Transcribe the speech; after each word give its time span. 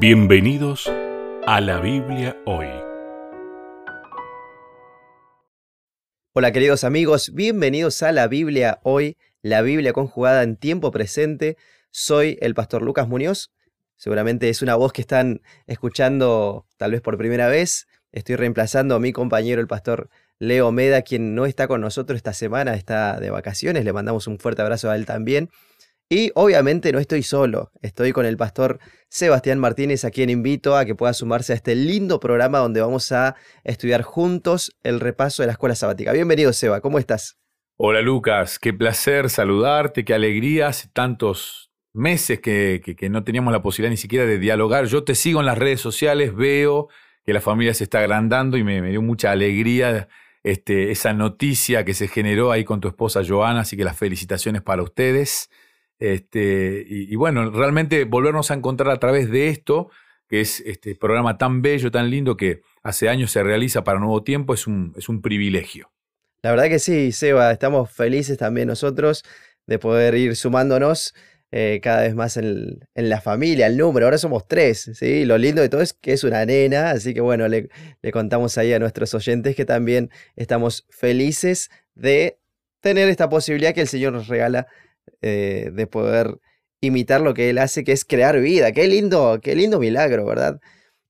Bienvenidos 0.00 0.90
a 1.46 1.60
la 1.60 1.78
Biblia 1.78 2.36
hoy. 2.46 2.66
Hola 6.32 6.50
queridos 6.50 6.82
amigos, 6.82 7.32
bienvenidos 7.32 8.02
a 8.02 8.10
la 8.10 8.26
Biblia 8.26 8.80
hoy, 8.82 9.16
la 9.40 9.62
Biblia 9.62 9.92
conjugada 9.92 10.42
en 10.42 10.56
tiempo 10.56 10.90
presente. 10.90 11.56
Soy 11.92 12.38
el 12.40 12.54
pastor 12.54 12.82
Lucas 12.82 13.06
Muñoz. 13.06 13.52
Seguramente 13.96 14.48
es 14.48 14.62
una 14.62 14.74
voz 14.74 14.92
que 14.92 15.00
están 15.00 15.42
escuchando 15.68 16.66
tal 16.76 16.90
vez 16.90 17.00
por 17.00 17.16
primera 17.16 17.46
vez. 17.46 17.86
Estoy 18.10 18.34
reemplazando 18.34 18.96
a 18.96 19.00
mi 19.00 19.12
compañero 19.12 19.60
el 19.60 19.68
pastor 19.68 20.10
Leo 20.40 20.72
Meda, 20.72 21.02
quien 21.02 21.36
no 21.36 21.46
está 21.46 21.68
con 21.68 21.80
nosotros 21.80 22.16
esta 22.16 22.32
semana, 22.32 22.74
está 22.74 23.20
de 23.20 23.30
vacaciones. 23.30 23.84
Le 23.84 23.92
mandamos 23.92 24.26
un 24.26 24.40
fuerte 24.40 24.62
abrazo 24.62 24.90
a 24.90 24.96
él 24.96 25.06
también. 25.06 25.50
Y 26.08 26.32
obviamente 26.34 26.92
no 26.92 26.98
estoy 26.98 27.22
solo, 27.22 27.72
estoy 27.80 28.12
con 28.12 28.26
el 28.26 28.36
pastor 28.36 28.78
Sebastián 29.08 29.58
Martínez, 29.58 30.04
a 30.04 30.10
quien 30.10 30.28
invito 30.28 30.76
a 30.76 30.84
que 30.84 30.94
pueda 30.94 31.14
sumarse 31.14 31.52
a 31.52 31.56
este 31.56 31.74
lindo 31.74 32.20
programa 32.20 32.58
donde 32.58 32.82
vamos 32.82 33.10
a 33.12 33.36
estudiar 33.64 34.02
juntos 34.02 34.76
el 34.82 35.00
repaso 35.00 35.42
de 35.42 35.46
la 35.46 35.52
escuela 35.52 35.74
sabática. 35.74 36.12
Bienvenido, 36.12 36.52
Seba, 36.52 36.80
¿cómo 36.80 36.98
estás? 36.98 37.38
Hola 37.76 38.02
Lucas, 38.02 38.58
qué 38.58 38.72
placer 38.72 39.30
saludarte, 39.30 40.04
qué 40.04 40.14
alegría, 40.14 40.68
hace 40.68 40.88
tantos 40.92 41.72
meses 41.94 42.40
que, 42.40 42.82
que, 42.96 43.08
no 43.08 43.24
teníamos 43.24 43.52
la 43.52 43.62
posibilidad 43.62 43.90
ni 43.90 43.96
siquiera 43.96 44.26
de 44.26 44.38
dialogar. 44.38 44.84
Yo 44.86 45.04
te 45.04 45.14
sigo 45.14 45.40
en 45.40 45.46
las 45.46 45.58
redes 45.58 45.80
sociales, 45.80 46.34
veo 46.34 46.88
que 47.24 47.32
la 47.32 47.40
familia 47.40 47.72
se 47.72 47.84
está 47.84 48.00
agrandando 48.00 48.56
y 48.56 48.64
me, 48.64 48.82
dio 48.82 49.00
mucha 49.00 49.30
alegría 49.30 50.08
este, 50.42 50.90
esa 50.90 51.14
noticia 51.14 51.84
que 51.84 51.94
se 51.94 52.08
generó 52.08 52.52
ahí 52.52 52.64
con 52.64 52.80
tu 52.80 52.88
esposa 52.88 53.22
Joana, 53.26 53.60
así 53.60 53.76
que 53.76 53.84
las 53.84 53.96
felicitaciones 53.96 54.60
para 54.60 54.82
ustedes. 54.82 55.48
Este, 55.98 56.84
y, 56.86 57.14
bueno, 57.16 57.50
realmente 57.50 58.04
volvernos 58.04 58.50
a 58.50 58.54
encontrar 58.54 58.90
a 58.90 58.98
través 58.98 59.30
de 59.30 59.48
esto, 59.48 59.90
que 60.28 60.40
es 60.40 60.60
este 60.60 60.94
programa 60.94 61.38
tan 61.38 61.62
bello, 61.62 61.90
tan 61.90 62.10
lindo 62.10 62.36
que 62.36 62.62
hace 62.82 63.08
años 63.08 63.30
se 63.30 63.42
realiza 63.42 63.84
para 63.84 63.98
Nuevo 63.98 64.22
Tiempo, 64.22 64.54
es 64.54 64.66
un, 64.66 64.92
es 64.96 65.08
un 65.08 65.22
privilegio. 65.22 65.90
La 66.42 66.50
verdad 66.50 66.68
que 66.68 66.78
sí, 66.78 67.12
Seba, 67.12 67.50
estamos 67.52 67.90
felices 67.90 68.36
también 68.36 68.68
nosotros 68.68 69.22
de 69.66 69.78
poder 69.78 70.14
ir 70.14 70.36
sumándonos 70.36 71.14
eh, 71.56 71.80
cada 71.82 72.02
vez 72.02 72.14
más 72.14 72.36
en, 72.36 72.80
la 72.94 73.20
familia, 73.20 73.66
el 73.68 73.76
número. 73.76 74.06
Ahora 74.06 74.18
somos 74.18 74.48
tres, 74.48 74.90
¿sí? 74.94 75.24
Lo 75.24 75.38
lindo 75.38 75.62
de 75.62 75.68
todo 75.68 75.80
es 75.80 75.92
que 75.92 76.12
es 76.12 76.24
una 76.24 76.44
nena, 76.44 76.90
así 76.90 77.14
que 77.14 77.20
bueno, 77.20 77.46
le, 77.48 77.68
le 78.02 78.12
contamos 78.12 78.58
ahí 78.58 78.72
a 78.72 78.78
nuestros 78.78 79.14
oyentes 79.14 79.54
que 79.54 79.64
también 79.64 80.10
estamos 80.36 80.84
felices 80.90 81.70
de 81.94 82.38
tener 82.80 83.08
esta 83.08 83.28
posibilidad 83.28 83.72
que 83.72 83.82
el 83.82 83.88
Señor 83.88 84.12
nos 84.12 84.26
regala 84.26 84.66
eh, 85.22 85.70
de 85.72 85.86
poder 85.86 86.38
imitar 86.80 87.20
lo 87.20 87.34
que 87.34 87.50
él 87.50 87.58
hace, 87.58 87.84
que 87.84 87.92
es 87.92 88.04
crear 88.04 88.38
vida. 88.40 88.72
Qué 88.72 88.86
lindo, 88.86 89.40
qué 89.42 89.54
lindo 89.54 89.78
milagro, 89.78 90.24
¿verdad? 90.26 90.60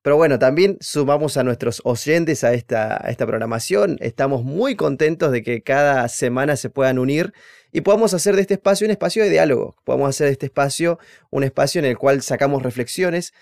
Pero 0.02 0.16
bueno, 0.16 0.38
también 0.38 0.76
sumamos 0.80 1.36
a 1.38 1.44
nuestros 1.44 1.80
oyentes 1.84 2.44
a 2.44 2.52
esta, 2.52 2.94
a 3.02 3.10
esta 3.10 3.26
programación. 3.26 3.96
Estamos 4.00 4.44
muy 4.44 4.76
contentos 4.76 5.32
de 5.32 5.42
que 5.42 5.62
cada 5.62 6.08
semana 6.08 6.56
se 6.56 6.68
puedan 6.68 6.98
unir 6.98 7.32
y 7.72 7.80
podamos 7.80 8.12
hacer 8.12 8.36
de 8.36 8.42
este 8.42 8.54
espacio 8.54 8.86
un 8.86 8.90
espacio 8.90 9.24
de 9.24 9.30
diálogo. 9.30 9.76
Podamos 9.82 10.10
hacer 10.10 10.26
de 10.26 10.32
este 10.32 10.46
espacio 10.46 10.98
un 11.30 11.42
espacio 11.42 11.78
en 11.78 11.86
el 11.86 11.96
cual 11.96 12.20
sacamos 12.20 12.62
reflexiones 12.62 13.32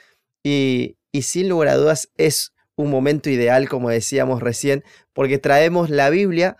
y, 0.44 0.96
y 1.10 1.22
sin 1.22 1.48
lugar 1.48 1.68
a 1.68 1.76
dudas 1.76 2.10
es 2.16 2.52
un 2.76 2.90
momento 2.90 3.28
ideal, 3.28 3.68
como 3.68 3.90
decíamos 3.90 4.40
recién, 4.40 4.84
porque 5.12 5.38
traemos 5.38 5.90
la 5.90 6.10
Biblia, 6.10 6.56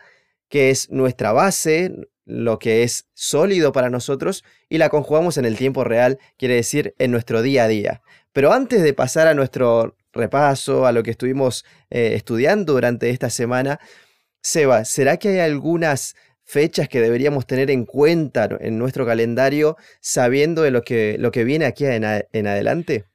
que 0.48 0.70
es 0.70 0.90
nuestra 0.90 1.32
base, 1.32 1.92
lo 2.24 2.58
que 2.58 2.82
es 2.82 3.06
sólido 3.14 3.72
para 3.72 3.90
nosotros 3.90 4.44
y 4.68 4.78
la 4.78 4.88
conjugamos 4.88 5.38
en 5.38 5.44
el 5.44 5.56
tiempo 5.56 5.84
real, 5.84 6.18
quiere 6.36 6.54
decir 6.54 6.94
en 6.98 7.10
nuestro 7.10 7.42
día 7.42 7.64
a 7.64 7.68
día. 7.68 8.02
Pero 8.32 8.52
antes 8.52 8.82
de 8.82 8.94
pasar 8.94 9.28
a 9.28 9.34
nuestro 9.34 9.96
repaso, 10.12 10.86
a 10.86 10.92
lo 10.92 11.02
que 11.02 11.10
estuvimos 11.10 11.64
eh, 11.90 12.12
estudiando 12.14 12.74
durante 12.74 13.10
esta 13.10 13.30
semana, 13.30 13.80
Seba, 14.40 14.84
¿será 14.84 15.16
que 15.16 15.28
hay 15.28 15.38
algunas 15.40 16.14
fechas 16.44 16.88
que 16.88 17.00
deberíamos 17.00 17.46
tener 17.46 17.70
en 17.70 17.84
cuenta 17.84 18.48
en 18.60 18.78
nuestro 18.78 19.06
calendario 19.06 19.76
sabiendo 20.00 20.62
de 20.62 20.70
lo 20.70 20.82
que, 20.82 21.16
lo 21.18 21.30
que 21.30 21.44
viene 21.44 21.64
aquí 21.64 21.84
en 21.86 22.04
adelante? 22.46 23.11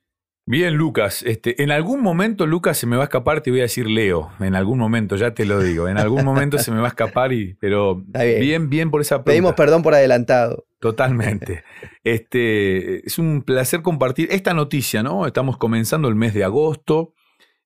Bien, 0.50 0.76
Lucas. 0.76 1.24
Este, 1.24 1.62
en 1.62 1.72
algún 1.72 2.02
momento, 2.02 2.46
Lucas, 2.48 2.78
se 2.78 2.88
me 2.88 2.96
va 2.96 3.04
a 3.04 3.08
escapar, 3.08 3.42
te 3.42 3.52
voy 3.52 3.60
a 3.60 3.64
decir 3.64 3.86
Leo. 3.86 4.32
En 4.40 4.56
algún 4.56 4.80
momento, 4.80 5.18
ya 5.18 5.34
te 5.34 5.44
lo 5.44 5.60
digo. 5.60 5.90
En 5.90 5.98
algún 5.98 6.24
momento 6.24 6.58
se 6.58 6.72
me 6.72 6.80
va 6.80 6.86
a 6.86 6.88
escapar, 6.88 7.34
y, 7.34 7.56
pero 7.56 8.02
bien. 8.14 8.70
bien, 8.70 8.90
por 8.90 9.02
esa 9.02 9.16
pregunta. 9.16 9.32
Pedimos 9.32 9.54
perdón 9.56 9.84
por 9.84 9.94
adelantado. 9.94 10.66
Totalmente. 10.80 11.66
Este, 12.06 13.06
es 13.06 13.20
un 13.20 13.42
placer 13.42 13.82
compartir 13.82 14.30
esta 14.32 14.54
noticia, 14.54 15.04
¿no? 15.04 15.28
Estamos 15.28 15.58
comenzando 15.58 16.08
el 16.08 16.16
mes 16.16 16.34
de 16.34 16.46
agosto, 16.46 17.14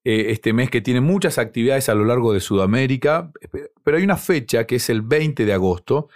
eh, 0.03 0.27
este 0.29 0.51
mes 0.51 0.71
que 0.71 0.81
tiene 0.81 1.01
muchas 1.01 1.37
actividades 1.37 1.87
a 1.87 1.93
lo 1.93 2.03
largo 2.03 2.33
de 2.33 2.39
Sudamérica, 2.39 3.31
pero 3.83 3.97
hay 3.97 4.03
una 4.03 4.17
fecha 4.17 4.65
que 4.65 4.77
es 4.77 4.89
el 4.89 5.03
20 5.03 5.45
de 5.45 5.53
agosto, 5.53 6.09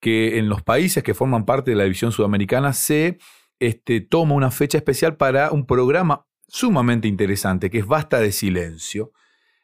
que 0.00 0.38
en 0.38 0.48
los 0.48 0.62
países 0.62 1.04
que 1.04 1.14
forman 1.14 1.44
parte 1.44 1.70
de 1.70 1.76
la 1.76 1.84
división 1.84 2.10
sudamericana 2.10 2.72
se 2.72 3.18
este, 3.60 4.00
toma 4.00 4.34
una 4.34 4.50
fecha 4.50 4.78
especial 4.78 5.16
para 5.16 5.52
un 5.52 5.66
programa 5.66 6.26
sumamente 6.48 7.06
interesante, 7.06 7.70
que 7.70 7.78
es 7.78 7.86
Basta 7.86 8.18
de 8.18 8.32
Silencio. 8.32 9.12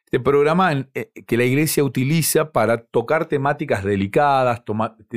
Este 0.04 0.20
programa 0.20 0.72
eh, 0.94 1.10
que 1.26 1.36
la 1.36 1.44
iglesia 1.44 1.82
utiliza 1.82 2.52
para 2.52 2.84
tocar 2.84 3.26
temáticas 3.26 3.82
delicadas, 3.82 4.62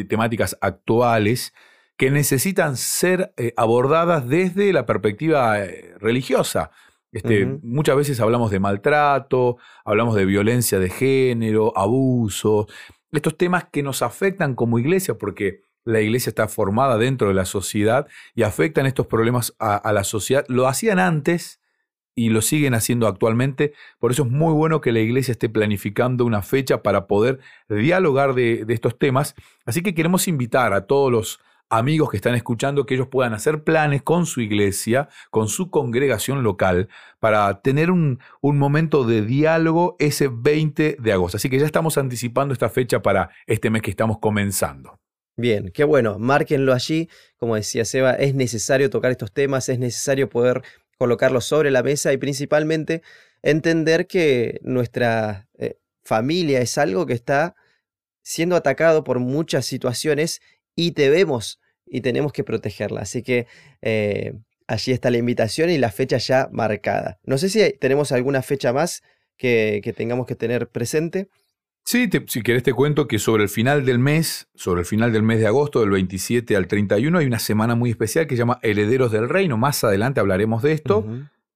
temáticas 0.08 0.58
actuales, 0.62 1.54
que 1.96 2.10
necesitan 2.10 2.78
ser 2.78 3.34
eh, 3.38 3.54
abordadas 3.58 4.28
desde 4.28 4.74
la 4.74 4.86
perspectiva 4.86 5.64
eh, 5.64 5.94
religiosa. 6.00 6.72
Este, 7.12 7.46
Muchas 7.62 7.98
veces 7.98 8.20
hablamos 8.20 8.52
de 8.52 8.60
maltrato, 8.60 9.58
hablamos 9.84 10.16
de 10.16 10.26
violencia 10.26 10.80
de 10.80 10.90
género, 10.90 11.78
abuso, 11.78 12.68
estos 13.12 13.38
temas 13.38 13.66
que 13.72 13.84
nos 13.84 14.02
afectan 14.02 14.56
como 14.56 14.80
iglesia 14.80 15.18
porque 15.18 15.62
la 15.86 16.02
iglesia 16.02 16.30
está 16.30 16.48
formada 16.48 16.98
dentro 16.98 17.30
de 17.30 17.34
la 17.34 17.46
sociedad 17.46 18.08
y 18.36 18.44
afectan 18.44 18.86
estos 18.86 19.08
problemas 19.08 19.56
a, 19.60 19.92
la 19.94 20.04
sociedad. 20.04 20.46
Lo 20.48 20.68
hacían 20.68 21.00
antes 21.00 21.60
y 22.16 22.30
lo 22.30 22.42
siguen 22.42 22.74
haciendo 22.74 23.08
actualmente. 23.08 23.74
Por 23.98 24.12
eso 24.12 24.24
es 24.24 24.30
muy 24.30 24.54
bueno 24.54 24.82
que 24.82 24.92
la 24.92 25.00
iglesia 25.00 25.32
esté 25.32 25.50
planificando 25.50 26.26
una 26.26 26.42
fecha 26.42 26.84
para 26.84 27.08
poder 27.08 27.40
dialogar 27.70 28.34
de, 28.34 28.66
estos 28.70 28.98
temas. 28.98 29.36
Así 29.66 29.82
que 29.82 29.96
queremos 29.96 30.28
invitar 30.28 30.74
a 30.74 30.86
todos 30.86 31.12
los 31.12 31.40
amigos 31.70 32.10
que 32.10 32.18
están 32.18 32.36
escuchando 32.36 32.86
que 32.86 32.96
ellos 32.96 33.08
puedan 33.08 33.34
hacer 33.34 33.64
planes 33.64 34.02
con 34.02 34.26
su 34.26 34.42
iglesia, 34.42 35.08
con 35.30 35.48
su 35.48 35.70
congregación 35.70 36.44
local, 36.44 36.90
para 37.20 37.62
tener 37.62 37.92
un, 37.92 38.20
momento 38.42 39.06
de 39.06 39.22
diálogo 39.22 39.96
ese 40.00 40.30
20 40.32 40.98
de 41.00 41.14
agosto. 41.14 41.38
Así 41.38 41.50
que 41.50 41.60
ya 41.60 41.66
estamos 41.66 41.98
anticipando 41.98 42.54
esta 42.54 42.70
fecha 42.70 43.02
para 43.02 43.30
este 43.46 43.70
mes 43.70 43.82
que 43.84 43.92
estamos 43.92 44.18
comenzando. 44.20 45.00
Bien, 45.40 45.72
qué 45.74 45.86
bueno, 45.86 46.20
márquenlo 46.20 46.74
allí. 46.74 47.08
Como 47.38 47.56
decía 47.56 47.86
Seba, 47.86 48.12
es 48.12 48.36
necesario 48.36 48.90
tocar 48.90 49.12
estos 49.12 49.32
temas, 49.32 49.70
es 49.70 49.80
necesario 49.80 50.28
poder 50.28 50.64
colocarlos 50.98 51.46
sobre 51.46 51.72
la 51.72 51.82
mesa 51.82 52.12
y 52.12 52.18
principalmente 52.18 53.04
entender 53.42 54.06
que 54.06 54.60
nuestra 54.64 55.48
eh, 55.58 55.80
familia 56.04 56.60
es 56.60 56.78
algo 56.78 57.06
que 57.06 57.14
está 57.14 57.56
siendo 58.22 58.58
atacado 58.58 59.06
por 59.06 59.20
muchas 59.20 59.66
situaciones 59.66 60.42
y 60.76 60.92
debemos 60.92 61.62
y 61.86 62.02
tenemos 62.02 62.34
que 62.34 62.44
protegerla. 62.44 63.00
Así 63.00 63.24
que 63.24 63.48
eh, 63.82 64.34
allí 64.68 64.92
está 64.92 65.10
la 65.10 65.20
invitación 65.20 65.70
y 65.70 65.78
la 65.78 65.90
fecha 65.90 66.18
ya 66.18 66.50
marcada. 66.52 67.18
No 67.24 67.38
sé 67.38 67.48
si 67.48 67.72
tenemos 67.80 68.12
alguna 68.12 68.42
fecha 68.42 68.74
más 68.74 69.04
que, 69.38 69.80
que 69.86 69.94
tengamos 69.94 70.28
que 70.28 70.36
tener 70.36 70.68
presente. 70.68 71.30
Sí, 71.84 72.08
si 72.28 72.42
querés 72.44 72.64
te 72.64 72.74
cuento 72.74 73.08
que 73.08 73.18
sobre 73.18 73.44
el 73.44 73.50
final 73.50 73.84
del 73.84 73.98
mes, 73.98 74.48
sobre 74.54 74.82
el 74.82 74.86
final 74.86 75.12
del 75.12 75.24
mes 75.24 75.40
de 75.40 75.48
agosto, 75.48 75.80
del 75.80 75.90
27 75.90 76.56
al 76.56 76.68
31, 76.68 77.18
hay 77.18 77.26
una 77.26 77.40
semana 77.40 77.74
muy 77.74 77.90
especial 77.90 78.28
que 78.28 78.36
se 78.36 78.40
llama 78.40 78.60
Herederos 78.62 79.12
del 79.12 79.28
Reino. 79.28 79.58
Más 79.58 79.84
adelante 79.84 80.20
hablaremos 80.20 80.62
de 80.62 80.74
esto, 80.74 81.06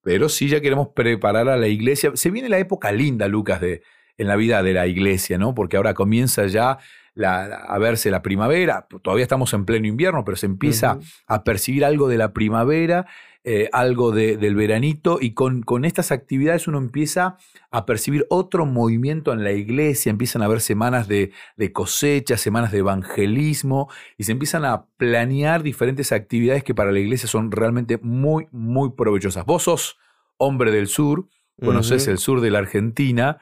pero 0.02 0.30
sí 0.30 0.48
ya 0.48 0.60
queremos 0.60 0.90
preparar 0.96 1.50
a 1.50 1.58
la 1.58 1.68
iglesia. 1.68 2.12
Se 2.16 2.31
viene 2.31 2.50
la 2.50 2.58
época 2.58 2.92
linda, 2.92 3.28
Lucas, 3.28 3.62
de, 3.62 3.84
en 4.18 4.28
la 4.28 4.36
vida 4.36 4.64
de 4.64 4.74
la 4.74 4.88
iglesia, 4.88 5.38
¿no? 5.38 5.54
Porque 5.54 5.78
ahora 5.78 5.94
comienza 5.94 6.48
ya 6.48 6.80
a 7.16 7.78
verse 7.78 8.10
la 8.10 8.24
primavera. 8.24 8.88
Todavía 9.04 9.24
estamos 9.24 9.54
en 9.54 9.66
pleno 9.66 9.86
invierno, 9.88 10.26
pero 10.26 10.36
se 10.36 10.48
empieza 10.48 10.98
a 11.28 11.44
percibir 11.44 11.86
algo 11.86 12.08
de 12.08 12.18
la 12.18 12.34
primavera 12.34 13.06
eh, 13.45 13.69
algo 13.74 14.13
del 14.13 14.56
veranito 14.56 15.18
y 15.19 15.34
con, 15.34 15.63
con, 15.63 15.84
estas 15.84 16.13
actividades 16.13 16.69
uno 16.69 16.78
empieza 16.78 17.38
a 17.72 17.86
percibir 17.86 18.25
otro 18.30 18.66
movimiento 18.66 19.34
en 19.34 19.44
la 19.44 19.51
iglesia, 19.51 20.12
empiezan 20.12 20.42
a 20.42 20.45
haber 20.45 20.62
semanas 20.62 21.10
de, 21.10 21.34
de 21.57 21.74
cosecha, 21.74 22.38
semanas 22.38 22.72
de 22.72 22.78
evangelismo 22.78 23.90
y 24.18 24.24
se 24.24 24.31
empiezan 24.31 24.63
a 24.63 24.86
planear 24.95 25.62
diferentes 25.62 26.13
actividades 26.13 26.63
que 26.63 26.74
para 26.74 26.94
la 26.94 27.00
iglesia 27.00 27.28
son 27.28 27.51
realmente 27.51 28.00
muy, 28.01 28.48
muy 28.51 28.92
provechosas. 28.92 29.45
Vos 29.45 29.63
sos 29.63 29.98
hombre 30.38 30.72
del 30.72 30.88
sur, 30.88 31.28
conoces 31.60 32.07
el 32.07 32.19
sur 32.19 32.40
de 32.40 32.50
la 32.50 32.60
Argentina, 32.60 33.40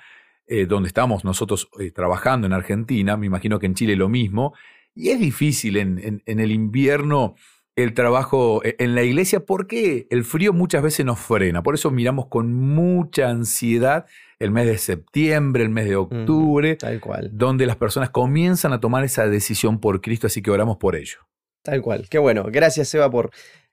eh, 0.47 0.65
donde 0.65 0.87
estamos 0.87 1.23
nosotros 1.23 1.69
eh, 1.79 1.91
trabajando 1.91 2.47
en 2.47 2.53
Argentina, 2.53 3.17
me 3.17 3.27
imagino 3.27 3.59
que 3.59 3.67
en 3.67 3.75
Chile 3.75 3.95
lo 3.95 4.09
mismo, 4.09 4.55
y 4.95 5.09
es 5.09 5.19
difícil 5.19 5.77
en, 5.77 5.99
en, 5.99 6.23
en 6.25 6.39
el 6.39 6.51
invierno 6.51 7.35
el 7.83 7.93
trabajo 7.93 8.63
e, 8.63 8.75
en 8.79 8.95
la 8.95 9.03
iglesia 9.03 9.41
porque 9.41 10.07
el 10.09 10.23
frío 10.23 10.53
muchas 10.53 10.83
veces 10.83 11.05
nos 11.05 11.19
frena. 11.19 11.63
Por 11.63 11.75
eso 11.75 11.91
miramos 11.91 12.27
con 12.27 12.53
mucha 12.53 13.29
ansiedad 13.29 14.05
el 14.39 14.51
mes 14.51 14.65
de 14.65 14.77
septiembre, 14.77 15.63
el 15.63 15.69
mes 15.69 15.85
de 15.85 15.95
octubre, 15.95 16.75
tal 16.75 16.99
cual. 16.99 17.29
donde 17.31 17.65
las 17.65 17.75
personas 17.75 18.09
comienzan 18.09 18.73
a 18.73 18.79
tomar 18.79 19.03
esa 19.03 19.27
decisión 19.27 19.79
por 19.79 20.01
Cristo, 20.01 20.27
así 20.27 20.41
que 20.41 20.49
oramos 20.49 20.77
por 20.77 20.95
ello. 20.95 21.19
Tal 21.61 21.81
cual. 21.81 22.07
Qué 22.09 22.17
bueno. 22.17 22.45
Gracias, 22.51 22.89
Seba, 22.89 23.09
por 23.09 23.29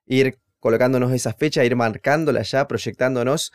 ir 0.06 0.38
colocándonos 0.60 1.12
esa 1.12 1.32
fecha, 1.32 1.64
ir 1.64 1.76
marcándola 1.76 2.42
ya, 2.42 2.68
proyectándonos. 2.68 3.52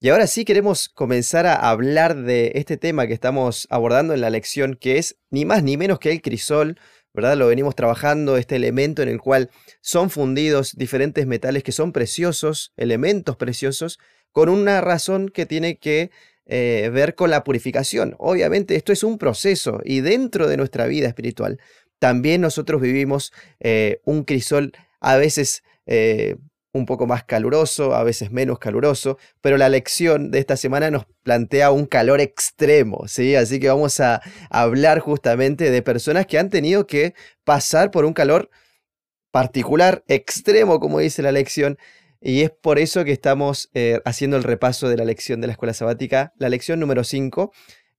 Y 0.00 0.08
ahora 0.08 0.26
sí 0.26 0.44
queremos 0.44 0.88
comenzar 0.88 1.46
a 1.46 1.54
hablar 1.54 2.16
de 2.16 2.52
este 2.56 2.76
tema 2.76 3.06
que 3.06 3.14
estamos 3.14 3.66
abordando 3.70 4.14
en 4.14 4.20
la 4.20 4.30
lección, 4.30 4.74
que 4.74 4.98
es 4.98 5.16
ni 5.30 5.44
más 5.44 5.62
ni 5.62 5.76
menos 5.76 5.98
que 5.98 6.10
el 6.10 6.20
crisol, 6.20 6.78
¿verdad? 7.14 7.36
Lo 7.36 7.48
venimos 7.48 7.74
trabajando, 7.74 8.36
este 8.36 8.56
elemento 8.56 9.02
en 9.02 9.08
el 9.08 9.20
cual 9.20 9.50
son 9.80 10.10
fundidos 10.10 10.76
diferentes 10.76 11.26
metales 11.26 11.62
que 11.62 11.72
son 11.72 11.92
preciosos, 11.92 12.72
elementos 12.76 13.36
preciosos, 13.36 13.98
con 14.32 14.48
una 14.48 14.80
razón 14.80 15.28
que 15.28 15.46
tiene 15.46 15.78
que 15.78 16.10
eh, 16.46 16.90
ver 16.92 17.14
con 17.14 17.30
la 17.30 17.44
purificación. 17.44 18.16
Obviamente 18.18 18.76
esto 18.76 18.92
es 18.92 19.04
un 19.04 19.18
proceso 19.18 19.80
y 19.84 20.00
dentro 20.00 20.48
de 20.48 20.56
nuestra 20.56 20.86
vida 20.86 21.08
espiritual 21.08 21.60
también 21.98 22.40
nosotros 22.40 22.80
vivimos 22.80 23.32
eh, 23.60 24.00
un 24.04 24.24
crisol 24.24 24.72
a 25.00 25.16
veces 25.16 25.62
eh, 25.86 26.36
un 26.72 26.86
poco 26.86 27.06
más 27.06 27.24
caluroso, 27.24 27.94
a 27.94 28.02
veces 28.02 28.30
menos 28.30 28.58
caluroso, 28.58 29.18
pero 29.40 29.58
la 29.58 29.68
lección 29.68 30.30
de 30.30 30.38
esta 30.38 30.56
semana 30.56 30.90
nos 30.90 31.04
plantea 31.22 31.70
un 31.70 31.86
calor 31.86 32.20
extremo, 32.20 33.06
¿sí? 33.08 33.36
Así 33.36 33.60
que 33.60 33.68
vamos 33.68 34.00
a 34.00 34.22
hablar 34.48 35.00
justamente 35.00 35.70
de 35.70 35.82
personas 35.82 36.26
que 36.26 36.38
han 36.38 36.48
tenido 36.48 36.86
que 36.86 37.14
pasar 37.44 37.90
por 37.90 38.04
un 38.06 38.14
calor 38.14 38.50
particular, 39.30 40.02
extremo, 40.08 40.80
como 40.80 40.98
dice 40.98 41.22
la 41.22 41.32
lección, 41.32 41.78
y 42.20 42.42
es 42.42 42.50
por 42.50 42.78
eso 42.78 43.04
que 43.04 43.12
estamos 43.12 43.70
eh, 43.74 44.00
haciendo 44.04 44.36
el 44.36 44.44
repaso 44.44 44.88
de 44.88 44.96
la 44.96 45.04
lección 45.04 45.40
de 45.40 45.48
la 45.48 45.52
escuela 45.54 45.74
sabática, 45.74 46.32
la 46.38 46.48
lección 46.48 46.80
número 46.80 47.04
5, 47.04 47.52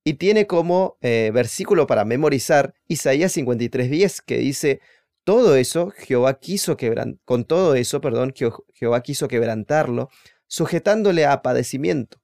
y 0.04 0.16
tiene 0.16 0.48
como 0.48 0.98
eh, 1.02 1.31
versículo 1.34 1.88
para 1.88 2.06
memorizar 2.06 2.74
Isaías 2.88 3.38
53.10, 3.38 4.22
que 4.25 4.38
dice, 4.38 4.81
todo 5.24 5.56
eso 5.56 5.92
Jehová 5.92 6.40
quiso 6.40 6.78
con 7.25 7.46
todo 7.46 7.75
eso, 7.75 8.02
perdón, 8.02 8.34
Jehová 8.74 9.04
quiso 9.04 9.28
quebrantarlo, 9.28 10.10
sujetándole 10.48 11.25
a 11.25 11.42
padecimiento. 11.42 12.22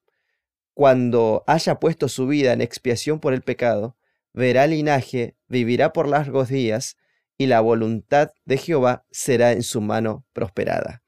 Cuando 0.73 1.43
haya 1.47 1.79
puesto 1.79 2.07
su 2.07 2.27
vida 2.27 2.53
en 2.53 2.61
expiación 2.61 3.19
por 3.19 3.33
el 3.33 3.41
pecado, 3.41 3.97
verá 4.33 4.67
linaje, 4.67 5.35
vivirá 5.47 5.93
por 5.93 6.07
largos 6.07 6.49
días, 6.49 6.97
y 7.37 7.47
la 7.47 7.61
voluntad 7.61 8.31
de 8.45 8.57
Jehová 8.57 9.05
será 9.11 9.53
en 9.53 9.63
su 9.63 9.81
mano 9.81 10.25
prosperada. 10.33 11.03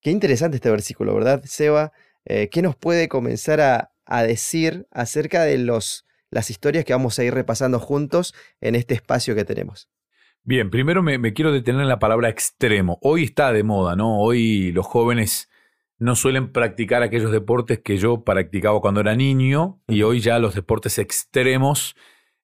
Qué 0.00 0.10
interesante 0.10 0.56
este 0.56 0.70
versículo, 0.70 1.14
¿verdad, 1.14 1.42
Seba? 1.44 1.92
Eh, 2.24 2.48
¿Qué 2.48 2.62
nos 2.62 2.74
puede 2.74 3.08
comenzar 3.08 3.60
a, 3.60 3.92
a 4.06 4.22
decir 4.22 4.86
acerca 4.90 5.44
de 5.44 5.58
los, 5.58 6.06
las 6.30 6.48
historias 6.48 6.84
que 6.84 6.92
vamos 6.92 7.18
a 7.18 7.24
ir 7.24 7.34
repasando 7.34 7.80
juntos 7.80 8.34
en 8.60 8.74
este 8.74 8.94
espacio 8.94 9.34
que 9.34 9.44
tenemos? 9.44 9.90
Bien, 10.48 10.70
primero 10.70 11.02
me, 11.02 11.32
quiero 11.32 11.50
detener 11.50 11.80
en 11.80 11.88
la 11.88 11.98
palabra 11.98 12.28
extremo. 12.28 13.00
Hoy 13.02 13.24
está 13.24 13.52
de 13.52 13.64
moda, 13.64 13.96
¿no? 13.96 14.20
Hoy 14.20 14.70
los 14.70 14.86
jóvenes 14.86 15.50
no 15.98 16.14
suelen 16.14 16.52
practicar 16.52 17.02
aquellos 17.02 17.32
deportes 17.32 17.80
que 17.80 17.96
yo 17.96 18.22
practicaba 18.22 18.80
cuando 18.80 19.00
era 19.00 19.16
niño 19.16 19.80
y 19.88 20.02
hoy 20.02 20.20
ya 20.20 20.38
los 20.38 20.54
deportes 20.54 21.00
extremos 21.00 21.96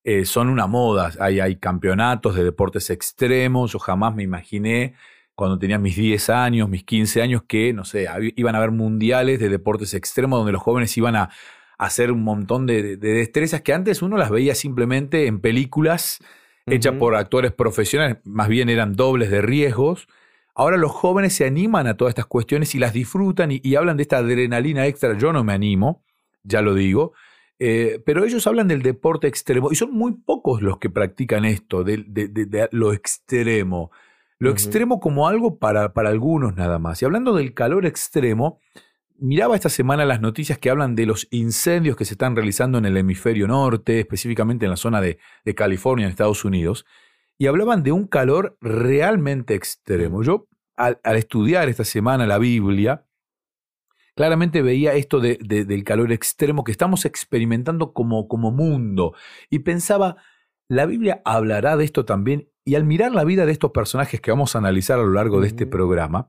eh, 0.02 0.24
son 0.24 0.48
una 0.48 0.66
moda. 0.66 1.12
Hay, 1.20 1.38
hay 1.38 1.54
campeonatos 1.54 2.34
de 2.34 2.42
deportes 2.42 2.90
extremos. 2.90 3.70
Yo 3.72 3.78
jamás 3.78 4.16
me 4.16 4.24
imaginé 4.24 4.94
cuando 5.36 5.56
tenía 5.56 5.78
mis 5.78 5.94
10 5.94 6.28
años, 6.30 6.68
mis 6.68 6.82
15 6.82 7.22
años, 7.22 7.44
que, 7.46 7.72
no 7.72 7.84
sé, 7.84 8.08
iban 8.34 8.56
a 8.56 8.58
haber 8.58 8.72
mundiales 8.72 9.38
de 9.38 9.48
deportes 9.48 9.94
extremos 9.94 10.40
donde 10.40 10.50
los 10.50 10.62
jóvenes 10.62 10.96
iban 10.98 11.14
a, 11.14 11.30
hacer 11.78 12.10
un 12.10 12.22
montón 12.24 12.66
de, 12.66 12.96
de 12.96 13.12
destrezas 13.12 13.62
que 13.62 13.72
antes 13.72 14.02
uno 14.02 14.16
las 14.16 14.30
veía 14.30 14.54
simplemente 14.54 15.26
en 15.26 15.40
películas 15.40 16.20
hecha 16.66 16.98
por 16.98 17.14
actores 17.16 17.52
profesionales, 17.52 18.18
más 18.24 18.48
bien 18.48 18.68
eran 18.68 18.94
dobles 18.94 19.30
de 19.30 19.42
riesgos. 19.42 20.08
Ahora 20.54 20.76
los 20.76 20.90
jóvenes 20.90 21.32
se 21.32 21.46
animan 21.46 21.86
a 21.86 21.96
todas 21.96 22.12
estas 22.12 22.26
cuestiones 22.26 22.74
y 22.74 22.78
las 22.78 22.92
disfrutan 22.92 23.50
y, 23.50 23.74
hablan 23.74 23.96
de 23.96 24.02
esta 24.02 24.18
adrenalina 24.18 24.86
extra. 24.86 25.16
Yo 25.16 25.32
no 25.32 25.44
me 25.44 25.52
animo, 25.52 26.04
ya 26.42 26.60
lo 26.60 26.74
digo, 26.74 27.12
eh, 27.58 28.02
pero 28.04 28.24
ellos 28.24 28.46
hablan 28.46 28.68
del 28.68 28.82
deporte 28.82 29.28
extremo 29.28 29.70
y 29.72 29.76
son 29.76 29.92
muy 29.92 30.12
pocos 30.12 30.62
los 30.62 30.78
que 30.78 30.90
practican 30.90 31.44
esto, 31.44 31.84
de, 31.84 32.68
lo 32.72 32.92
extremo. 32.92 33.90
Lo 34.38 34.50
extremo 34.50 34.98
como 34.98 35.28
algo 35.28 35.58
para, 35.58 35.92
para 35.92 36.08
algunos 36.08 36.56
nada 36.56 36.80
más. 36.80 37.00
Y 37.00 37.04
hablando 37.04 37.32
del 37.32 37.54
calor 37.54 37.86
extremo, 37.86 38.58
miraba 39.22 39.54
esta 39.54 39.68
semana 39.68 40.04
las 40.04 40.20
noticias 40.20 40.58
que 40.58 40.68
hablan 40.68 40.96
de 40.96 41.06
los 41.06 41.28
incendios 41.30 41.96
que 41.96 42.04
se 42.04 42.14
están 42.14 42.34
realizando 42.34 42.78
en 42.78 42.86
el 42.86 42.96
hemisferio 42.96 43.46
norte, 43.46 44.00
específicamente 44.00 44.66
en 44.66 44.70
la 44.70 44.76
zona 44.76 45.00
de, 45.00 45.18
California, 45.54 46.06
en 46.06 46.10
Estados 46.10 46.44
Unidos, 46.44 46.84
y 47.38 47.46
hablaban 47.46 47.84
de 47.84 47.92
un 47.92 48.08
calor 48.08 48.58
realmente 48.60 49.54
extremo. 49.54 50.22
Yo, 50.22 50.48
al, 50.76 50.98
estudiar 51.14 51.68
esta 51.68 51.84
semana 51.84 52.26
la 52.26 52.38
Biblia, 52.38 53.06
claramente 54.16 54.60
veía 54.60 54.94
esto 54.94 55.20
del 55.20 55.84
calor 55.84 56.10
extremo 56.10 56.64
que 56.64 56.72
estamos 56.72 57.04
experimentando 57.04 57.92
como, 57.92 58.26
como 58.26 58.50
mundo, 58.50 59.14
y 59.50 59.60
pensaba, 59.60 60.16
la 60.66 60.84
Biblia 60.84 61.22
hablará 61.24 61.76
de 61.76 61.84
esto 61.84 62.04
también, 62.04 62.48
y 62.64 62.74
al 62.74 62.84
mirar 62.84 63.12
la 63.12 63.24
vida 63.24 63.46
de 63.46 63.52
estos 63.52 63.70
personajes 63.70 64.20
que 64.20 64.32
vamos 64.32 64.56
a 64.56 64.58
analizar 64.58 64.98
a 64.98 65.02
lo 65.02 65.12
largo 65.12 65.40
de 65.40 65.46
este 65.46 65.66
programa, 65.66 66.28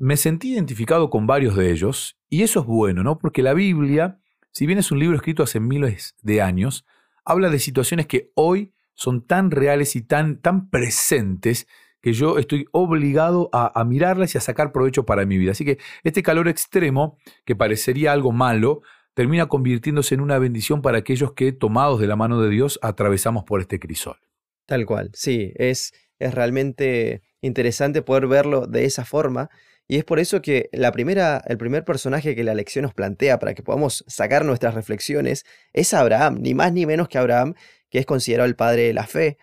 me 0.00 0.16
sentí 0.16 0.54
identificado 0.54 1.10
con 1.10 1.26
varios 1.26 1.54
de 1.54 1.70
ellos, 1.70 2.16
y 2.30 2.42
eso 2.42 2.60
es 2.60 2.66
bueno, 2.66 3.02
¿no? 3.02 3.18
Porque 3.18 3.42
la 3.42 3.52
Biblia, 3.52 4.18
si 4.50 4.64
bien 4.64 4.78
es 4.78 4.90
un 4.90 4.98
libro 4.98 5.14
escrito 5.14 5.42
hace 5.42 5.60
miles 5.60 6.16
de 6.22 6.40
años, 6.40 6.86
habla 7.22 7.50
de 7.50 7.58
situaciones 7.58 8.06
que 8.06 8.32
hoy 8.34 8.72
son 8.94 9.26
tan 9.26 9.50
reales 9.50 9.94
y 9.96 10.00
tan, 10.00 10.40
tan 10.40 10.70
presentes 10.70 11.66
que 12.00 12.14
yo 12.14 12.38
estoy 12.38 12.64
obligado 12.72 13.50
a, 13.52 13.84
mirarlas 13.84 14.34
y 14.34 14.38
a 14.38 14.40
sacar 14.40 14.72
provecho 14.72 15.04
para 15.04 15.26
mi 15.26 15.36
vida. 15.36 15.52
Así 15.52 15.66
que 15.66 15.76
este 16.02 16.22
calor 16.22 16.48
extremo, 16.48 17.18
que 17.44 17.54
parecería 17.54 18.12
algo 18.12 18.32
malo, 18.32 18.80
termina 19.12 19.48
convirtiéndose 19.48 20.14
en 20.14 20.22
una 20.22 20.38
bendición 20.38 20.80
para 20.80 20.96
aquellos 20.96 21.34
que, 21.34 21.52
tomados 21.52 22.00
de 22.00 22.06
la 22.06 22.16
mano 22.16 22.40
de 22.40 22.48
Dios, 22.48 22.78
atravesamos 22.80 23.44
por 23.44 23.60
este 23.60 23.78
crisol. 23.78 24.16
Tal 24.64 24.86
cual, 24.86 25.10
sí, 25.12 25.52
es, 25.56 25.92
es 26.18 26.32
realmente 26.32 27.20
interesante 27.42 28.00
poder 28.00 28.28
verlo 28.28 28.66
de 28.66 28.86
esa 28.86 29.04
forma 29.04 29.50
y 29.90 29.96
es 29.96 30.04
por 30.04 30.20
eso 30.20 30.40
que 30.40 30.68
la 30.70 30.92
primera, 30.92 31.42
el 31.48 31.58
primer 31.58 31.84
personaje 31.84 32.36
que 32.36 32.44
la 32.44 32.54
lección 32.54 32.84
nos 32.84 32.94
plantea 32.94 33.40
para 33.40 33.54
que 33.54 33.64
podamos 33.64 34.04
sacar 34.06 34.44
nuestras 34.44 34.74
reflexiones 34.74 35.44
es 35.72 35.92
Abraham, 35.94 36.38
ni 36.42 36.54
más 36.54 36.72
ni 36.72 36.86
menos 36.86 37.08
que 37.08 37.18
Abraham, 37.18 37.54
que 37.90 37.98
es 37.98 38.06
considerado 38.06 38.48
el 38.48 38.54
padre 38.54 38.82
de 38.82 38.92
la 38.92 39.08
fe. 39.08 39.36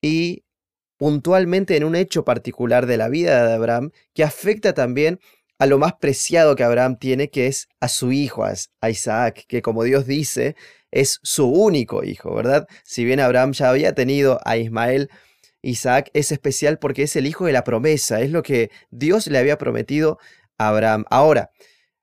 Y 0.00 0.44
puntualmente 0.96 1.76
en 1.76 1.84
un 1.84 1.94
hecho 1.94 2.24
particular 2.24 2.86
de 2.86 2.96
la 2.96 3.10
vida 3.10 3.46
de 3.46 3.52
Abraham 3.52 3.90
que 4.14 4.24
afecta 4.24 4.72
también 4.72 5.20
a 5.58 5.66
lo 5.66 5.76
más 5.76 5.92
preciado 6.00 6.56
que 6.56 6.64
Abraham 6.64 6.96
tiene, 6.98 7.28
que 7.28 7.46
es 7.46 7.68
a 7.78 7.88
su 7.88 8.12
hijo, 8.12 8.46
a 8.46 8.88
Isaac, 8.88 9.44
que 9.46 9.60
como 9.60 9.84
Dios 9.84 10.06
dice, 10.06 10.56
es 10.90 11.20
su 11.22 11.46
único 11.48 12.02
hijo, 12.02 12.34
¿verdad? 12.34 12.66
Si 12.82 13.04
bien 13.04 13.20
Abraham 13.20 13.52
ya 13.52 13.68
había 13.68 13.94
tenido 13.94 14.40
a 14.46 14.56
Ismael, 14.56 15.10
Isaac 15.62 16.10
es 16.12 16.32
especial 16.32 16.78
porque 16.78 17.04
es 17.04 17.16
el 17.16 17.26
hijo 17.26 17.46
de 17.46 17.52
la 17.52 17.64
promesa, 17.64 18.20
es 18.20 18.30
lo 18.30 18.42
que 18.42 18.70
Dios 18.90 19.28
le 19.28 19.38
había 19.38 19.58
prometido 19.58 20.18
a 20.58 20.68
Abraham. 20.68 21.04
Ahora, 21.08 21.50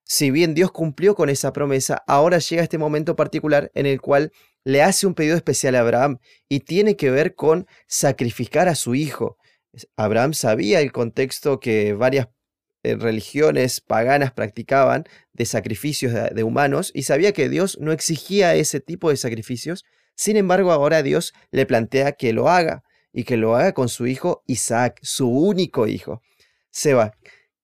si 0.05 0.31
bien 0.31 0.55
Dios 0.55 0.71
cumplió 0.71 1.13
con 1.13 1.29
esa 1.29 1.53
promesa, 1.53 2.03
ahora 2.07 2.39
llega 2.39 2.63
este 2.63 2.77
momento 2.79 3.15
particular 3.15 3.69
en 3.75 3.85
el 3.85 4.01
cual 4.01 4.31
le 4.63 4.81
hace 4.81 5.05
un 5.05 5.13
pedido 5.13 5.35
especial 5.35 5.75
a 5.75 5.81
Abraham 5.81 6.17
y 6.47 6.61
tiene 6.61 6.95
que 6.95 7.11
ver 7.11 7.35
con 7.35 7.67
sacrificar 7.87 8.67
a 8.67 8.75
su 8.75 8.95
hijo. 8.95 9.37
Abraham 9.97 10.33
sabía 10.33 10.81
el 10.81 10.91
contexto 10.91 11.59
que 11.59 11.93
varias 11.93 12.27
eh, 12.83 12.95
religiones 12.95 13.81
paganas 13.81 14.31
practicaban 14.31 15.03
de 15.33 15.45
sacrificios 15.45 16.13
de, 16.13 16.43
humanos 16.43 16.91
y 16.93 17.03
sabía 17.03 17.33
que 17.33 17.49
Dios 17.49 17.77
no 17.79 17.91
exigía 17.91 18.55
ese 18.55 18.79
tipo 18.79 19.09
de 19.09 19.17
sacrificios. 19.17 19.83
Sin 20.15 20.37
embargo, 20.37 20.71
ahora 20.71 21.03
Dios 21.03 21.33
le 21.51 21.65
plantea 21.65 22.13
que 22.13 22.33
lo 22.33 22.49
haga 22.49 22.83
y 23.13 23.23
que 23.23 23.37
lo 23.37 23.55
haga 23.55 23.73
con 23.73 23.89
su 23.89 24.07
hijo 24.07 24.43
Isaac, 24.47 24.99
su 25.01 25.29
único 25.29 25.87
hijo. 25.87 26.21
Seba, 26.71 27.13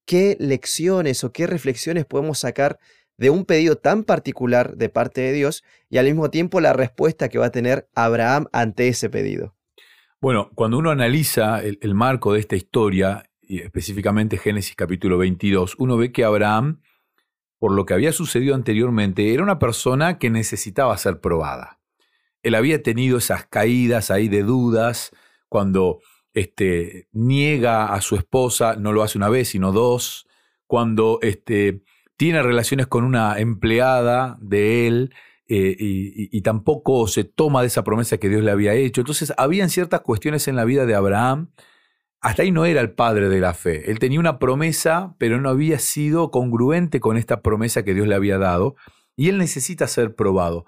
¿qué 0.06 0.38
lecciones 0.40 1.24
o 1.24 1.32
qué 1.32 1.48
reflexiones 1.48 2.06
podemos 2.06 2.40
sacar 2.40 2.80
de 3.18 3.30
un 3.30 3.46
pedido 3.46 3.78
tan 3.78 4.04
particular 4.04 4.75
de 4.75 4.90
parte 4.90 5.22
de 5.22 5.34
Dios 5.34 5.64
y 5.90 5.98
al 5.98 6.06
mismo 6.06 6.30
tiempo 6.30 6.60
la 6.60 6.74
respuesta 6.74 7.30
que 7.30 7.38
va 7.38 7.48
a 7.48 7.52
tener 7.52 7.88
Abraham 7.96 8.48
ante 8.52 8.88
ese 8.88 9.10
pedido? 9.10 9.56
Bueno, 10.22 10.50
cuando 10.56 10.78
uno 10.78 10.92
analiza 10.92 11.62
el, 11.62 11.94
marco 11.94 12.34
de 12.34 12.40
esta 12.40 12.56
historia, 12.56 13.30
y 13.42 13.60
específicamente 13.60 14.38
Génesis 14.38 14.75
capítulo 14.75 15.18
22, 15.18 15.75
uno 15.78 15.98
ve 15.98 16.12
que 16.12 16.24
Abraham, 16.24 16.82
por 17.60 17.74
lo 17.74 17.86
que 17.86 17.94
había 17.94 18.12
sucedido 18.12 18.56
anteriormente, 18.56 19.34
era 19.34 19.44
una 19.44 19.60
persona 19.60 20.18
que 20.18 20.30
necesitaba 20.30 20.98
ser 20.98 21.22
probada. 21.22 21.80
Él 22.42 22.56
había 22.56 22.82
tenido 22.82 23.20
esas 23.20 23.46
caídas 23.46 24.10
ahí 24.10 24.28
de 24.28 24.42
dudas, 24.42 25.12
cuando 25.50 26.00
este, 26.34 27.08
niega 27.14 27.94
a 27.94 28.02
su 28.02 28.16
esposa, 28.16 28.75
no 28.75 28.94
lo 28.94 29.04
hace 29.04 29.18
una 29.18 29.30
vez, 29.30 29.50
sino 29.50 29.72
dos, 29.72 30.28
cuando 30.68 31.20
este, 31.22 31.82
tiene 32.18 32.42
relaciones 32.44 32.88
con 32.88 33.04
una 33.04 33.40
empleada 33.40 34.38
de 34.42 34.88
él 34.88 35.14
eh, 35.48 35.75
y, 35.80 36.36
y, 36.36 36.42
tampoco 36.42 37.08
se 37.08 37.24
toma 37.24 37.62
de 37.62 37.68
esa 37.68 37.84
promesa 37.84 38.18
que 38.18 38.30
Dios 38.30 38.44
le 38.44 38.52
había 38.52 38.74
hecho. 38.74 39.02
Entonces, 39.02 39.32
habían 39.38 39.70
ciertas 39.70 40.02
cuestiones 40.02 40.48
en 40.48 40.56
la 40.56 40.66
vida 40.66 40.88
de 40.88 40.96
Abraham. 40.96 41.52
Hasta 42.20 42.42
ahí 42.42 42.52
no 42.52 42.66
era 42.66 42.82
el 42.82 42.94
padre 42.94 43.30
de 43.30 43.40
la 43.40 43.54
fe. 43.54 43.92
Él 43.92 44.00
tenía 44.00 44.20
una 44.20 44.40
promesa, 44.40 45.16
pero 45.20 45.40
no 45.40 45.50
había 45.50 45.78
sido 45.78 46.32
congruente 46.32 47.00
con 47.00 47.18
esta 47.18 47.42
promesa 47.42 47.84
que 47.84 47.94
Dios 47.94 48.08
le 48.08 48.16
había 48.16 48.40
dado. 48.40 48.75
Y 49.16 49.30
él 49.30 49.38
necesita 49.38 49.88
ser 49.88 50.16
probado. 50.16 50.66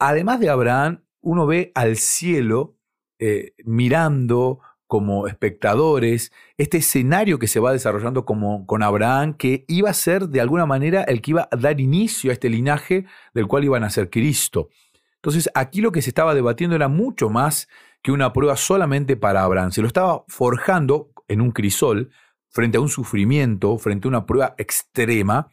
Además 0.00 0.40
de 0.40 0.50
Abraham, 0.50 1.04
uno 1.20 1.46
ve 1.46 1.70
al 1.74 1.96
cielo 1.96 2.75
eh, 3.18 3.52
mirando 3.64 4.60
como 4.86 5.26
espectadores 5.26 6.32
este 6.58 6.78
escenario 6.78 7.38
que 7.38 7.48
se 7.48 7.60
va 7.60 7.72
desarrollando 7.72 8.24
como, 8.24 8.66
con 8.66 8.82
Abraham, 8.82 9.34
que 9.34 9.64
iba 9.68 9.90
a 9.90 9.94
ser 9.94 10.28
de 10.28 10.40
alguna 10.40 10.66
manera 10.66 11.02
el 11.02 11.20
que 11.20 11.32
iba 11.32 11.48
a 11.50 11.56
dar 11.56 11.80
inicio 11.80 12.30
a 12.30 12.34
este 12.34 12.48
linaje 12.48 13.06
del 13.34 13.46
cual 13.46 13.64
iban 13.64 13.84
a 13.84 13.90
ser 13.90 14.10
Cristo. 14.10 14.68
Entonces 15.16 15.50
aquí 15.54 15.80
lo 15.80 15.90
que 15.90 16.02
se 16.02 16.10
estaba 16.10 16.34
debatiendo 16.34 16.76
era 16.76 16.88
mucho 16.88 17.30
más 17.30 17.68
que 18.02 18.12
una 18.12 18.32
prueba 18.32 18.56
solamente 18.56 19.16
para 19.16 19.42
Abraham. 19.42 19.72
Se 19.72 19.80
lo 19.80 19.88
estaba 19.88 20.24
forjando 20.28 21.10
en 21.26 21.40
un 21.40 21.50
crisol 21.50 22.10
frente 22.48 22.78
a 22.78 22.80
un 22.80 22.88
sufrimiento, 22.88 23.76
frente 23.78 24.06
a 24.06 24.10
una 24.10 24.26
prueba 24.26 24.54
extrema, 24.56 25.50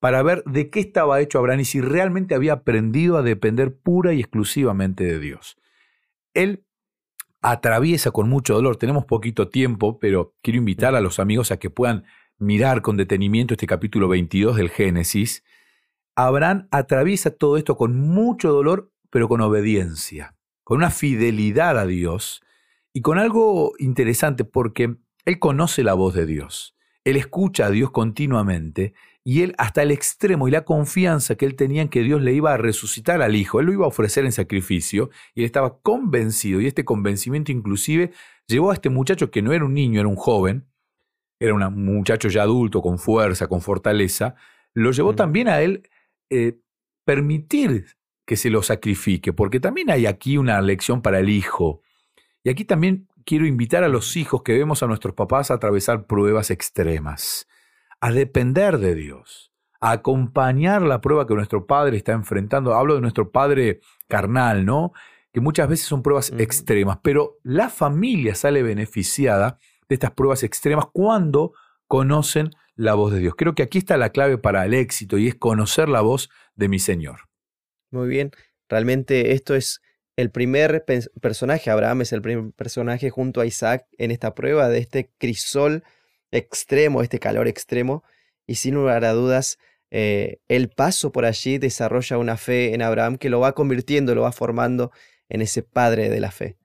para 0.00 0.24
ver 0.24 0.42
de 0.44 0.68
qué 0.68 0.80
estaba 0.80 1.20
hecho 1.20 1.38
Abraham 1.38 1.60
y 1.60 1.64
si 1.64 1.80
realmente 1.80 2.34
había 2.34 2.54
aprendido 2.54 3.16
a 3.16 3.22
depender 3.22 3.78
pura 3.78 4.12
y 4.12 4.18
exclusivamente 4.18 5.04
de 5.04 5.20
Dios. 5.20 5.56
Él 6.34 6.64
atraviesa 7.42 8.12
con 8.12 8.28
mucho 8.28 8.54
dolor. 8.54 8.76
Tenemos 8.76 9.04
poquito 9.04 9.48
tiempo, 9.48 9.98
pero 9.98 10.34
quiero 10.42 10.58
invitar 10.58 10.94
a 10.94 11.00
los 11.00 11.18
amigos 11.18 11.50
a 11.50 11.58
que 11.58 11.70
puedan 11.70 12.04
mirar 12.38 12.82
con 12.82 12.96
detenimiento 12.96 13.54
este 13.54 13.66
capítulo 13.66 14.08
22 14.08 14.56
del 14.56 14.70
Génesis. 14.70 15.44
Abraham 16.14 16.68
atraviesa 16.70 17.30
todo 17.30 17.56
esto 17.56 17.76
con 17.76 17.98
mucho 17.98 18.52
dolor, 18.52 18.90
pero 19.10 19.28
con 19.28 19.40
obediencia, 19.40 20.36
con 20.64 20.78
una 20.78 20.90
fidelidad 20.90 21.78
a 21.78 21.86
Dios 21.86 22.42
y 22.92 23.00
con 23.02 23.18
algo 23.18 23.72
interesante 23.78 24.44
porque 24.44 24.96
él 25.24 25.38
conoce 25.38 25.82
la 25.82 25.94
voz 25.94 26.14
de 26.14 26.26
Dios. 26.26 26.76
Él 27.04 27.16
escucha 27.16 27.66
a 27.66 27.70
Dios 27.70 27.90
continuamente 27.90 28.94
y 29.24 29.42
él 29.42 29.54
hasta 29.58 29.82
el 29.82 29.90
extremo 29.90 30.48
y 30.48 30.50
la 30.50 30.64
confianza 30.64 31.36
que 31.36 31.46
él 31.46 31.54
tenía 31.54 31.82
en 31.82 31.88
que 31.88 32.02
Dios 32.02 32.22
le 32.22 32.32
iba 32.32 32.52
a 32.52 32.56
resucitar 32.56 33.22
al 33.22 33.36
hijo, 33.36 33.60
él 33.60 33.66
lo 33.66 33.72
iba 33.72 33.84
a 33.84 33.88
ofrecer 33.88 34.24
en 34.24 34.32
sacrificio 34.32 35.10
y 35.34 35.40
él 35.40 35.46
estaba 35.46 35.78
convencido 35.80 36.60
y 36.60 36.66
este 36.66 36.84
convencimiento 36.84 37.52
inclusive 37.52 38.12
llevó 38.46 38.70
a 38.70 38.74
este 38.74 38.90
muchacho 38.90 39.30
que 39.30 39.42
no 39.42 39.52
era 39.52 39.64
un 39.64 39.74
niño, 39.74 40.00
era 40.00 40.08
un 40.08 40.16
joven, 40.16 40.66
era 41.38 41.54
un 41.54 41.84
muchacho 41.84 42.28
ya 42.28 42.42
adulto 42.42 42.82
con 42.82 42.98
fuerza, 42.98 43.46
con 43.46 43.60
fortaleza, 43.60 44.34
lo 44.74 44.90
llevó 44.90 45.14
también 45.14 45.48
a 45.48 45.60
él 45.60 45.88
eh, 46.30 46.58
permitir 47.04 47.86
que 48.26 48.36
se 48.36 48.50
lo 48.50 48.62
sacrifique, 48.62 49.32
porque 49.32 49.60
también 49.60 49.90
hay 49.90 50.06
aquí 50.06 50.36
una 50.38 50.60
lección 50.60 51.02
para 51.02 51.18
el 51.18 51.28
hijo. 51.28 51.82
Y 52.44 52.50
aquí 52.50 52.64
también 52.64 53.08
quiero 53.24 53.46
invitar 53.46 53.84
a 53.84 53.88
los 53.88 54.16
hijos 54.16 54.42
que 54.42 54.56
vemos 54.56 54.82
a 54.82 54.86
nuestros 54.86 55.14
papás 55.14 55.50
a 55.50 55.54
atravesar 55.54 56.06
pruebas 56.06 56.50
extremas 56.50 57.46
a 58.02 58.10
depender 58.10 58.78
de 58.78 58.96
Dios, 58.96 59.52
a 59.80 59.92
acompañar 59.92 60.82
la 60.82 61.00
prueba 61.00 61.24
que 61.24 61.34
nuestro 61.34 61.68
Padre 61.68 61.96
está 61.96 62.10
enfrentando. 62.12 62.74
Hablo 62.74 62.96
de 62.96 63.00
nuestro 63.00 63.30
Padre 63.30 63.78
carnal, 64.08 64.64
¿no? 64.66 64.92
Que 65.32 65.40
muchas 65.40 65.68
veces 65.68 65.86
son 65.86 66.02
pruebas 66.02 66.32
extremas, 66.36 66.98
pero 67.00 67.38
la 67.44 67.70
familia 67.70 68.34
sale 68.34 68.64
beneficiada 68.64 69.56
de 69.88 69.94
estas 69.94 70.10
pruebas 70.10 70.42
extremas 70.42 70.86
cuando 70.92 71.52
conocen 71.86 72.50
la 72.74 72.94
voz 72.94 73.12
de 73.12 73.20
Dios. 73.20 73.34
Creo 73.36 73.54
que 73.54 73.62
aquí 73.62 73.78
está 73.78 73.96
la 73.96 74.10
clave 74.10 74.36
para 74.36 74.66
el 74.66 74.74
éxito 74.74 75.16
y 75.16 75.28
es 75.28 75.36
conocer 75.36 75.88
la 75.88 76.00
voz 76.00 76.28
de 76.56 76.68
mi 76.68 76.80
Señor. 76.80 77.28
Muy 77.92 78.08
bien, 78.08 78.32
realmente 78.68 79.32
esto 79.32 79.54
es 79.54 79.80
el 80.16 80.32
primer 80.32 80.84
personaje, 81.20 81.70
Abraham 81.70 82.00
es 82.00 82.12
el 82.12 82.20
primer 82.20 82.52
personaje 82.52 83.10
junto 83.10 83.40
a 83.40 83.46
Isaac 83.46 83.86
en 83.96 84.10
esta 84.10 84.34
prueba 84.34 84.68
de 84.68 84.78
este 84.78 85.12
crisol 85.18 85.84
extremo, 86.32 87.02
este 87.02 87.18
calor 87.18 87.46
extremo, 87.46 88.02
y 88.46 88.56
sin 88.56 88.74
lugar 88.74 89.04
a 89.04 89.12
dudas, 89.12 89.58
eh, 89.90 90.38
el 90.48 90.70
paso 90.70 91.12
por 91.12 91.26
allí 91.26 91.58
desarrolla 91.58 92.18
una 92.18 92.36
fe 92.36 92.74
en 92.74 92.82
Abraham 92.82 93.18
que 93.18 93.30
lo 93.30 93.40
va 93.40 93.52
convirtiendo, 93.52 94.14
lo 94.14 94.22
va 94.22 94.32
formando 94.32 94.90
en 95.28 95.42
ese 95.42 95.62
padre 95.62 96.08
de 96.08 96.20
la 96.20 96.30
fe. 96.30 96.56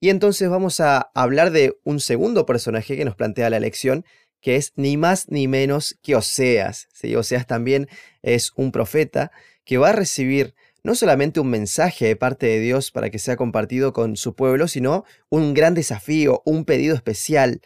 Y 0.00 0.10
entonces 0.10 0.48
vamos 0.48 0.80
a 0.80 1.10
hablar 1.14 1.50
de 1.50 1.78
un 1.84 2.00
segundo 2.00 2.46
personaje 2.46 2.96
que 2.96 3.04
nos 3.04 3.16
plantea 3.16 3.50
la 3.50 3.60
lección, 3.60 4.04
que 4.40 4.56
es 4.56 4.72
ni 4.76 4.96
más 4.96 5.30
ni 5.30 5.48
menos 5.48 5.98
que 6.02 6.16
Oseas. 6.16 6.88
¿sí? 6.92 7.14
Oseas 7.16 7.46
también 7.46 7.88
es 8.22 8.52
un 8.56 8.72
profeta 8.72 9.30
que 9.64 9.78
va 9.78 9.90
a 9.90 9.92
recibir 9.92 10.54
no 10.82 10.94
solamente 10.94 11.40
un 11.40 11.48
mensaje 11.48 12.06
de 12.06 12.16
parte 12.16 12.46
de 12.46 12.60
Dios 12.60 12.90
para 12.90 13.08
que 13.08 13.18
sea 13.18 13.36
compartido 13.36 13.94
con 13.94 14.16
su 14.16 14.34
pueblo, 14.34 14.68
sino 14.68 15.04
un 15.30 15.54
gran 15.54 15.72
desafío, 15.72 16.42
un 16.44 16.66
pedido 16.66 16.94
especial 16.94 17.62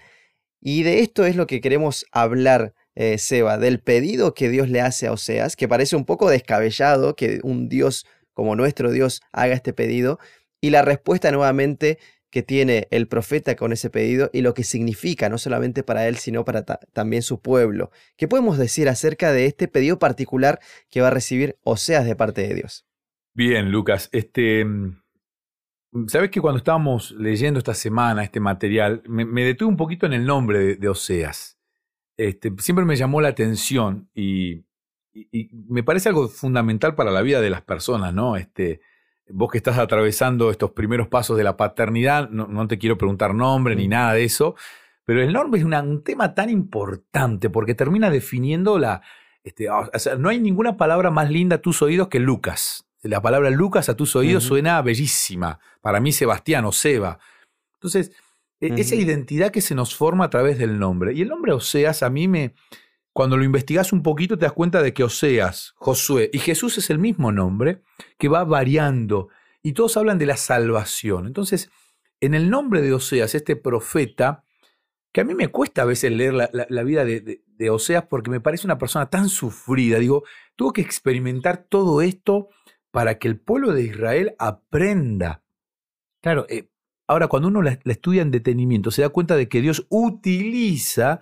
y 0.60 0.82
de 0.82 1.00
esto 1.00 1.24
es 1.24 1.36
lo 1.36 1.46
que 1.46 1.60
queremos 1.60 2.06
hablar, 2.12 2.74
eh, 2.94 3.18
Seba, 3.18 3.58
del 3.58 3.80
pedido 3.80 4.34
que 4.34 4.48
Dios 4.48 4.68
le 4.68 4.80
hace 4.80 5.06
a 5.06 5.12
Oseas, 5.12 5.56
que 5.56 5.68
parece 5.68 5.96
un 5.96 6.04
poco 6.04 6.28
descabellado 6.30 7.14
que 7.14 7.40
un 7.42 7.68
Dios 7.68 8.06
como 8.32 8.56
nuestro 8.56 8.90
Dios 8.90 9.20
haga 9.32 9.54
este 9.54 9.72
pedido, 9.72 10.18
y 10.60 10.70
la 10.70 10.82
respuesta 10.82 11.30
nuevamente 11.30 11.98
que 12.30 12.42
tiene 12.42 12.88
el 12.90 13.08
profeta 13.08 13.56
con 13.56 13.72
ese 13.72 13.90
pedido 13.90 14.30
y 14.32 14.42
lo 14.42 14.54
que 14.54 14.64
significa, 14.64 15.28
no 15.28 15.38
solamente 15.38 15.82
para 15.82 16.06
él, 16.08 16.16
sino 16.16 16.44
para 16.44 16.64
también 16.64 17.22
su 17.22 17.40
pueblo. 17.40 17.90
¿Qué 18.16 18.28
podemos 18.28 18.58
decir 18.58 18.88
acerca 18.88 19.32
de 19.32 19.46
este 19.46 19.68
pedido 19.68 19.98
particular 19.98 20.60
que 20.90 21.00
va 21.00 21.08
a 21.08 21.12
recibir 21.12 21.56
Oseas 21.62 22.04
de 22.04 22.16
parte 22.16 22.46
de 22.46 22.54
Dios? 22.54 22.86
Bien, 23.34 23.70
Lucas, 23.70 24.08
este, 24.12 24.64
mm, 24.64 25.00
Sabes 26.06 26.30
que 26.30 26.40
cuando 26.40 26.58
estábamos 26.58 27.12
leyendo 27.12 27.58
esta 27.58 27.72
semana 27.72 28.22
este 28.22 28.40
material, 28.40 29.02
me, 29.06 29.44
detuve 29.44 29.70
un 29.70 29.76
poquito 29.76 30.04
en 30.04 30.12
el 30.12 30.26
nombre 30.26 30.76
de, 30.76 30.88
Oseas. 30.88 31.58
Este, 32.16 32.52
siempre 32.58 32.84
me 32.84 32.96
llamó 32.96 33.20
la 33.20 33.28
atención 33.28 34.10
y, 34.14 34.64
me 35.68 35.82
parece 35.82 36.10
algo 36.10 36.28
fundamental 36.28 36.94
para 36.94 37.10
la 37.10 37.22
vida 37.22 37.40
de 37.40 37.50
las 37.50 37.62
personas, 37.62 38.14
¿no? 38.14 38.36
Este, 38.36 38.80
vos 39.28 39.50
que 39.50 39.58
estás 39.58 39.78
atravesando 39.78 40.50
estos 40.50 40.72
primeros 40.72 41.08
pasos 41.08 41.36
de 41.36 41.42
la 41.42 41.56
paternidad, 41.56 42.28
no, 42.30 42.68
te 42.68 42.78
quiero 42.78 42.98
preguntar 42.98 43.34
nombre 43.34 43.74
ni 43.74 43.88
mm. 43.88 43.90
nada 43.90 44.12
de 44.12 44.24
eso, 44.24 44.54
pero 45.04 45.22
el 45.22 45.32
nombre 45.32 45.58
es 45.58 45.64
un 45.66 46.04
tema 46.04 46.34
tan 46.34 46.50
importante 46.50 47.50
porque 47.50 47.74
termina 47.74 48.10
definiendo 48.10 48.78
la... 48.78 49.02
Este, 49.42 49.68
no 50.18 50.28
hay 50.28 50.38
ninguna 50.38 50.76
palabra 50.76 51.10
más 51.10 51.30
linda 51.30 51.56
a 51.56 51.62
tus 51.62 51.82
oídos 51.82 52.08
que 52.08 52.20
Lucas 52.20 52.87
la 53.02 53.22
palabra 53.22 53.50
Lucas 53.50 53.88
a 53.88 53.96
tus 53.96 54.16
oídos 54.16 54.44
suena 54.44 54.82
bellísima. 54.82 55.60
Para 55.80 56.00
mí, 56.00 56.12
Sebastián 56.12 56.64
o 56.64 56.72
Seba. 56.72 57.18
Entonces, 57.74 58.12
e, 58.60 58.80
esa 58.80 58.96
identidad 58.96 59.50
que 59.50 59.60
se 59.60 59.74
nos 59.74 59.94
forma 59.94 60.24
a 60.24 60.30
través 60.30 60.58
del 60.58 60.78
nombre. 60.78 61.12
Y 61.14 61.22
el 61.22 61.28
nombre 61.28 61.52
Oseas, 61.52 62.02
a 62.02 62.10
mí 62.10 62.28
me. 62.28 62.54
Cuando 63.12 63.36
lo 63.36 63.44
investigas 63.44 63.92
un 63.92 64.02
poquito, 64.02 64.38
te 64.38 64.44
das 64.44 64.52
cuenta 64.52 64.80
de 64.82 64.92
que 64.92 65.02
Oseas, 65.02 65.74
Josué 65.76 66.30
y 66.32 66.38
Jesús 66.38 66.78
es 66.78 66.88
el 66.90 66.98
mismo 66.98 67.32
nombre 67.32 67.82
que 68.16 68.28
va 68.28 68.44
variando. 68.44 69.28
Y 69.62 69.72
todos 69.72 69.96
hablan 69.96 70.18
de 70.18 70.26
la 70.26 70.36
salvación. 70.36 71.26
Entonces, 71.26 71.70
en 72.20 72.34
el 72.34 72.48
nombre 72.48 72.80
de 72.80 72.92
Oseas, 72.92 73.34
este 73.34 73.56
profeta, 73.56 74.44
que 75.12 75.20
a 75.20 75.24
mí 75.24 75.34
me 75.34 75.48
cuesta 75.48 75.82
a 75.82 75.84
veces 75.84 76.12
leer 76.12 76.34
la, 76.34 76.82
vida 76.84 77.04
de, 77.04 77.42
de 77.46 77.70
Oseas 77.70 78.04
porque 78.04 78.30
me 78.30 78.40
parece 78.40 78.66
una 78.66 78.78
persona 78.78 79.10
tan 79.10 79.28
sufrida. 79.28 79.98
Digo, 79.98 80.22
tuvo 80.54 80.72
que 80.72 80.82
experimentar 80.82 81.66
todo 81.68 82.02
esto 82.02 82.48
para 82.90 83.18
que 83.18 83.28
el 83.28 83.38
pueblo 83.38 83.72
de 83.72 83.82
Israel 83.82 84.34
aprenda. 84.38 85.42
Claro, 86.20 86.46
eh, 86.48 86.68
ahora 87.06 87.28
cuando 87.28 87.48
uno 87.48 87.62
la, 87.62 87.78
estudia 87.84 88.22
en 88.22 88.30
detenimiento, 88.30 88.90
se 88.90 89.02
da 89.02 89.08
cuenta 89.10 89.36
de 89.36 89.48
que 89.48 89.60
Dios 89.60 89.86
utiliza 89.88 91.20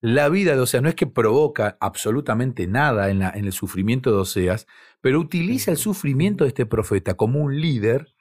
la 0.00 0.28
vida 0.28 0.54
de 0.54 0.60
Oseas, 0.60 0.82
no 0.82 0.88
es 0.88 0.94
que 0.94 1.06
provoca 1.06 1.78
absolutamente 1.80 2.66
nada 2.66 3.10
en, 3.10 3.22
en 3.22 3.44
el 3.44 3.52
sufrimiento 3.52 4.10
de 4.10 4.18
Oseas, 4.18 4.66
pero 5.00 5.18
utiliza 5.18 5.70
el 5.70 5.78
sufrimiento 5.78 6.44
de 6.44 6.48
este 6.48 6.66
profeta 6.66 7.14
como 7.14 7.40
un 7.40 7.60
líder 7.60 8.14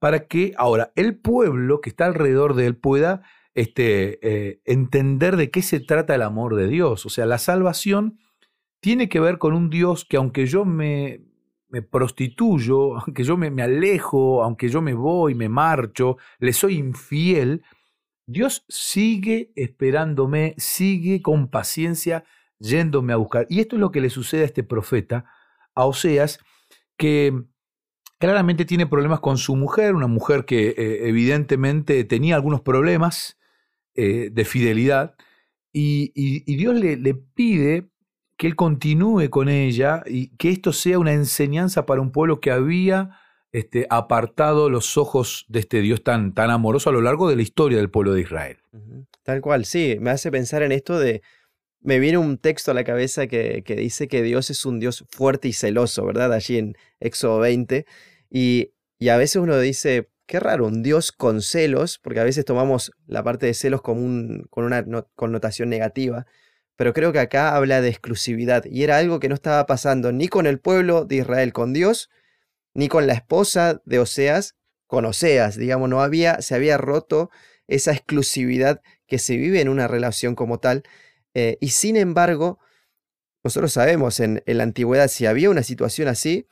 para 0.00 0.26
que 0.26 0.54
ahora 0.56 0.92
el 0.96 1.16
pueblo 1.16 1.80
que 1.80 1.90
está 1.90 2.06
alrededor 2.06 2.54
de 2.54 2.66
él 2.66 2.76
pueda 2.76 3.22
este, 3.54 4.18
eh, 4.22 4.60
entender 4.64 5.36
de 5.36 5.50
qué 5.50 5.62
se 5.62 5.80
trata 5.80 6.14
el 6.14 6.22
amor 6.22 6.56
de 6.56 6.66
Dios. 6.68 7.04
O 7.06 7.10
sea, 7.10 7.26
la 7.26 7.38
salvación 7.38 8.18
tiene 8.80 9.08
que 9.08 9.20
ver 9.20 9.38
con 9.38 9.52
un 9.52 9.70
Dios 9.70 10.04
que 10.04 10.16
aunque 10.16 10.46
yo 10.46 10.64
me, 10.64 11.20
me 11.70 11.82
prostituyo, 11.82 12.98
aunque 13.00 13.24
yo 13.24 13.36
me, 13.36 13.50
me, 13.50 13.62
alejo, 13.62 14.42
aunque 14.42 14.68
yo 14.68 14.82
me 14.82 14.94
voy, 14.94 15.34
me 15.34 15.48
marcho, 15.48 16.16
le 16.38 16.52
soy 16.52 16.76
infiel, 16.76 17.62
Dios 18.26 18.64
sigue 18.68 19.52
esperándome, 19.56 20.54
sigue 20.56 21.20
con 21.20 21.48
paciencia 21.48 22.24
yéndome 22.58 23.12
a 23.12 23.16
buscar. 23.16 23.46
Y 23.48 23.60
esto 23.60 23.76
es 23.76 23.80
lo 23.80 23.90
que 23.90 24.00
le 24.00 24.10
sucede 24.10 24.42
a 24.42 24.46
este 24.46 24.62
profeta, 24.62 25.24
a 25.74 25.86
Oseas, 25.86 26.38
que 26.96 27.32
claramente 28.18 28.64
tiene 28.64 28.86
problemas 28.86 29.20
con 29.20 29.38
su 29.38 29.56
mujer, 29.56 29.94
una 29.94 30.06
mujer 30.06 30.44
que 30.44 30.68
eh, 30.68 31.08
evidentemente 31.08 32.04
tenía 32.04 32.36
algunos 32.36 32.60
problemas 32.60 33.38
eh, 33.94 34.28
de 34.30 34.44
fidelidad 34.44 35.16
y, 35.72 36.56
Dios 36.56 36.74
le, 36.74 36.96
le, 36.96 37.14
pide 37.14 37.90
que 38.40 38.46
él 38.46 38.56
continúe 38.56 39.28
con 39.28 39.50
ella 39.50 40.02
y 40.06 40.28
que 40.38 40.48
esto 40.48 40.72
sea 40.72 40.98
una 40.98 41.12
enseñanza 41.12 41.84
para 41.84 42.00
un 42.00 42.10
pueblo 42.10 42.40
que 42.40 42.50
había 42.50 43.10
este, 43.52 43.86
apartado 43.90 44.70
los 44.70 44.96
ojos 44.96 45.44
de 45.50 45.60
este 45.60 45.82
Dios 45.82 46.02
tan, 46.02 46.32
tan 46.32 46.48
amoroso 46.48 46.88
a 46.88 46.92
lo 46.94 47.02
largo 47.02 47.28
de 47.28 47.36
la 47.36 47.42
historia 47.42 47.76
del 47.76 47.90
pueblo 47.90 48.14
de 48.14 48.22
Israel. 48.22 48.56
Tal 49.24 49.42
cual, 49.42 49.66
sí, 49.66 49.98
me 50.00 50.08
hace 50.08 50.30
pensar 50.30 50.62
en 50.62 50.72
esto 50.72 50.98
de, 50.98 51.20
me 51.82 51.98
viene 51.98 52.16
un 52.16 52.38
texto 52.38 52.70
a 52.70 52.74
la 52.74 52.82
cabeza 52.82 53.26
que, 53.26 53.62
que, 53.62 53.76
dice 53.76 54.08
que 54.08 54.22
Dios 54.22 54.48
es 54.48 54.64
un 54.64 54.80
Dios 54.80 55.04
fuerte 55.10 55.46
y 55.46 55.52
celoso, 55.52 56.06
¿verdad? 56.06 56.32
Allí 56.32 56.56
en 56.56 56.76
Éxodo 56.98 57.40
20. 57.40 57.84
Y, 58.30 58.70
y, 58.98 59.10
a 59.10 59.18
veces 59.18 59.36
uno 59.36 59.58
dice, 59.58 60.08
qué 60.24 60.40
raro, 60.40 60.66
un 60.66 60.82
Dios 60.82 61.12
con 61.12 61.42
celos, 61.42 61.98
porque 61.98 62.20
a 62.20 62.24
veces 62.24 62.46
tomamos 62.46 62.90
la 63.06 63.22
parte 63.22 63.44
de 63.44 63.52
celos 63.52 63.82
como 63.82 64.00
un, 64.00 64.46
con 64.48 64.64
una 64.64 64.82
connotación 65.14 65.68
negativa, 65.68 66.24
pero 66.80 66.94
creo 66.94 67.12
que 67.12 67.18
acá 67.18 67.54
habla 67.54 67.82
de 67.82 67.90
exclusividad 67.90 68.64
y 68.64 68.84
era 68.84 68.96
algo 68.96 69.20
que 69.20 69.28
no 69.28 69.34
estaba 69.34 69.66
pasando 69.66 70.12
ni 70.12 70.28
con 70.28 70.46
el 70.46 70.58
pueblo 70.58 71.04
de 71.04 71.16
Israel 71.16 71.52
con 71.52 71.74
Dios, 71.74 72.08
ni 72.72 72.88
con 72.88 73.06
la 73.06 73.12
esposa 73.12 73.82
de 73.84 73.98
Oseas 73.98 74.56
con 74.86 75.04
Oseas, 75.04 75.58
digamos, 75.58 75.90
no 75.90 76.00
había, 76.00 76.40
se 76.40 76.54
había 76.54 76.78
roto 76.78 77.28
esa 77.68 77.92
exclusividad 77.92 78.80
que 79.06 79.18
se 79.18 79.36
vive 79.36 79.60
en 79.60 79.68
una 79.68 79.88
relación 79.88 80.34
como 80.34 80.58
tal. 80.58 80.84
Eh, 81.34 81.58
y 81.60 81.68
sin 81.68 81.98
embargo, 81.98 82.58
nosotros 83.44 83.74
sabemos 83.74 84.18
en, 84.18 84.42
la 84.46 84.62
antigüedad, 84.62 85.08
si 85.08 85.26
había 85.26 85.50
una 85.50 85.62
situación 85.62 86.08
así, 86.08 86.46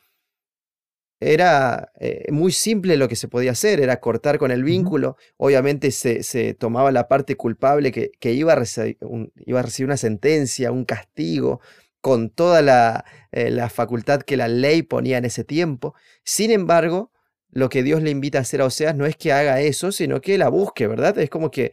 era 1.20 1.90
eh, 1.98 2.30
muy 2.30 2.52
simple 2.52 2.96
lo 2.96 3.08
que 3.08 3.16
se 3.16 3.28
podía 3.28 3.52
hacer, 3.52 3.80
era 3.80 4.00
cortar 4.00 4.38
con 4.38 4.50
el 4.50 4.62
vínculo. 4.62 5.16
Obviamente 5.36 5.90
se, 5.90 6.54
tomaba 6.54 6.92
la 6.92 7.08
parte 7.08 7.36
culpable 7.36 7.90
que, 7.92 8.32
iba, 8.32 8.52
a 8.52 8.56
recibir, 8.56 8.98
iba, 9.44 9.60
a 9.60 9.62
recibir, 9.62 9.86
una 9.86 9.96
sentencia, 9.96 10.70
un 10.70 10.84
castigo, 10.84 11.60
con 12.00 12.30
toda 12.30 13.04
eh, 13.32 13.50
la, 13.50 13.68
facultad 13.68 14.22
que 14.22 14.36
la 14.36 14.48
ley 14.48 14.82
ponía 14.82 15.18
en 15.18 15.24
ese 15.24 15.44
tiempo. 15.44 15.94
Sin 16.24 16.50
embargo, 16.52 17.10
lo 17.50 17.68
que 17.68 17.82
Dios 17.82 18.02
le 18.02 18.10
invita 18.10 18.38
a 18.38 18.42
hacer 18.42 18.60
a 18.60 18.66
Oseas 18.66 18.94
no 18.94 19.06
es 19.06 19.16
que 19.16 19.32
haga 19.32 19.60
eso, 19.60 19.90
sino 19.90 20.20
que 20.20 20.38
la 20.38 20.48
busque, 20.48 20.86
¿verdad? 20.86 21.18
Es 21.18 21.30
como 21.30 21.50
que 21.50 21.72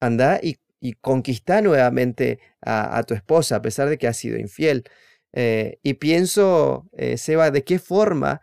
anda 0.00 0.38
y, 0.40 0.58
y 0.80 0.92
conquista 0.94 1.60
nuevamente 1.62 2.38
a, 2.60 3.02
tu 3.04 3.14
esposa, 3.14 3.56
a 3.56 3.62
pesar 3.62 3.88
de 3.88 3.98
que 3.98 4.06
ha 4.06 4.12
sido 4.12 4.38
infiel. 4.38 4.84
Eh, 5.32 5.78
y 5.82 5.94
pienso, 5.94 6.88
eh, 6.96 7.16
Seba, 7.18 7.50
de 7.50 7.64
qué 7.64 7.78
forma 7.78 8.40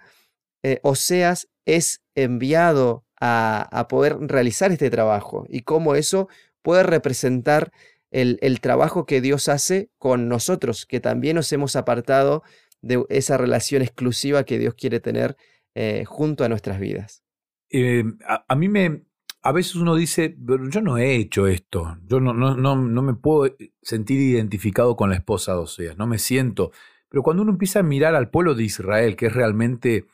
Oseas 0.83 1.47
es 1.65 2.01
enviado 2.15 3.05
a, 3.19 3.87
poder 3.89 4.17
realizar 4.19 4.71
este 4.71 4.89
trabajo 4.89 5.45
y 5.49 5.61
cómo 5.61 5.95
eso 5.95 6.27
puede 6.61 6.83
representar 6.83 7.71
el, 8.11 8.61
trabajo 8.61 9.05
que 9.05 9.21
Dios 9.21 9.49
hace 9.49 9.89
con 9.97 10.29
nosotros, 10.29 10.85
que 10.85 10.99
también 10.99 11.35
nos 11.35 11.51
hemos 11.51 11.75
apartado 11.75 12.43
de 12.81 13.03
esa 13.09 13.37
relación 13.37 13.81
exclusiva 13.81 14.45
que 14.45 14.59
Dios 14.59 14.73
quiere 14.75 14.99
tener 14.99 15.35
eh, 15.73 16.05
junto 16.05 16.43
a 16.43 16.49
nuestras 16.49 16.79
vidas. 16.79 17.23
Eh, 17.69 18.03
a, 18.25 18.55
mí 18.55 18.69
me, 18.69 19.03
a 19.41 19.51
veces 19.51 19.75
uno 19.75 19.95
dice, 19.95 20.37
yo 20.37 20.81
no 20.81 20.97
he 20.97 21.15
hecho 21.15 21.47
esto, 21.47 21.97
yo 22.05 22.19
no, 22.19 22.33
no, 22.33 22.55
no, 22.55 22.75
no 22.75 23.01
me 23.01 23.15
puedo 23.15 23.53
sentir 23.81 24.21
identificado 24.21 24.95
con 24.95 25.09
la 25.09 25.15
esposa 25.15 25.53
de 25.53 25.59
Oseas, 25.59 25.97
no 25.97 26.07
me 26.07 26.19
siento. 26.19 26.71
Pero 27.09 27.21
cuando 27.21 27.43
uno 27.43 27.51
empieza 27.51 27.79
a 27.79 27.83
mirar 27.83 28.15
al 28.15 28.29
pueblo 28.29 28.55
de 28.55 28.63
Israel, 28.63 29.15
que 29.15 29.27
es 29.27 29.33
realmente 29.33 30.05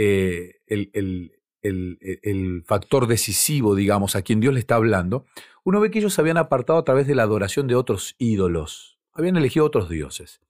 eh, 0.00 0.60
el, 0.68 1.32
el, 1.62 2.62
factor 2.64 3.08
decisivo, 3.08 3.74
digamos, 3.74 4.14
a 4.14 4.22
quien 4.22 4.38
Dios 4.38 4.54
le 4.54 4.60
está 4.60 4.76
hablando, 4.76 5.26
uno 5.64 5.80
ve 5.80 5.90
que 5.90 5.98
ellos 5.98 6.14
se 6.14 6.20
habían 6.20 6.36
apartado 6.36 6.78
a 6.78 6.84
través 6.84 7.08
de 7.08 7.16
la 7.16 7.24
adoración 7.24 7.66
de 7.66 7.74
otros 7.74 8.14
ídolos, 8.16 9.00
habían 9.12 9.36
elegido 9.36 9.66
otros 9.66 9.88
dioses. 9.88 10.40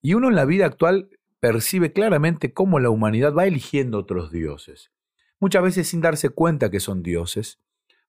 Y 0.00 0.14
uno 0.14 0.28
en 0.28 0.36
la 0.36 0.46
vida 0.46 0.64
actual 0.64 1.10
percibe 1.38 1.92
claramente 1.92 2.54
cómo 2.54 2.80
la 2.80 2.88
humanidad 2.88 3.34
va 3.34 3.46
eligiendo 3.46 3.98
otros 3.98 4.32
dioses, 4.32 4.90
muchas 5.38 5.62
veces 5.62 5.88
sin 5.88 6.00
darse 6.00 6.30
cuenta 6.30 6.70
que 6.70 6.80
son 6.80 7.02
dioses. 7.02 7.60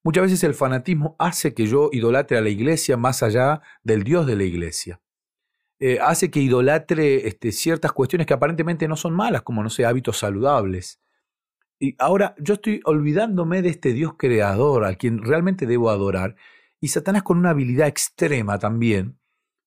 Muchas 0.02 0.22
veces 0.22 0.44
el 0.44 0.54
fanatismo 0.54 1.14
hace 1.18 1.52
que 1.52 1.66
yo 1.66 1.90
idolatre 1.92 2.38
a 2.38 2.40
la 2.40 2.48
iglesia 2.48 2.96
más 2.96 3.22
allá 3.22 3.60
del 3.82 4.02
Dios 4.02 4.26
de 4.26 4.36
la 4.36 4.44
iglesia. 4.44 5.02
Eh, 5.82 5.98
hace 5.98 6.30
que 6.30 6.40
idolatre 6.40 7.26
este, 7.26 7.52
ciertas 7.52 7.92
cuestiones 7.92 8.26
que 8.26 8.34
aparentemente 8.34 8.86
no 8.86 8.96
son 8.96 9.14
malas, 9.14 9.40
como 9.40 9.62
no 9.62 9.70
sé, 9.70 9.86
hábitos 9.86 10.18
saludables. 10.18 11.00
Y 11.78 11.96
ahora 11.98 12.34
yo 12.38 12.54
estoy 12.54 12.82
olvidándome 12.84 13.62
de 13.62 13.70
este 13.70 13.94
Dios 13.94 14.12
creador 14.18 14.84
al 14.84 14.98
quien 14.98 15.24
realmente 15.24 15.66
debo 15.66 15.88
adorar. 15.88 16.36
Y 16.80 16.88
Satanás 16.88 17.22
con 17.22 17.38
una 17.38 17.50
habilidad 17.50 17.88
extrema 17.88 18.58
también 18.58 19.18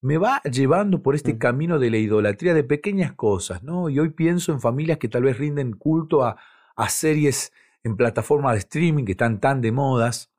me 0.01 0.19
va 0.19 0.41
llevando 0.43 1.01
por 1.01 1.15
este 1.15 1.33
mm. 1.33 1.37
camino 1.39 1.79
de 1.79 1.89
la 1.89 1.97
idolatría 1.97 2.53
de 2.53 2.63
pequeñas 2.63 3.13
cosas, 3.13 3.63
¿no? 3.63 3.89
Y 3.89 3.99
hoy 3.99 4.09
pienso 4.09 4.51
en 4.51 4.61
familias 4.61 4.99
que 4.99 5.07
tal 5.07 5.23
vez 5.23 5.39
rinden 5.39 5.73
culto 5.73 6.23
a, 6.23 6.37
a 6.75 6.89
series 6.89 7.51
en 7.83 7.97
plataformas 7.97 8.53
de 8.53 8.59
streaming 8.59 9.05
que 9.05 9.13
están 9.13 9.39
tan 9.39 9.61
de 9.61 9.71
modas, 9.71 10.31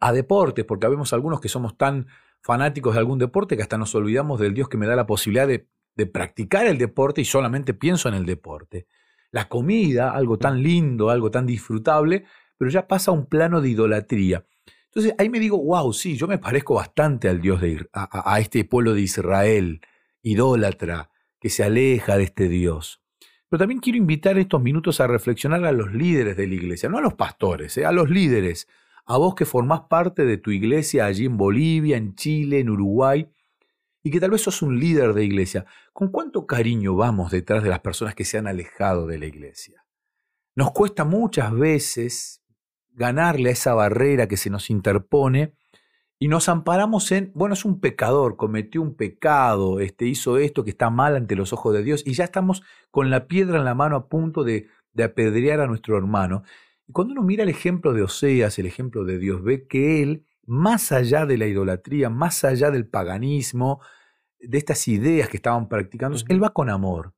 a 0.00 0.12
deportes, 0.12 0.64
porque 0.64 0.88
vemos 0.88 1.12
algunos 1.12 1.40
que 1.40 1.48
somos 1.48 1.76
tan 1.76 2.06
fanáticos 2.46 2.94
de 2.94 3.00
algún 3.00 3.18
deporte 3.18 3.56
que 3.56 3.62
hasta 3.62 3.76
nos 3.76 3.92
olvidamos 3.96 4.38
del 4.38 4.54
Dios 4.54 4.68
que 4.68 4.76
me 4.76 4.86
da 4.86 4.94
la 4.94 5.04
posibilidad 5.04 5.48
de, 5.48 5.66
practicar 6.06 6.66
el 6.66 6.78
deporte 6.78 7.20
y 7.22 7.24
solamente 7.24 7.74
pienso 7.74 8.08
en 8.08 8.14
el 8.14 8.26
deporte 8.26 8.86
la 9.32 9.48
comida, 9.48 10.12
algo 10.12 10.38
tan 10.38 10.62
lindo, 10.62 11.10
algo 11.10 11.30
tan 11.30 11.46
disfrutable, 11.46 12.24
pero 12.56 12.70
ya 12.70 12.86
pasa 12.86 13.10
a 13.10 13.14
un 13.14 13.26
plano 13.26 13.60
de 13.60 13.70
idolatría. 13.70 14.46
Entonces 14.84 15.14
ahí 15.18 15.28
me 15.28 15.40
digo, 15.40 15.58
wow, 15.58 15.92
sí, 15.92 16.16
yo 16.16 16.28
me 16.28 16.38
parezco 16.38 16.74
bastante 16.74 17.28
al 17.28 17.40
Dios 17.40 17.60
de 17.60 17.86
a, 17.92 18.32
a 18.32 18.38
este 18.38 18.64
pueblo 18.64 18.94
de 18.94 19.00
Israel, 19.00 19.80
idólatra, 20.22 21.10
que 21.40 21.50
se 21.50 21.64
aleja 21.64 22.16
de 22.16 22.24
este 22.24 22.48
Dios. 22.48 23.02
Pero 23.48 23.58
también 23.58 23.80
quiero 23.80 23.98
invitar 23.98 24.38
estos 24.38 24.62
minutos 24.62 25.00
a 25.00 25.06
reflexionar 25.06 25.64
a 25.64 25.72
los 25.72 25.92
líderes 25.92 26.36
de 26.36 26.46
la 26.46 26.54
iglesia, 26.54 26.88
no 26.88 26.98
a 26.98 27.02
los 27.02 27.14
pastores, 27.14 27.76
eh, 27.76 27.84
a 27.84 27.92
los 27.92 28.08
líderes, 28.08 28.68
a 29.06 29.16
vos 29.18 29.34
que 29.34 29.44
formás 29.44 29.82
parte 29.88 30.24
de 30.24 30.36
tu 30.36 30.50
iglesia 30.50 31.06
allí 31.06 31.26
en 31.26 31.36
Bolivia, 31.36 31.96
en 31.96 32.14
Chile, 32.16 32.60
en 32.60 32.70
Uruguay, 32.70 33.28
y 34.02 34.10
que 34.10 34.20
tal 34.20 34.30
vez 34.30 34.42
sos 34.42 34.62
un 34.62 34.78
líder 34.78 35.14
de 35.14 35.24
iglesia, 35.24 35.64
¿con 35.92 36.08
cuánto 36.08 36.46
cariño 36.46 36.94
vamos 36.94 37.30
detrás 37.30 37.62
de 37.62 37.70
las 37.70 37.80
personas 37.80 38.14
que 38.14 38.24
se 38.24 38.38
han 38.38 38.46
alejado 38.46 39.06
de 39.06 39.18
la 39.18 39.26
iglesia? 39.26 39.84
Nos 40.54 40.72
cuesta 40.72 41.04
muchas 41.04 41.52
veces 41.52 42.42
ganarle 42.90 43.50
a 43.50 43.52
esa 43.52 43.74
barrera 43.74 44.26
que 44.26 44.36
se 44.36 44.50
nos 44.50 44.70
interpone 44.70 45.54
y 46.18 46.28
nos 46.28 46.48
amparamos 46.48 47.12
en, 47.12 47.30
bueno, 47.34 47.54
es 47.54 47.64
un 47.64 47.78
pecador, 47.78 48.36
cometió 48.36 48.80
un 48.80 48.94
pecado, 48.94 49.80
este, 49.80 50.06
hizo 50.06 50.38
esto 50.38 50.64
que 50.64 50.70
está 50.70 50.88
mal 50.88 51.14
ante 51.14 51.36
los 51.36 51.52
ojos 51.52 51.74
de 51.74 51.82
Dios 51.82 52.02
y 52.06 52.14
ya 52.14 52.24
estamos 52.24 52.62
con 52.90 53.10
la 53.10 53.26
piedra 53.26 53.58
en 53.58 53.64
la 53.64 53.74
mano 53.74 53.96
a 53.96 54.08
punto 54.08 54.44
de, 54.44 54.68
de 54.92 55.04
apedrear 55.04 55.60
a 55.60 55.66
nuestro 55.66 55.96
hermano. 55.98 56.42
Y 56.86 56.92
cuando 56.92 57.12
uno 57.12 57.22
mira 57.22 57.42
el 57.42 57.48
ejemplo 57.48 57.92
de 57.92 58.02
Oseas, 58.02 58.58
el 58.58 58.66
ejemplo 58.66 59.04
de 59.04 59.18
Dios, 59.18 59.42
ve 59.42 59.66
que 59.66 60.02
él, 60.02 60.26
más 60.46 60.92
allá 60.92 61.26
de 61.26 61.36
la 61.36 61.46
idolatría, 61.46 62.10
más 62.10 62.44
allá 62.44 62.70
del 62.70 62.86
paganismo, 62.86 63.80
de 64.38 64.58
estas 64.58 64.86
ideas 64.88 65.28
que 65.28 65.38
estaban 65.38 65.68
practicando, 65.68 66.18
él 66.28 66.42
va 66.42 66.50
con 66.50 66.70
amor. 66.70 67.14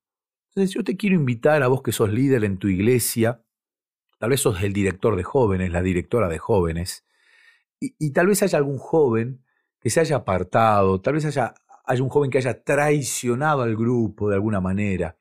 Entonces 0.50 0.74
yo 0.74 0.82
te 0.82 0.96
quiero 0.96 1.16
invitar 1.16 1.62
a 1.62 1.68
vos 1.68 1.82
que 1.82 1.92
sos 1.92 2.12
líder 2.12 2.44
en 2.44 2.58
tu 2.58 2.68
iglesia, 2.68 3.42
tal 4.18 4.30
vez 4.30 4.40
sos 4.40 4.62
el 4.62 4.72
director 4.72 5.16
de 5.16 5.22
jóvenes, 5.22 5.70
la 5.70 5.82
directora 5.82 6.28
de 6.28 6.38
jóvenes, 6.38 7.04
y, 7.80 8.10
tal 8.10 8.26
vez 8.26 8.42
haya 8.42 8.58
algún 8.58 8.78
joven 8.78 9.44
que 9.78 9.88
se 9.88 10.00
haya 10.00 10.16
apartado, 10.16 11.00
tal 11.00 11.14
vez 11.14 11.24
haya, 11.26 11.54
haya 11.84 12.02
un 12.02 12.08
joven 12.08 12.28
que 12.28 12.38
haya 12.38 12.64
traicionado 12.64 13.62
al 13.62 13.76
grupo 13.76 14.28
de 14.28 14.34
alguna 14.34 14.60
manera. 14.60 15.16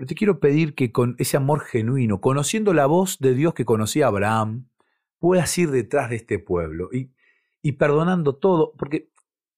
Pero 0.00 0.08
te 0.08 0.14
quiero 0.14 0.40
pedir 0.40 0.74
que 0.74 0.92
con 0.92 1.14
ese 1.18 1.36
amor 1.36 1.60
genuino, 1.60 2.22
conociendo 2.22 2.72
la 2.72 2.86
voz 2.86 3.18
de 3.18 3.34
Dios 3.34 3.52
que 3.52 3.66
conocía 3.66 4.06
a 4.06 4.08
Abraham, 4.08 4.66
puedas 5.18 5.58
ir 5.58 5.70
detrás 5.70 6.08
de 6.08 6.16
este 6.16 6.38
pueblo 6.38 6.88
y, 6.90 7.12
y 7.60 7.72
perdonando 7.72 8.34
todo, 8.34 8.72
porque 8.78 9.10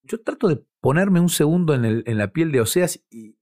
yo 0.03 0.21
trato 0.21 0.49
de 0.49 0.61
ponerme 0.81 1.21
un 1.21 1.29
segundo 1.29 1.75
en, 1.75 1.85
el, 1.85 2.03
en 2.09 2.19
la 2.19 2.33
piel 2.33 2.51
de 2.51 2.61
Oseas 2.61 3.05
y, 3.09 3.37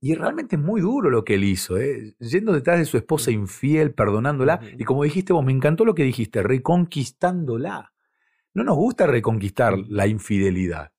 y, 0.00 0.14
realmente 0.14 0.56
es 0.56 0.62
muy 0.62 0.80
duro 0.80 1.10
lo 1.10 1.26
que 1.26 1.34
él 1.34 1.44
hizo, 1.44 1.76
¿eh? 1.76 2.16
yendo 2.20 2.54
detrás 2.54 2.78
de 2.78 2.86
su 2.86 2.96
esposa 2.96 3.30
infiel, 3.30 3.92
perdonándola. 3.92 4.58
Y 4.78 4.84
como 4.84 5.04
dijiste 5.04 5.34
vos, 5.34 5.44
me 5.44 5.52
encantó 5.52 5.84
lo 5.84 5.94
que 5.94 6.04
dijiste, 6.04 6.42
reconquistándola. 6.42 7.92
No 8.54 8.64
nos 8.64 8.76
gusta 8.76 9.06
reconquistar 9.06 9.76
la 9.76 10.06
infidelidad. 10.06 10.90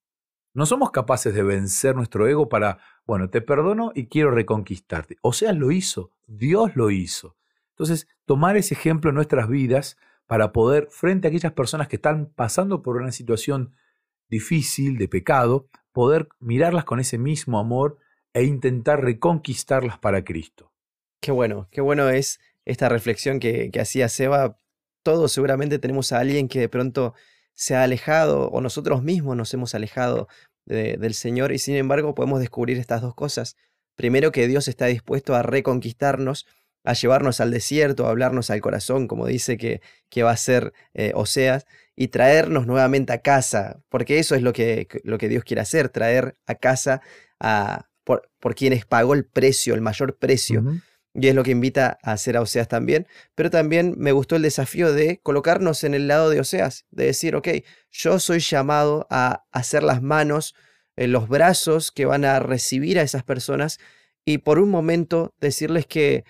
No 0.58 0.66
somos 0.66 0.90
capaces 0.90 1.36
de 1.36 1.44
vencer 1.44 1.96
nuestro 1.96 2.28
ego 2.28 2.50
para, 2.50 2.80
bueno, 3.06 3.30
te 3.30 3.42
perdono 3.42 3.92
y 3.94 4.08
quiero 4.08 4.32
reconquistarte. 4.32 5.20
Oseas 5.22 5.56
lo 5.56 5.72
hizo, 5.72 6.12
Dios 6.26 6.76
lo 6.76 6.90
hizo. 6.90 7.38
Entonces, 7.74 8.08
tomar 8.26 8.58
ese 8.58 8.74
ejemplo 8.74 9.12
en 9.12 9.16
nuestras 9.18 9.48
vidas 9.50 9.98
para 10.26 10.54
poder, 10.54 10.88
frente 10.90 11.28
a 11.28 11.30
aquellas 11.30 11.54
personas 11.54 11.88
que 11.88 11.98
están 11.98 12.34
pasando 12.34 12.82
por 12.82 12.98
una 12.98 13.12
situación 13.12 13.76
difícil, 14.30 14.98
de 14.98 15.08
pecado, 15.08 15.68
poder 15.92 16.28
mirarlas 16.40 16.86
con 16.86 17.00
ese 17.00 17.20
mismo 17.20 17.60
amor 17.60 18.00
e 18.34 18.44
intentar 18.44 19.04
reconquistarlas 19.04 20.00
para 20.00 20.24
Cristo. 20.24 20.72
Qué 21.22 21.32
bueno, 21.32 21.68
qué 21.70 21.82
bueno 21.82 22.10
es 22.10 22.40
esta 22.66 22.90
reflexión 22.90 23.40
que, 23.40 23.70
hacía 23.80 24.10
Seba. 24.10 24.58
Todos 25.04 25.32
seguramente 25.32 25.78
tenemos 25.78 26.12
a 26.14 26.18
alguien 26.18 26.48
que 26.48 26.62
de 26.62 26.68
pronto 26.68 27.14
se 27.58 27.76
ha 27.76 27.84
alejado 27.84 28.50
o 28.50 28.62
nosotros 28.62 29.02
mismos 29.02 29.36
nos 29.36 29.52
hemos 29.54 29.74
alejado 29.74 30.28
del 30.66 31.14
Señor 31.14 31.52
y 31.54 31.60
sin 31.60 31.76
embargo 31.76 32.14
podemos 32.14 32.40
descubrir 32.40 32.78
estas 32.78 33.02
dos 33.02 33.16
cosas. 33.16 33.56
Primero 33.96 34.32
que 34.32 34.48
Dios 34.48 34.68
está 34.68 34.86
dispuesto 34.86 35.34
a 35.34 35.42
reconquistarnos, 35.42 36.46
a 36.84 36.94
llevarnos 36.94 37.42
al 37.42 37.50
desierto, 37.50 38.06
a 38.06 38.12
hablarnos 38.12 38.52
al 38.52 38.62
corazón, 38.62 39.08
como 39.08 39.26
dice 39.26 39.58
que, 39.58 39.82
que 40.10 40.24
va 40.24 40.32
a 40.32 40.38
ser 40.38 40.72
eh, 40.94 41.14
Oseas, 41.16 41.66
y 41.96 42.10
traernos 42.10 42.68
nuevamente 42.68 43.12
a 43.12 43.22
casa, 43.22 43.82
porque 43.90 44.20
eso 44.20 44.36
es 44.36 44.44
lo 44.44 44.54
que, 44.54 44.88
lo 45.04 45.18
que 45.18 45.30
Dios 45.30 45.44
quiere 45.44 45.62
hacer, 45.62 45.90
traer 45.90 46.38
a 46.46 46.56
casa 46.56 47.02
a, 47.40 47.88
por, 48.04 48.30
por 48.40 48.54
quienes 48.54 48.86
pagó 48.86 49.16
el 49.16 49.26
precio, 49.26 49.74
el 49.74 49.82
mayor 49.82 50.18
precio. 50.18 50.64
Y 51.20 51.28
es 51.28 51.36
lo 51.36 51.44
que 51.44 51.52
invita 51.52 51.98
a 52.04 52.12
hacer 52.12 52.38
a 52.38 52.42
Oseas 52.42 52.68
también. 52.68 53.08
Pero 53.34 53.50
también 53.50 53.96
me 53.98 54.12
gustó 54.12 54.36
el 54.36 54.44
desafío 54.44 54.94
de 54.94 55.20
colocarnos 55.24 55.84
en 55.84 55.96
el 55.96 56.08
lado 56.08 56.30
de 56.30 56.40
Oseas, 56.40 56.86
de 56.92 57.06
decir, 57.06 57.36
ok, 57.36 57.48
yo 57.92 58.20
soy 58.20 58.40
llamado 58.40 59.08
a 59.10 59.44
hacer 59.52 59.82
las 59.82 60.02
manos, 60.02 60.54
en 60.98 61.12
los 61.12 61.30
brazos 61.30 61.92
que 61.92 62.06
van 62.06 62.26
a 62.26 62.40
recibir 62.40 63.00
a 63.00 63.04
esas 63.04 63.24
personas 63.24 63.80
y 64.26 64.40
por 64.40 64.60
un 64.60 64.70
momento 64.70 65.34
decirles 65.40 65.86
que, 65.86 66.26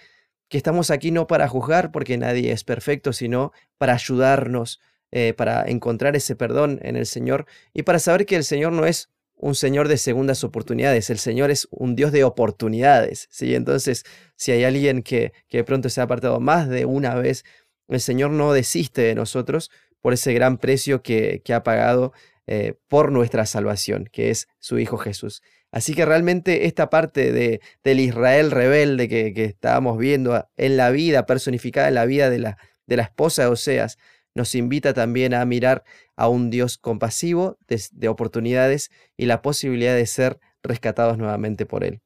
que 0.50 0.58
estamos 0.58 0.91
aquí 0.91 1.10
no 1.10 1.26
para 1.26 1.47
juzgar, 1.47 1.91
porque 1.91 2.17
nadie 2.17 2.52
es 2.52 2.63
perfecto, 2.63 3.13
sino 3.13 3.54
para 3.78 3.93
ayudarnos, 3.93 4.80
eh, 5.12 5.34
para 5.34 5.63
encontrar 5.67 6.15
ese 6.15 6.36
perdón 6.36 6.80
en 6.84 6.97
el 6.97 7.06
Señor 7.06 7.47
y 7.73 7.84
para 7.84 7.97
saber 7.97 8.26
que 8.26 8.36
el 8.36 8.43
Señor 8.43 8.73
no 8.73 8.86
es 8.86 9.10
un 9.38 9.56
Señor 9.56 9.88
de 9.88 9.97
segundas 9.97 10.43
oportunidades, 10.43 11.10
el 11.10 11.19
Señor 11.19 11.52
es 11.52 11.67
un 11.71 11.95
Dios 11.95 12.12
de 12.12 12.23
oportunidades, 12.23 13.28
¿sí? 13.32 13.56
Entonces, 13.56 14.04
si 14.36 14.52
hay 14.52 14.63
alguien 14.63 15.04
que, 15.04 15.32
que 15.47 15.58
de 15.58 15.63
pronto 15.63 15.89
se 15.89 16.02
ha 16.02 16.06
apartado 16.06 16.39
más 16.39 16.67
de 16.67 16.86
una 16.86 17.15
vez, 17.15 17.45
el 17.88 18.02
Señor 18.02 18.32
no 18.32 18.52
desiste 18.52 19.02
de 19.04 19.15
nosotros 19.15 19.71
por 20.02 20.13
ese 20.13 20.34
gran 20.34 20.58
precio 20.58 21.02
que, 21.02 21.41
que 21.45 21.54
ha 21.54 21.63
pagado 21.63 22.13
eh, 22.47 22.73
por 22.88 23.12
nuestra 23.12 23.45
salvación, 23.45 24.10
que 24.12 24.30
es 24.30 24.47
su 24.60 24.80
Hijo 24.80 24.97
Jesús. 24.97 25.41
Así 25.71 25.93
que 25.93 26.06
realmente 26.06 26.65
esta 26.65 26.89
parte 26.89 27.32
de, 27.32 27.62
del 27.84 28.00
Israel 28.00 28.52
rebelde 28.52 29.08
que, 29.10 29.34
que, 29.34 29.45
estábamos 29.45 29.97
viendo 29.97 30.47
en 30.56 30.78
la 30.78 30.89
vida, 30.89 31.26
personificada 31.26 31.89
en 31.89 31.95
la 31.95 32.06
vida 32.06 32.30
de 32.30 32.39
la, 32.39 32.58
de 32.86 32.95
la 32.97 33.04
esposa 33.04 33.43
de 33.43 33.50
Oseas, 33.50 33.97
nos 34.38 34.56
invita 34.56 34.93
también 34.93 35.34
a 35.34 35.43
mirar 35.45 35.84
a 36.15 36.30
un 36.30 36.50
Dios 36.50 36.78
compasivo, 36.78 37.58
de, 37.67 38.08
oportunidades 38.08 38.91
y 39.17 39.26
la 39.26 39.41
posibilidad 39.41 39.95
de 39.95 40.06
ser 40.06 40.39
rescatados 40.63 41.17
nuevamente 41.17 41.65
por 41.65 41.84
Él. 41.84 42.02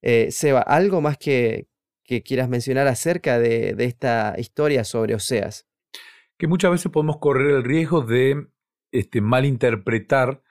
Eh, 0.00 0.30
Seba, 0.30 0.60
¿algo 0.60 1.00
más 1.00 1.18
que, 1.18 1.68
que 2.04 2.22
quieras 2.22 2.48
mencionar 2.48 2.86
acerca 2.86 3.38
de, 3.38 3.74
de, 3.74 3.84
esta 3.84 4.34
historia 4.38 4.84
sobre 4.84 5.14
Oseas? 5.14 5.66
Que 6.38 6.46
muchas 6.46 6.70
veces 6.70 6.90
podemos 6.90 7.18
correr 7.18 7.50
el 7.50 7.64
riesgo 7.64 8.00
de 8.00 8.46
este, 8.92 9.20
malinterpretar 9.20 10.42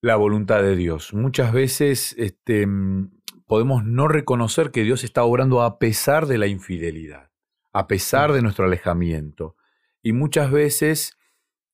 la 0.00 0.16
voluntad 0.16 0.62
de 0.62 0.76
Dios. 0.76 1.14
Muchas 1.14 1.52
veces 1.52 2.14
este, 2.18 2.66
podemos 3.46 3.84
no 3.84 4.08
reconocer 4.08 4.70
que 4.70 4.84
Dios 4.84 5.02
está 5.02 5.24
obrando 5.24 5.62
a 5.62 5.78
pesar 5.78 6.26
de 6.26 6.38
la 6.38 6.46
infidelidad, 6.46 7.30
a 7.72 7.86
pesar 7.86 8.32
de 8.32 8.42
nuestro 8.42 8.66
alejamiento. 8.66 9.55
Y 10.06 10.12
muchas 10.12 10.52
veces, 10.52 11.18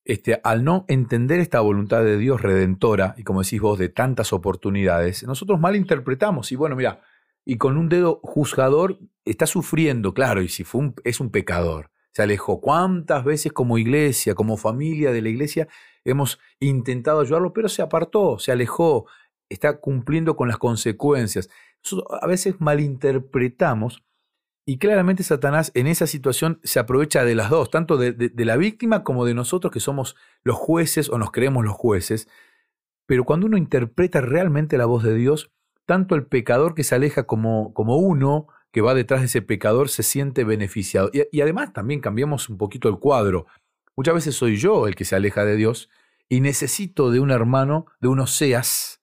este, 0.05 0.41
al 0.43 0.63
no 0.63 0.85
entender 0.87 1.39
esta 1.39 1.59
voluntad 1.59 2.03
de 2.03 2.17
Dios 2.17 2.41
redentora, 2.41 3.13
y 3.15 3.21
como 3.21 3.43
decís 3.43 3.61
vos, 3.61 3.77
de 3.77 3.89
tantas 3.89 4.33
oportunidades, 4.33 5.21
nosotros 5.21 5.59
mal 5.59 5.75
interpretamos. 5.75 6.51
Y 6.51 6.55
bueno, 6.55 6.75
mira, 6.75 7.03
y 7.45 7.57
con 7.57 7.77
un 7.77 7.89
dedo 7.89 8.19
juzgador 8.23 8.97
está 9.23 9.45
sufriendo, 9.45 10.15
claro, 10.15 10.41
y 10.41 10.49
si 10.49 10.63
fue 10.63 10.93
es 11.03 11.19
un 11.19 11.29
pecador, 11.29 11.91
se 12.11 12.23
alejó. 12.23 12.59
¿Cuántas 12.59 13.23
veces 13.23 13.53
como 13.53 13.77
iglesia, 13.77 14.33
como 14.33 14.57
familia 14.57 15.11
de 15.11 15.21
la 15.21 15.29
iglesia, 15.29 15.67
hemos 16.03 16.39
intentado 16.59 17.19
ayudarlo, 17.19 17.53
pero 17.53 17.69
se 17.69 17.83
apartó, 17.83 18.39
se 18.39 18.51
alejó, 18.51 19.05
está 19.47 19.79
cumpliendo 19.79 20.35
con 20.35 20.47
las 20.47 20.57
consecuencias? 20.57 21.51
a 22.19 22.25
veces 22.25 22.55
malinterpretamos 22.59 24.03
y 24.65 24.77
claramente 24.77 25.23
Satanás 25.23 25.71
en 25.75 25.87
esa 25.87 26.07
situación 26.07 26.59
se 26.63 26.79
aprovecha 26.79 27.25
de 27.25 27.35
las 27.35 27.49
dos, 27.49 27.69
tanto 27.69 27.97
de, 27.97 28.31
la 28.35 28.55
víctima 28.55 29.03
como 29.03 29.25
de 29.25 29.33
nosotros 29.33 29.71
que 29.71 29.81
somos 29.81 30.15
los 30.43 30.55
jueces 30.55 31.09
o 31.09 31.17
nos 31.17 31.31
creemos 31.31 31.65
los 31.65 31.73
jueces. 31.73 32.29
Pero 33.05 33.25
cuando 33.25 33.47
uno 33.47 33.57
interpreta 33.57 34.21
realmente 34.21 34.77
la 34.77 34.85
voz 34.85 35.03
de 35.03 35.15
Dios, 35.15 35.51
tanto 35.85 36.15
el 36.15 36.25
pecador 36.25 36.75
que 36.75 36.85
se 36.85 36.95
aleja 36.95 37.23
como, 37.23 37.73
como 37.73 37.97
uno 37.97 38.47
que 38.71 38.81
va 38.81 38.93
detrás 38.95 39.19
de 39.19 39.25
ese 39.25 39.41
pecador 39.41 39.89
se 39.89 40.01
siente 40.01 40.45
beneficiado. 40.45 41.11
Y, 41.13 41.41
además 41.41 41.73
también 41.73 41.99
cambiamos 41.99 42.47
un 42.47 42.57
poquito 42.57 42.87
el 42.87 42.99
cuadro. 42.99 43.45
Muchas 43.97 44.15
veces 44.15 44.35
soy 44.35 44.55
yo 44.55 44.87
el 44.87 44.95
que 44.95 45.05
se 45.05 45.15
aleja 45.15 45.43
de 45.43 45.57
Dios 45.57 45.89
y 46.29 46.39
necesito 46.39 47.11
de 47.11 47.19
un 47.19 47.31
hermano, 47.31 47.85
de 47.99 48.07
un 48.07 48.21
Oseas, 48.21 49.01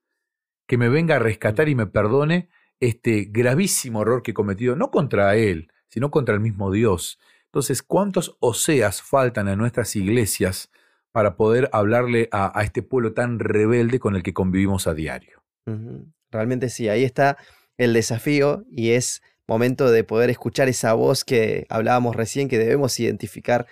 que 0.66 0.79
me 0.79 0.88
venga 0.88 1.16
a 1.16 1.18
rescatar 1.18 1.68
y 1.68 1.75
me 1.75 1.87
perdone 1.87 2.49
este 2.80 3.26
gravísimo 3.30 4.02
error 4.02 4.22
que 4.22 4.32
he 4.32 4.34
cometido, 4.34 4.74
no 4.74 4.90
contra 4.90 5.36
él, 5.36 5.70
sino 5.88 6.10
contra 6.10 6.34
el 6.34 6.40
mismo 6.40 6.70
Dios. 6.70 7.18
Entonces, 7.46 7.82
¿cuántos 7.82 8.36
oseas 8.40 9.02
faltan 9.02 9.48
en 9.48 9.58
nuestras 9.58 9.94
iglesias 9.96 10.70
para 11.12 11.36
poder 11.36 11.68
hablarle 11.72 12.28
a, 12.32 12.60
este 12.62 12.82
pueblo 12.82 13.12
tan 13.12 13.38
rebelde 13.38 13.98
con 13.98 14.16
el 14.16 14.22
que 14.22 14.32
convivimos 14.32 14.86
a 14.86 14.94
diario? 14.94 15.42
Realmente 16.30 16.68
sí, 16.68 16.88
ahí 16.88 17.04
está 17.04 17.36
el 17.76 17.92
desafío 17.92 18.64
y 18.70 18.90
es 18.90 19.22
momento 19.46 19.90
de 19.90 20.04
poder 20.04 20.30
escuchar 20.30 20.68
esa 20.68 20.92
voz 20.94 21.24
que 21.24 21.66
hablábamos 21.68 22.14
recién, 22.14 22.48
que 22.48 22.58
debemos 22.58 22.98
identificar 23.00 23.66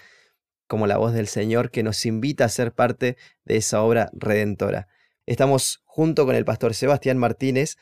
como 0.66 0.86
la 0.86 0.98
voz 0.98 1.12
del 1.14 1.28
Señor 1.28 1.70
que 1.70 1.82
nos 1.82 2.04
invita 2.04 2.44
a 2.44 2.48
ser 2.48 2.72
parte 2.72 3.16
de 3.44 3.56
esa 3.56 3.82
obra 3.82 4.10
redentora. 4.12 4.88
Estamos 5.24 5.82
junto 5.84 6.26
con 6.26 6.34
el 6.34 6.44
pastor 6.44 6.74
Sebastián 6.74 7.16
Martínez 7.16 7.76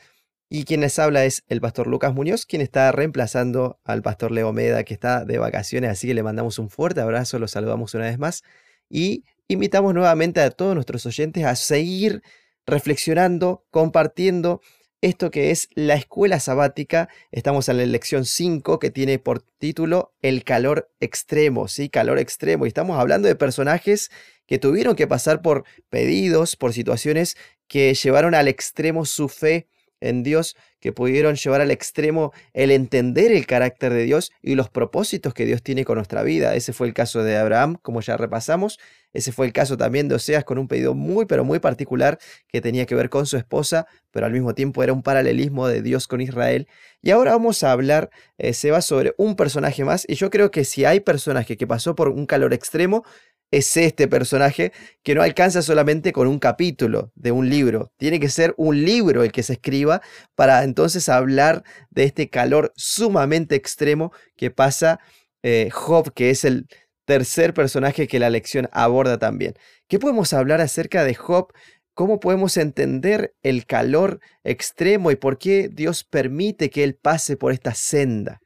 y 0.49 0.65
quien 0.65 0.81
les 0.81 0.99
habla 0.99 1.25
es 1.25 1.43
el 1.49 1.61
pastor 1.61 1.87
Lucas 1.87 2.15
Muñoz, 2.15 2.47
quien 2.47 2.63
está 2.63 2.93
reemplazando 2.93 3.81
al 3.85 4.03
pastor 4.03 4.31
Leo 4.31 4.53
Meda, 4.53 4.85
que 4.85 4.95
está 4.95 5.25
de 5.25 5.39
vacaciones, 5.39 5.91
así 5.91 6.07
que 6.07 6.15
le 6.15 6.23
mandamos 6.23 6.59
un 6.59 6.71
fuerte 6.71 7.01
abrazo, 7.01 7.39
lo 7.39 7.49
saludamos 7.49 7.95
una 7.95 8.05
vez 8.05 8.19
más 8.19 8.45
y 8.89 9.25
invitamos 9.49 9.95
nuevamente 9.95 10.41
a 10.41 10.51
todos 10.51 10.75
nuestros 10.75 11.05
oyentes 11.07 11.45
a 11.45 11.57
seguir 11.57 12.23
reflexionando, 12.67 13.65
compartiendo 13.71 14.61
esto 15.01 15.31
que 15.31 15.51
es 15.51 15.69
la 15.75 15.95
escuela 15.95 16.41
sabática. 16.41 17.09
Estamos 17.31 17.69
en 17.69 17.79
la 17.79 17.87
lección 17.87 18.25
5 18.25 18.79
que 18.79 18.91
tiene 18.91 19.19
por 19.19 19.43
título 19.43 20.15
El 20.21 20.43
calor 20.43 20.91
extremo, 21.01 21.69
¿sí? 21.69 21.89
Calor 21.89 22.19
extremo. 22.19 22.65
Y 22.65 22.69
estamos 22.69 22.99
hablando 22.99 23.29
de 23.29 23.37
personajes 23.37 24.11
que 24.47 24.59
tuvieron 24.59 24.97
que 24.97 25.07
pasar 25.07 25.43
por 25.43 25.65
pedidos, 25.91 26.57
por 26.57 26.73
situaciones 26.73 27.37
que 27.69 27.95
llevaron 27.95 28.35
al 28.35 28.49
extremo 28.49 29.05
su 29.05 29.29
fe 29.29 29.69
en 30.01 30.23
Dios 30.23 30.57
que 30.81 30.93
pudieron 30.93 31.35
llevar 31.35 31.61
al 31.61 31.71
extremo 31.71 32.33
el 32.53 32.71
entender 32.71 33.33
el 33.33 33.47
carácter 33.47 33.93
de 33.93 34.05
Dios 34.05 34.31
y 34.43 34.55
los 34.55 34.71
propósitos 34.71 35.35
que 35.35 35.45
Dios 35.45 35.63
tiene 35.63 35.85
con 35.85 35.97
nuestra 35.97 36.23
vida. 36.23 36.55
Ese 36.55 36.73
fue 36.73 36.87
el 36.87 36.95
caso 36.95 37.23
de 37.23 37.37
Abraham, 37.37 37.77
como 37.83 38.01
ya 38.01 38.17
repasamos. 38.17 38.79
Ese 39.13 39.33
fue 39.33 39.47
el 39.47 39.53
caso 39.53 39.77
también 39.77 40.09
de 40.09 40.15
Oseas 40.15 40.45
con 40.45 40.59
un 40.59 40.69
pedido 40.69 40.95
muy, 40.95 41.25
pero 41.25 41.45
muy 41.45 41.59
particular 41.59 42.19
que 42.49 42.61
tenía 42.61 42.85
que 42.85 42.95
ver 42.95 43.09
con 43.09 43.27
su 43.27 43.37
esposa, 43.39 43.87
pero 44.11 44.27
al 44.27 44.33
mismo 44.33 44.55
tiempo 44.55 44.83
era 44.83 44.93
un 44.93 45.03
paralelismo 45.03 45.67
de 45.69 45.81
Dios 45.81 46.07
con 46.07 46.21
Israel. 46.21 46.69
Y 47.01 47.11
ahora 47.11 47.33
vamos 47.33 47.63
a 47.63 47.73
hablar, 47.73 48.11
eh, 48.37 48.53
se 48.53 48.71
va 48.71 48.83
sobre 48.83 49.15
un 49.17 49.35
personaje 49.35 49.85
más, 49.85 50.05
y 50.07 50.17
yo 50.17 50.29
creo 50.29 50.51
que 50.51 50.65
si 50.65 50.85
hay 50.85 51.01
personaje 51.01 51.57
que 51.57 51.67
pasó 51.67 51.95
por 51.95 52.11
un 52.11 52.27
calor 52.27 52.53
extremo, 52.53 53.05
es 53.51 53.77
este 53.77 54.09
personaje 54.09 54.73
que 55.03 55.15
no 55.15 55.23
alcanza 55.23 55.63
solamente 55.63 56.13
con 56.13 56.27
un 56.27 56.39
capítulo 56.39 57.13
de 57.15 57.33
un 57.33 57.49
libro. 57.49 57.93
Tiene 57.97 58.21
que 58.21 58.29
ser 58.29 58.55
un 58.57 58.85
libro 58.85 59.23
el 59.23 59.33
que 59.33 59.43
se 59.43 59.55
escriba 59.55 60.03
para 60.35 60.65
entonces 60.65 61.09
hablar 61.09 61.63
de 61.91 62.05
este 62.05 62.29
calor 62.29 62.73
sumamente 62.77 63.55
extremo 63.55 64.13
que 64.37 64.51
pasa 64.51 65.01
eh, 65.43 65.71
Job, 65.73 66.13
que 66.13 66.31
es 66.31 66.45
el 66.45 66.67
tercer 67.05 67.55
personaje 67.55 68.09
que 68.09 68.19
la 68.19 68.31
lección 68.31 68.69
aborda 68.73 69.19
también. 69.19 69.55
¿Qué 69.87 69.99
podemos 69.99 70.33
hablar 70.33 70.61
acerca 70.61 71.05
de 71.05 71.15
Job? 71.15 71.53
¿Cómo 71.95 72.21
podemos 72.21 72.57
entender 72.57 73.35
el 73.43 73.65
calor 73.65 74.21
extremo 74.45 75.11
y 75.11 75.17
por 75.17 75.39
qué 75.39 75.71
Dios 75.73 76.05
permite 76.05 76.69
que 76.69 76.85
él 76.85 76.97
pase 76.97 77.37
por 77.37 77.53
esta 77.53 77.75
senda? 77.75 78.41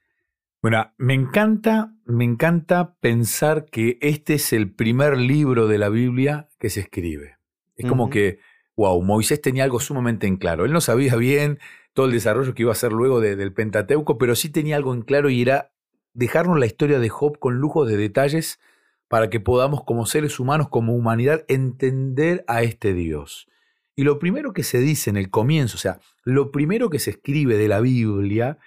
Bueno, 0.62 0.92
me 0.98 1.14
encanta, 1.14 1.94
me 2.04 2.24
encanta 2.24 2.94
pensar 3.00 3.64
que 3.64 3.96
este 4.02 4.34
es 4.34 4.52
el 4.52 4.70
primer 4.70 5.16
libro 5.16 5.66
de 5.68 5.78
la 5.78 5.88
Biblia 5.88 6.50
que 6.58 6.68
se 6.68 6.80
escribe. 6.80 7.38
Es 7.76 7.86
como 7.86 8.10
que, 8.10 8.40
wow, 8.76 9.00
Moisés 9.02 9.40
tenía 9.40 9.64
algo 9.64 9.80
sumamente 9.80 10.26
en 10.26 10.36
claro. 10.36 10.66
Él 10.66 10.72
no 10.72 10.82
sabía 10.82 11.16
bien 11.16 11.58
todo 11.94 12.04
el 12.04 12.12
desarrollo 12.12 12.54
que 12.54 12.62
iba 12.62 12.72
a 12.72 12.74
hacer 12.74 12.92
luego 12.92 13.20
del 13.20 13.54
Pentateuco, 13.54 14.18
pero 14.18 14.34
sí 14.34 14.50
tenía 14.50 14.76
algo 14.76 14.92
en 14.92 15.00
claro 15.00 15.30
y 15.30 15.40
era 15.40 15.72
dejarnos 16.12 16.58
la 16.58 16.66
historia 16.66 16.98
de 16.98 17.08
Job 17.08 17.38
con 17.38 17.56
lujo 17.56 17.86
de 17.86 17.96
detalles 17.96 18.60
para 19.08 19.30
que 19.30 19.40
podamos 19.40 19.82
como 19.84 20.04
seres 20.04 20.38
humanos, 20.38 20.68
como 20.68 20.94
humanidad, 20.94 21.42
entender 21.48 22.44
a 22.48 22.62
este 22.62 22.92
Dios. 22.92 23.48
Y 23.96 24.04
lo 24.04 24.18
primero 24.18 24.52
que 24.52 24.62
se 24.62 24.78
dice 24.78 25.08
en 25.08 25.16
el 25.16 25.30
comienzo, 25.30 25.76
o 25.76 25.80
sea, 25.80 26.00
lo 26.22 26.52
primero 26.52 26.90
que 26.90 26.98
se 26.98 27.10
escribe 27.10 27.56
de 27.56 27.68
la 27.68 27.80
Biblia 27.80 28.58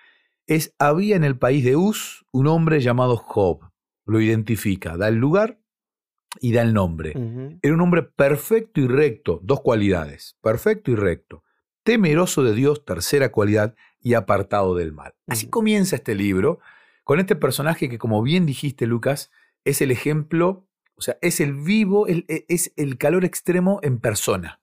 es 0.48 0.74
había 0.80 1.16
en 1.16 1.24
el 1.24 1.38
país 1.38 1.64
de 1.64 1.76
Uz 1.76 2.26
un 2.32 2.48
hombre 2.48 2.80
llamado 2.82 3.18
Job. 3.18 3.62
Lo 4.06 4.20
identifica, 4.20 4.98
da 4.98 5.08
el 5.08 5.16
lugar 5.16 5.60
y 6.42 6.52
da 6.52 6.62
el 6.62 6.74
nombre. 6.74 7.14
Era 7.62 7.74
un 7.74 7.82
hombre 7.82 8.04
perfecto 8.04 8.82
y 8.82 8.88
recto, 8.88 9.40
dos 9.44 9.62
cualidades, 9.62 10.38
perfecto 10.42 10.92
y 10.92 10.96
recto, 10.96 11.44
temeroso 11.84 12.44
de 12.44 12.54
Dios, 12.54 12.84
tercera 12.86 13.32
cualidad, 13.32 13.76
y 14.02 14.16
apartado 14.16 14.76
del 14.76 14.92
mal. 14.92 15.14
Así 15.28 15.48
comienza 15.50 15.96
este 15.96 16.14
libro, 16.16 16.60
con 17.06 17.20
este 17.22 17.36
personaje 17.38 17.88
que, 17.90 17.98
como 17.98 18.22
bien 18.22 18.46
dijiste, 18.46 18.86
Lucas, 18.86 19.32
es 19.64 19.82
el 19.82 19.92
ejemplo, 19.92 20.68
o 20.96 21.02
sea, 21.02 21.18
es 21.22 21.40
el 21.40 21.54
vivo, 21.54 22.08
el- 22.08 22.26
e- 22.28 22.46
es 22.50 22.74
el 22.76 22.98
calor 22.98 23.24
extremo 23.24 23.80
en 23.82 24.00
persona. 24.00 24.60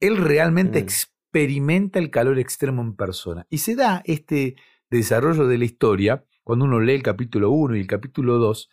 Él 0.00 0.16
realmente 0.16 0.80
Mm. 0.80 0.82
experimenta 0.82 1.98
el 1.98 2.10
calor 2.10 2.38
extremo 2.38 2.80
en 2.82 2.94
persona. 2.96 3.46
Y 3.50 3.58
se 3.58 3.74
da 3.74 4.02
este 4.06 4.56
desarrollo 4.90 5.46
de 5.46 5.58
la 5.58 5.64
historia, 5.64 6.24
cuando 6.42 6.64
uno 6.64 6.80
lee 6.80 6.94
el 6.94 7.02
capítulo 7.02 7.50
1 7.50 7.76
y 7.76 7.80
el 7.80 7.86
capítulo 7.86 8.38
2, 8.38 8.70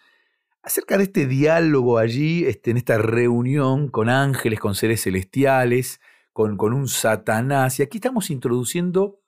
acerca 0.64 0.98
de 0.98 1.04
este 1.06 1.26
diálogo 1.26 1.98
allí, 1.98 2.46
este, 2.46 2.72
en 2.72 2.78
esta 2.78 2.98
reunión 2.98 3.90
con 3.90 4.10
ángeles, 4.10 4.60
con 4.60 4.76
seres 4.76 5.04
celestiales, 5.04 6.00
con, 6.34 6.58
con 6.58 6.74
un 6.74 6.88
Satanás. 6.88 7.80
Y 7.80 7.84
aquí 7.84 7.98
estamos 7.98 8.30
introduciendo 8.30 9.22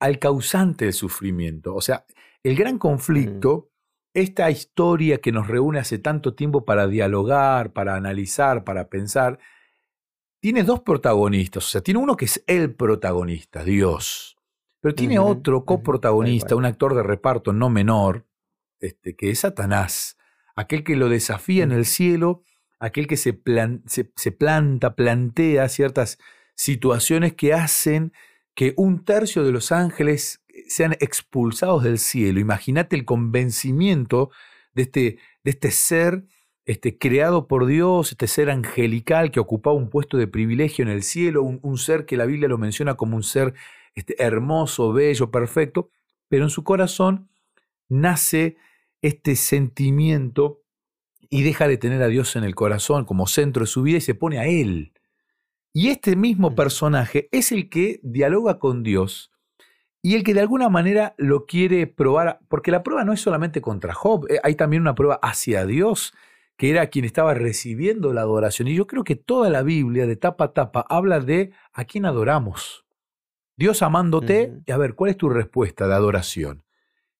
al 0.00 0.18
causante 0.18 0.86
del 0.86 0.94
sufrimiento. 0.94 1.74
O 1.74 1.80
sea, 1.80 2.06
el 2.42 2.56
gran 2.56 2.78
conflicto, 2.78 3.70
esta 4.14 4.50
historia 4.50 5.18
que 5.18 5.32
nos 5.32 5.46
reúne 5.46 5.78
hace 5.78 5.98
tanto 5.98 6.34
tiempo 6.34 6.64
para 6.64 6.86
dialogar, 6.86 7.72
para 7.72 7.94
analizar, 7.94 8.64
para 8.64 8.88
pensar, 8.88 9.38
tiene 10.40 10.64
dos 10.64 10.80
protagonistas. 10.80 11.66
O 11.66 11.68
sea, 11.68 11.80
tiene 11.82 12.00
uno 12.00 12.16
que 12.16 12.24
es 12.24 12.42
el 12.46 12.74
protagonista, 12.74 13.62
Dios. 13.62 14.39
Pero 14.80 14.94
tiene 14.94 15.18
otro 15.18 15.64
coprotagonista, 15.64 16.56
un 16.56 16.64
actor 16.64 16.94
de 16.94 17.02
reparto 17.02 17.52
no 17.52 17.68
menor, 17.70 18.26
este, 18.80 19.14
que 19.14 19.30
es 19.30 19.40
Satanás, 19.40 20.16
aquel 20.56 20.84
que 20.84 20.96
lo 20.96 21.08
desafía 21.08 21.64
en 21.64 21.72
el 21.72 21.84
cielo, 21.84 22.42
aquel 22.78 23.06
que 23.06 23.16
se, 23.18 23.32
plan- 23.34 23.82
se- 23.86 24.10
se 24.16 24.32
planta, 24.32 24.94
plantea 24.94 25.68
ciertas 25.68 26.18
situaciones 26.54 27.34
que 27.34 27.52
hacen 27.52 28.12
que 28.54 28.72
un 28.76 29.04
tercio 29.04 29.44
de 29.44 29.52
los 29.52 29.70
ángeles 29.72 30.42
sean 30.68 30.92
expulsados 31.00 31.82
del 31.84 31.98
cielo. 31.98 32.40
Imagínate 32.40 32.96
el 32.96 33.04
convencimiento 33.04 34.30
de 34.74 34.82
este, 34.82 35.18
de 35.44 35.50
este 35.50 35.70
ser 35.70 36.24
este, 36.64 36.98
creado 36.98 37.48
por 37.48 37.66
Dios, 37.66 38.12
este 38.12 38.26
ser 38.26 38.50
angelical 38.50 39.30
que 39.30 39.40
ocupaba 39.40 39.76
un 39.76 39.90
puesto 39.90 40.16
de 40.16 40.26
privilegio 40.28 40.82
en 40.84 40.90
el 40.90 41.02
cielo, 41.02 41.42
un, 41.42 41.58
un 41.62 41.78
ser 41.78 42.06
que 42.06 42.16
la 42.16 42.26
Biblia 42.26 42.48
lo 42.48 42.58
menciona 42.58 42.94
como 42.94 43.16
un 43.16 43.22
ser 43.22 43.54
este, 43.94 44.22
hermoso, 44.22 44.92
bello, 44.92 45.30
perfecto, 45.30 45.90
pero 46.28 46.44
en 46.44 46.50
su 46.50 46.64
corazón 46.64 47.28
nace 47.88 48.56
este 49.02 49.36
sentimiento 49.36 50.62
y 51.28 51.42
deja 51.42 51.68
de 51.68 51.76
tener 51.76 52.02
a 52.02 52.08
Dios 52.08 52.36
en 52.36 52.44
el 52.44 52.54
corazón 52.54 53.04
como 53.04 53.26
centro 53.26 53.62
de 53.62 53.66
su 53.66 53.82
vida 53.82 53.98
y 53.98 54.02
se 54.02 54.14
pone 54.14 54.38
a 54.38 54.46
Él. 54.46 54.92
Y 55.72 55.88
este 55.88 56.16
mismo 56.16 56.50
Mm. 56.50 56.54
personaje 56.56 57.28
es 57.32 57.52
el 57.52 57.68
que 57.68 58.00
dialoga 58.02 58.58
con 58.58 58.82
Dios 58.82 59.30
y 60.02 60.16
el 60.16 60.24
que 60.24 60.34
de 60.34 60.40
alguna 60.40 60.68
manera 60.68 61.14
lo 61.18 61.46
quiere 61.46 61.86
probar, 61.86 62.40
porque 62.48 62.70
la 62.70 62.82
prueba 62.82 63.04
no 63.04 63.12
es 63.12 63.20
solamente 63.20 63.60
contra 63.60 63.94
Job, 63.94 64.26
eh, 64.30 64.40
hay 64.42 64.54
también 64.54 64.82
una 64.82 64.94
prueba 64.94 65.18
hacia 65.22 65.66
Dios, 65.66 66.14
que 66.56 66.70
era 66.70 66.88
quien 66.88 67.04
estaba 67.04 67.34
recibiendo 67.34 68.12
la 68.12 68.22
adoración. 68.22 68.68
Y 68.68 68.74
yo 68.74 68.86
creo 68.86 69.04
que 69.04 69.16
toda 69.16 69.50
la 69.50 69.62
Biblia, 69.62 70.06
de 70.06 70.16
tapa 70.16 70.46
a 70.46 70.52
tapa, 70.52 70.84
habla 70.88 71.20
de 71.20 71.52
a 71.72 71.84
quién 71.84 72.06
adoramos. 72.06 72.84
Dios 73.60 73.82
amándote, 73.82 74.50
Ujú. 74.50 74.62
y 74.64 74.72
a 74.72 74.78
ver, 74.78 74.94
¿cuál 74.94 75.10
es 75.10 75.18
tu 75.18 75.28
respuesta 75.28 75.86
de 75.86 75.92
adoración? 75.92 76.64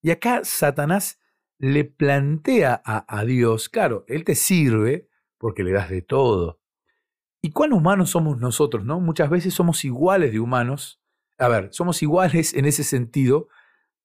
Y 0.00 0.10
acá 0.10 0.40
Satanás 0.42 1.20
le 1.58 1.84
plantea 1.84 2.80
a, 2.82 3.04
a 3.14 3.26
Dios, 3.26 3.68
claro, 3.68 4.06
Él 4.08 4.24
te 4.24 4.34
sirve 4.34 5.06
porque 5.36 5.62
le 5.62 5.72
das 5.72 5.90
de 5.90 6.00
todo. 6.00 6.58
¿Y 7.42 7.50
cuán 7.50 7.74
humanos 7.74 8.08
somos 8.08 8.38
nosotros, 8.38 8.86
no? 8.86 9.00
Muchas 9.00 9.28
veces 9.28 9.52
somos 9.52 9.84
iguales 9.84 10.32
de 10.32 10.40
humanos. 10.40 10.98
A 11.36 11.46
ver, 11.48 11.68
somos 11.72 12.02
iguales 12.02 12.54
en 12.54 12.64
ese 12.64 12.84
sentido 12.84 13.48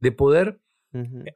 de 0.01 0.11
poder 0.11 0.59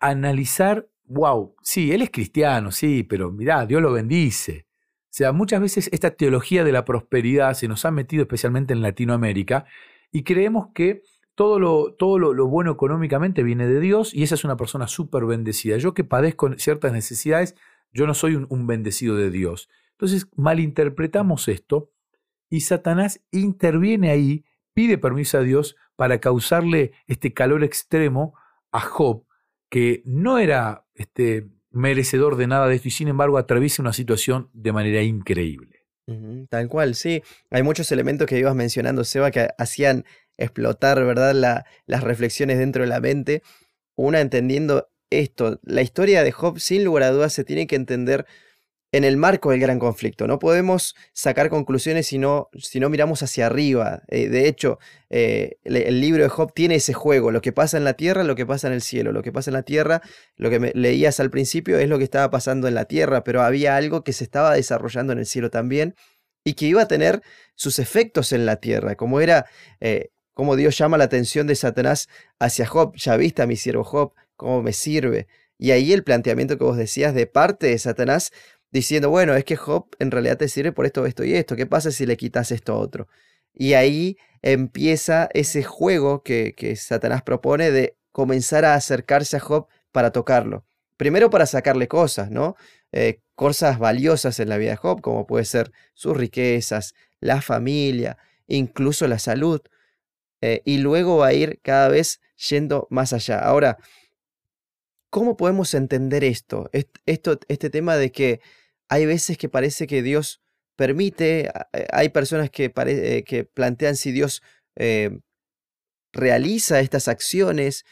analizar, 0.02 0.90
wow, 1.06 1.56
sí, 1.62 1.94
él 1.94 2.02
es 2.02 2.10
cristiano, 2.12 2.72
sí, 2.72 3.04
pero 3.04 3.32
mirá, 3.32 3.66
Dios 3.66 3.82
lo 3.82 3.94
bendice. 3.94 4.68
O 5.04 5.12
sea, 5.12 5.32
muchas 5.32 5.62
veces 5.62 5.90
esta 5.94 6.12
teología 6.12 6.66
de 6.66 6.74
la 6.74 6.84
prosperidad 6.84 7.54
se 7.54 7.70
nos 7.70 7.86
ha 7.86 7.92
metido 7.92 8.24
especialmente 8.24 8.74
en 8.74 8.82
Latinoamérica 8.82 9.66
y 10.12 10.24
creemos 10.24 10.67
que 10.74 11.04
todo 11.36 11.60
lo, 11.60 11.93
todo 11.93 12.19
lo, 12.19 12.48
bueno 12.48 12.72
económicamente 12.72 13.43
viene 13.43 13.67
de 13.67 13.80
Dios 13.80 14.13
y 14.13 14.24
esa 14.24 14.36
es 14.36 14.43
una 14.43 14.58
persona 14.58 14.88
súper 14.88 15.26
bendecida. 15.26 15.78
Yo 15.78 15.93
que 15.93 16.04
padezco 16.04 16.52
ciertas 16.58 16.91
necesidades, 16.91 17.56
yo 17.93 18.06
no 18.08 18.13
soy 18.13 18.36
un, 18.36 18.45
un 18.50 18.67
bendecido 18.67 19.15
de 19.15 19.32
Dios. 19.32 19.69
Entonces 19.91 20.28
malinterpretamos 20.36 21.48
esto 21.48 21.91
y 22.50 22.62
Satanás 22.62 23.22
interviene 23.32 24.12
ahí, 24.12 24.45
pide 24.74 24.98
permiso 24.98 25.38
a 25.38 25.41
Dios 25.41 25.76
para 25.95 26.19
causarle 26.19 26.93
este 27.08 27.34
calor 27.34 27.63
extremo 27.63 28.34
a 28.72 28.82
Job, 28.82 29.26
que 29.69 30.02
no 30.06 30.39
era 30.39 30.86
este, 30.95 31.48
merecedor 31.72 32.36
de 32.36 32.48
nada 32.48 32.67
de 32.67 32.76
esto 32.76 32.88
y 32.88 32.91
sin 32.91 33.08
embargo 33.08 33.38
atraviesa 33.38 33.82
una 33.82 33.93
situación 33.93 34.50
de 34.54 34.72
manera 34.72 35.02
increíble. 35.02 35.79
Tal 36.50 36.67
cual, 36.67 36.95
sí. 36.95 37.22
Hay 37.52 37.63
muchos 37.63 37.91
elementos 37.91 38.28
que 38.28 38.38
ibas 38.39 38.56
mencionando, 38.56 39.04
Seba, 39.04 39.32
que 39.32 39.50
hacían 39.58 40.06
explotar, 40.38 41.04
¿verdad?, 41.06 41.34
la- 41.34 41.65
las 41.86 42.04
reflexiones 42.04 42.58
dentro 42.58 42.84
de 42.84 42.89
la 42.89 43.00
mente. 43.02 43.43
Una 43.95 44.22
entendiendo 44.22 44.89
esto. 45.10 45.60
La 45.63 45.82
historia 45.82 46.24
de 46.24 46.32
Job, 46.32 46.60
sin 46.60 46.84
lugar 46.84 47.04
a 47.04 47.12
dudas, 47.12 47.34
se 47.34 47.43
tiene 47.43 47.67
que 47.67 47.76
entender 47.76 48.26
en 48.91 49.04
el 49.04 49.17
marco 49.17 49.52
del 49.52 49.60
gran 49.60 49.78
conflicto. 49.80 50.28
No 50.28 50.39
podemos 50.39 50.95
sacar 51.13 51.49
conclusiones 51.49 52.08
si 52.08 52.17
no, 52.17 52.49
si 52.58 52.80
no 52.80 52.89
miramos 52.89 53.21
hacia 53.21 53.45
arriba. 53.45 54.02
Eh, 54.08 54.30
de 54.30 54.47
hecho, 54.47 54.80
eh, 55.10 55.58
el, 55.63 56.02
libro 56.02 56.23
de 56.23 56.30
Job 56.30 56.54
tiene 56.54 56.75
ese 56.75 56.93
juego. 56.93 57.32
Lo 57.32 57.41
que 57.41 57.52
pasa 57.52 57.78
en 57.78 57.84
la 57.84 57.93
tierra, 57.93 58.23
lo 58.23 58.36
que 58.36 58.45
pasa 58.45 58.67
en 58.67 58.73
el 58.73 58.82
cielo. 58.82 59.12
Lo 59.12 59.21
que 59.21 59.32
pasa 59.32 59.52
en 59.52 59.56
la 59.56 59.63
tierra, 59.63 60.02
lo 60.38 60.49
que 60.49 60.71
leías 60.73 61.19
al 61.19 61.30
principio 61.30 61.78
es 61.78 61.88
lo 61.88 61.97
que 61.97 62.04
estaba 62.04 62.32
pasando 62.32 62.67
en 62.67 62.73
la 62.73 62.86
tierra, 62.86 63.23
pero 63.23 63.41
había 63.41 63.75
algo 63.75 64.04
que 64.04 64.13
se 64.13 64.23
estaba 64.23 64.54
desarrollando 64.56 65.13
en 65.13 65.19
el 65.19 65.25
cielo 65.25 65.49
también 65.49 65.95
y 66.43 66.54
que 66.54 66.65
iba 66.65 66.82
a 66.82 66.88
tener 66.88 67.21
sus 67.56 67.80
efectos 67.80 68.32
en 68.32 68.45
la 68.45 68.56
tierra, 68.56 68.95
como 68.95 69.21
era, 69.21 69.45
eh, 69.82 70.10
como 70.34 70.56
Dios 70.56 70.78
llama 70.78 70.97
la 70.97 71.04
atención 71.04 71.47
de 71.47 71.56
Satanás 71.56 72.08
hacia 72.39 72.65
Job, 72.65 72.95
ya 72.95 73.17
viste 73.17 73.41
a 73.41 73.47
mi 73.47 73.56
siervo 73.56 73.84
Job, 73.84 74.13
cómo 74.36 74.62
me 74.63 74.73
sirve. 74.73 75.28
Y 75.58 75.71
ahí 75.71 75.91
el 75.91 76.04
planteamiento 76.04 76.58
que 76.58 76.63
vos 76.63 76.78
decías 76.78 77.13
de 77.13 77.28
parte 77.28 77.67
de 77.67 77.78
Satanás, 77.78 78.32
diciendo, 78.71 79.10
bueno, 79.10 79.36
es 79.36 79.43
que 79.45 79.55
Job 79.55 79.88
en 79.99 80.12
realidad 80.12 80.38
te 80.38 80.47
sirve 80.47 80.71
por 80.71 80.86
esto, 80.86 81.05
esto 81.05 81.23
y 81.23 81.34
esto, 81.36 81.55
¿qué 81.55 81.65
pasa 81.65 81.91
si 81.91 82.05
le 82.05 82.17
quitas 82.17 82.51
esto 82.51 82.77
otro? 82.77 83.08
Y 83.53 83.73
ahí 83.73 84.17
empieza 84.41 85.29
ese 85.34 85.63
juego 85.63 86.23
que, 86.23 86.53
que 86.55 86.75
Satanás 86.75 87.23
propone 87.23 87.71
de 87.71 87.95
comenzar 88.12 88.65
a 88.65 88.75
acercarse 88.75 89.38
a 89.38 89.39
Job 89.39 89.67
para 89.91 90.12
tocarlo. 90.12 90.65
Primero 90.97 91.29
para 91.29 91.45
sacarle 91.45 91.88
cosas, 91.88 92.29
¿no? 92.32 92.55
Eh, 92.91 93.21
cosas 93.36 93.79
valiosas 93.79 94.39
en 94.39 94.49
la 94.49 94.58
vida 94.58 94.71
de 94.71 94.77
Job, 94.77 95.01
como 95.01 95.25
puede 95.25 95.45
ser 95.45 95.71
sus 95.93 96.15
riquezas, 96.15 96.93
la 97.19 97.41
familia, 97.41 98.17
incluso 98.47 99.08
la 99.08 99.19
salud. 99.19 99.62
eh, 100.41 100.62
y 100.65 100.77
luego 100.79 101.17
va 101.17 101.27
a 101.27 101.34
ir 101.34 101.60
cada 101.63 101.89
vez 101.89 102.21
yendo 102.49 102.88
más 102.89 103.13
allá. 103.13 103.39
Ahora, 103.39 103.77
¿cómo 105.10 105.38
podemos 105.38 105.73
entender 105.73 106.23
esto? 106.23 106.69
Est- 106.73 106.97
Esto, 107.05 107.39
este 107.47 107.69
tema 107.69 107.95
de 107.97 108.12
que 108.12 108.41
hay 108.89 109.06
veces 109.06 109.38
que 109.38 109.49
parece 109.49 109.88
que 109.88 110.02
Dios 110.02 110.41
permite, 110.75 111.52
eh, 111.73 111.88
hay 111.91 112.10
personas 112.10 112.49
eh, 112.54 113.23
que 113.25 113.43
plantean 113.45 113.95
si 113.95 114.12
Dios 114.12 114.41
eh, 114.75 115.19
realiza 116.12 116.80
estas 116.80 117.08
acciones, 117.08 117.86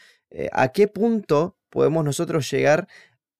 ¿a 0.52 0.72
qué 0.72 0.88
punto 0.88 1.56
podemos 1.70 2.04
nosotros 2.04 2.50
llegar 2.50 2.88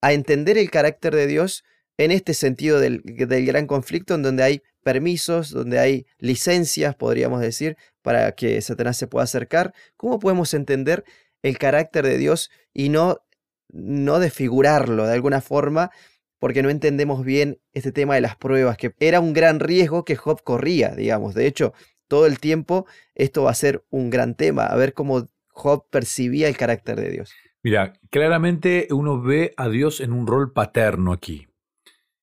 a 0.01 0.13
entender 0.13 0.57
el 0.57 0.71
carácter 0.71 1.15
de 1.15 1.27
Dios 1.27 1.65
en 1.99 2.13
este 2.13 2.33
sentido 2.33 2.79
del, 2.79 3.03
del 3.03 3.45
gran 3.45 3.67
conflicto, 3.67 4.15
en 4.15 4.23
donde 4.23 4.45
hay 4.45 4.63
permisos, 4.85 5.51
donde 5.51 5.81
hay 5.81 6.07
licencias, 6.19 6.95
podríamos 6.95 7.41
decir, 7.41 7.77
para 8.03 8.33
que 8.33 8.61
Satanás 8.63 8.97
se 8.97 9.09
pueda 9.09 9.25
acercar? 9.25 9.75
¿Cómo 9.97 10.19
podemos 10.19 10.55
entender 10.55 11.05
el 11.43 11.59
carácter 11.59 12.07
de 12.07 12.17
Dios 12.17 12.51
y 12.73 12.89
no, 12.89 13.23
no 13.69 14.21
desfigurarlo 14.21 15.07
de 15.07 15.13
alguna 15.13 15.41
forma? 15.41 15.91
Porque 16.39 16.63
no 16.63 16.71
entendemos 16.71 17.25
bien 17.25 17.59
este 17.73 17.93
tema 17.93 18.15
de 18.15 18.21
las 18.21 18.37
pruebas, 18.37 18.77
que 18.77 18.95
era 19.01 19.21
un 19.21 19.33
gran 19.33 19.61
riesgo 19.61 20.05
que 20.05 20.17
Job 20.17 20.43
corría, 20.43 20.95
digamos. 20.95 21.35
De 21.35 21.47
hecho, 21.47 21.73
todo 22.07 22.27
el 22.27 22.39
tiempo 22.39 22.87
esto 23.15 23.45
va 23.45 23.51
a 23.51 23.55
ser 23.55 23.85
un 23.91 24.11
gran 24.11 24.35
tema, 24.35 24.67
a 24.67 24.77
ver 24.77 24.95
cómo 24.95 25.27
Job 25.49 25.87
percibía 25.91 26.49
el 26.49 26.57
carácter 26.57 26.97
de 26.97 27.11
Dios. 27.11 27.33
Mira, 27.63 27.95
claramente 28.11 28.89
uno 28.91 29.21
ve 29.21 29.53
a 29.57 29.69
Dios 29.69 30.01
en 30.01 30.13
un 30.13 30.27
rol 30.27 30.53
paterno 30.53 31.13
aquí. 31.13 31.49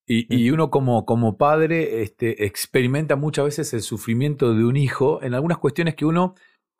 Y, 0.07 0.33
y 0.33 0.51
uno 0.51 0.69
como, 0.69 1.05
como 1.05 1.35
padre 1.35 2.03
este, 2.03 2.45
experimenta 2.45 3.15
muchas 3.15 3.45
veces 3.45 3.73
el 3.73 3.81
sufrimiento 3.81 4.53
de 4.53 4.63
un 4.63 4.77
hijo 4.77 5.21
en 5.23 5.33
algunas 5.33 5.57
cuestiones 5.57 5.95
que 5.95 6.05
uno 6.05 6.35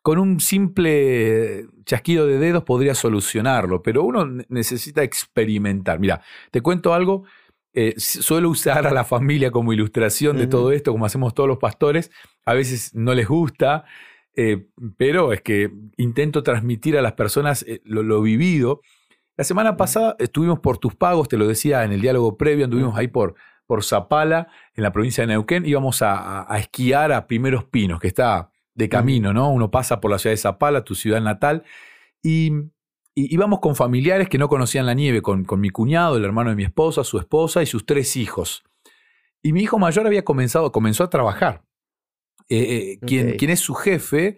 con 0.06 0.20
un 0.20 0.38
simple 0.38 1.66
chasquido 1.84 2.28
de 2.28 2.38
dedos 2.38 2.62
podría 2.62 2.94
solucionarlo, 2.94 3.82
pero 3.82 4.04
uno 4.04 4.24
ne- 4.24 4.46
necesita 4.48 5.02
experimentar. 5.02 5.98
Mira, 5.98 6.22
te 6.52 6.60
cuento 6.60 6.94
algo. 6.94 7.24
eh, 7.74 7.94
suelo 7.98 8.48
usar 8.48 8.86
a 8.86 8.92
la 8.92 9.02
familia 9.02 9.50
como 9.50 9.72
ilustración 9.72 10.36
de 10.36 10.46
todo 10.46 10.70
esto, 10.70 10.92
como 10.92 11.06
hacemos 11.06 11.34
todos 11.34 11.48
los 11.48 11.58
pastores. 11.58 12.12
A 12.44 12.54
veces 12.54 12.94
no 12.94 13.14
les 13.14 13.26
gusta, 13.26 13.84
eh, 14.36 14.68
pero 14.96 15.32
es 15.32 15.42
que 15.42 15.72
intento 15.96 16.44
transmitir 16.44 16.96
a 16.96 17.02
las 17.02 17.14
personas 17.14 17.64
eh, 17.66 17.80
lo, 17.84 18.22
vivido. 18.22 18.82
La 19.36 19.42
semana 19.42 19.76
pasada 19.76 20.14
estuvimos 20.20 20.60
por 20.60 20.78
tus 20.78 20.94
pagos, 20.94 21.26
te 21.26 21.36
lo 21.36 21.48
decía 21.48 21.82
en 21.82 21.90
el 21.90 22.00
diálogo 22.00 22.36
previo, 22.36 22.66
anduvimos 22.66 22.96
ahí 22.96 23.08
por, 23.08 23.34
por 23.66 23.82
Zapala, 23.82 24.46
en 24.76 24.84
la 24.84 24.92
provincia 24.92 25.22
de 25.22 25.32
Neuquén, 25.32 25.66
íbamos 25.66 26.00
a, 26.00 26.46
a, 26.48 26.58
esquiar 26.60 27.10
a 27.10 27.26
Primeros 27.26 27.64
Pinos, 27.64 27.98
que 27.98 28.06
está 28.06 28.52
de 28.76 28.88
camino, 28.88 29.32
¿no? 29.32 29.50
Uno 29.50 29.70
pasa 29.70 30.00
por 30.00 30.10
la 30.10 30.18
ciudad 30.18 30.34
de 30.34 30.38
Zapala, 30.38 30.84
tu 30.84 30.94
ciudad 30.94 31.20
natal, 31.20 31.64
y 32.22 32.52
y 33.18 33.34
íbamos 33.34 33.60
con 33.60 33.74
familiares 33.74 34.28
que 34.28 34.36
no 34.36 34.48
conocían 34.48 34.84
la 34.84 34.92
nieve, 34.92 35.22
con, 35.22 35.44
con, 35.44 35.58
mi 35.58 35.70
cuñado, 35.70 36.18
el 36.18 36.24
hermano 36.24 36.50
de 36.50 36.56
mi 36.56 36.64
esposa, 36.64 37.02
su 37.02 37.18
esposa 37.18 37.62
y 37.62 37.66
sus 37.66 37.86
tres 37.86 38.14
hijos. 38.14 38.62
Y 39.42 39.54
mi 39.54 39.62
hijo 39.62 39.78
mayor 39.78 40.06
había 40.06 40.22
comenzado, 40.22 40.70
comenzó 40.70 41.02
a 41.02 41.08
trabajar. 41.08 41.64
Eh, 42.50 42.58
eh, 42.58 42.98
quien, 43.06 43.36
quien, 43.38 43.50
es 43.50 43.60
su 43.60 43.74
jefe 43.74 44.36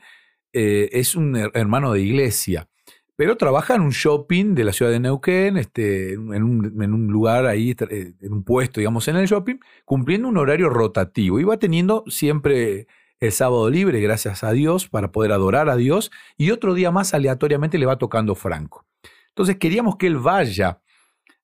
eh, 0.52 0.90
es 0.92 1.16
un 1.16 1.36
hermano 1.36 1.92
de 1.92 2.02
iglesia, 2.02 2.68
pero 3.16 3.36
trabaja 3.36 3.74
en 3.74 3.80
un 3.80 3.90
shopping 3.90 4.54
de 4.54 4.62
la 4.62 4.72
ciudad 4.72 4.92
de 4.92 5.00
Neuquén, 5.00 5.56
este, 5.56 6.12
en, 6.12 6.44
un, 6.44 6.80
en 6.80 6.94
un 6.94 7.08
lugar 7.08 7.46
ahí, 7.46 7.74
en 7.80 8.32
un 8.32 8.44
puesto, 8.44 8.78
digamos, 8.78 9.08
en 9.08 9.16
el 9.16 9.26
shopping, 9.26 9.56
cumpliendo 9.84 10.28
un 10.28 10.36
horario 10.36 10.70
rotativo. 10.70 11.40
Iba 11.40 11.58
teniendo 11.58 12.04
siempre 12.06 12.86
el 13.20 13.32
sábado 13.32 13.68
libre, 13.70 14.00
gracias 14.00 14.44
a 14.44 14.52
Dios, 14.52 14.88
para 14.88 15.10
poder 15.10 15.32
adorar 15.32 15.68
a 15.68 15.76
Dios, 15.76 16.10
y 16.36 16.50
otro 16.50 16.74
día 16.74 16.90
más 16.90 17.14
aleatoriamente 17.14 17.78
le 17.78 17.86
va 17.86 17.98
tocando 17.98 18.34
Franco. 18.34 18.86
Entonces 19.28 19.56
queríamos 19.56 19.96
que 19.96 20.06
él 20.06 20.18
vaya 20.18 20.80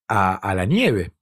a, 0.09 0.55
la 0.55 0.65
nieve. 0.65 1.13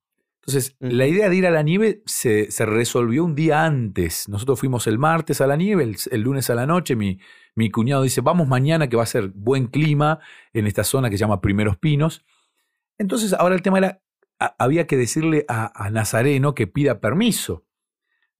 Entonces, 0.40 0.76
la 0.80 1.06
idea 1.06 1.28
de 1.28 1.36
ir 1.36 1.46
a 1.46 1.50
la 1.50 1.62
nieve 1.62 2.02
se, 2.04 2.48
resolvió 2.60 3.24
un 3.24 3.34
día 3.34 3.64
antes. 3.64 4.28
Nosotros 4.28 4.58
fuimos 4.58 4.86
el 4.86 4.98
martes 4.98 5.40
a 5.40 5.46
la 5.46 5.56
nieve, 5.56 5.94
el, 6.10 6.20
lunes 6.20 6.50
a 6.50 6.54
la 6.54 6.66
noche. 6.66 6.96
Mi, 6.96 7.18
mi, 7.54 7.70
cuñado 7.70 8.02
dice, 8.02 8.20
vamos 8.20 8.48
mañana 8.48 8.88
que 8.88 8.96
va 8.96 9.04
a 9.04 9.06
ser 9.06 9.28
buen 9.28 9.66
clima 9.66 10.18
en 10.52 10.66
esta 10.66 10.84
zona 10.84 11.08
que 11.10 11.16
se 11.16 11.20
llama 11.20 11.40
Primeros 11.40 11.76
Pinos. 11.76 12.24
Entonces, 12.98 13.32
ahora 13.32 13.54
el 13.54 13.62
tema 13.62 13.78
era, 13.78 14.02
había 14.58 14.86
que 14.86 14.96
decirle 14.96 15.44
a 15.48 15.88
Nazareno 15.90 16.54
que 16.54 16.66
pida 16.66 17.00
permiso. 17.00 17.64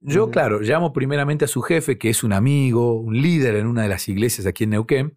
Yo, 0.05 0.31
claro, 0.31 0.61
llamo 0.61 0.93
primeramente 0.93 1.45
a 1.45 1.49
su 1.49 1.63
jefe, 1.63 1.97
que 1.97 2.11
es 2.11 2.25
un 2.25 2.33
amigo, 2.33 2.99
un 2.99 3.23
líder 3.23 3.55
en 3.57 3.67
una 3.67 3.83
de 3.83 3.89
las 3.89 4.09
iglesias 4.09 4.47
aquí 4.47 4.65
en 4.65 4.71
Neuquén, 4.71 5.17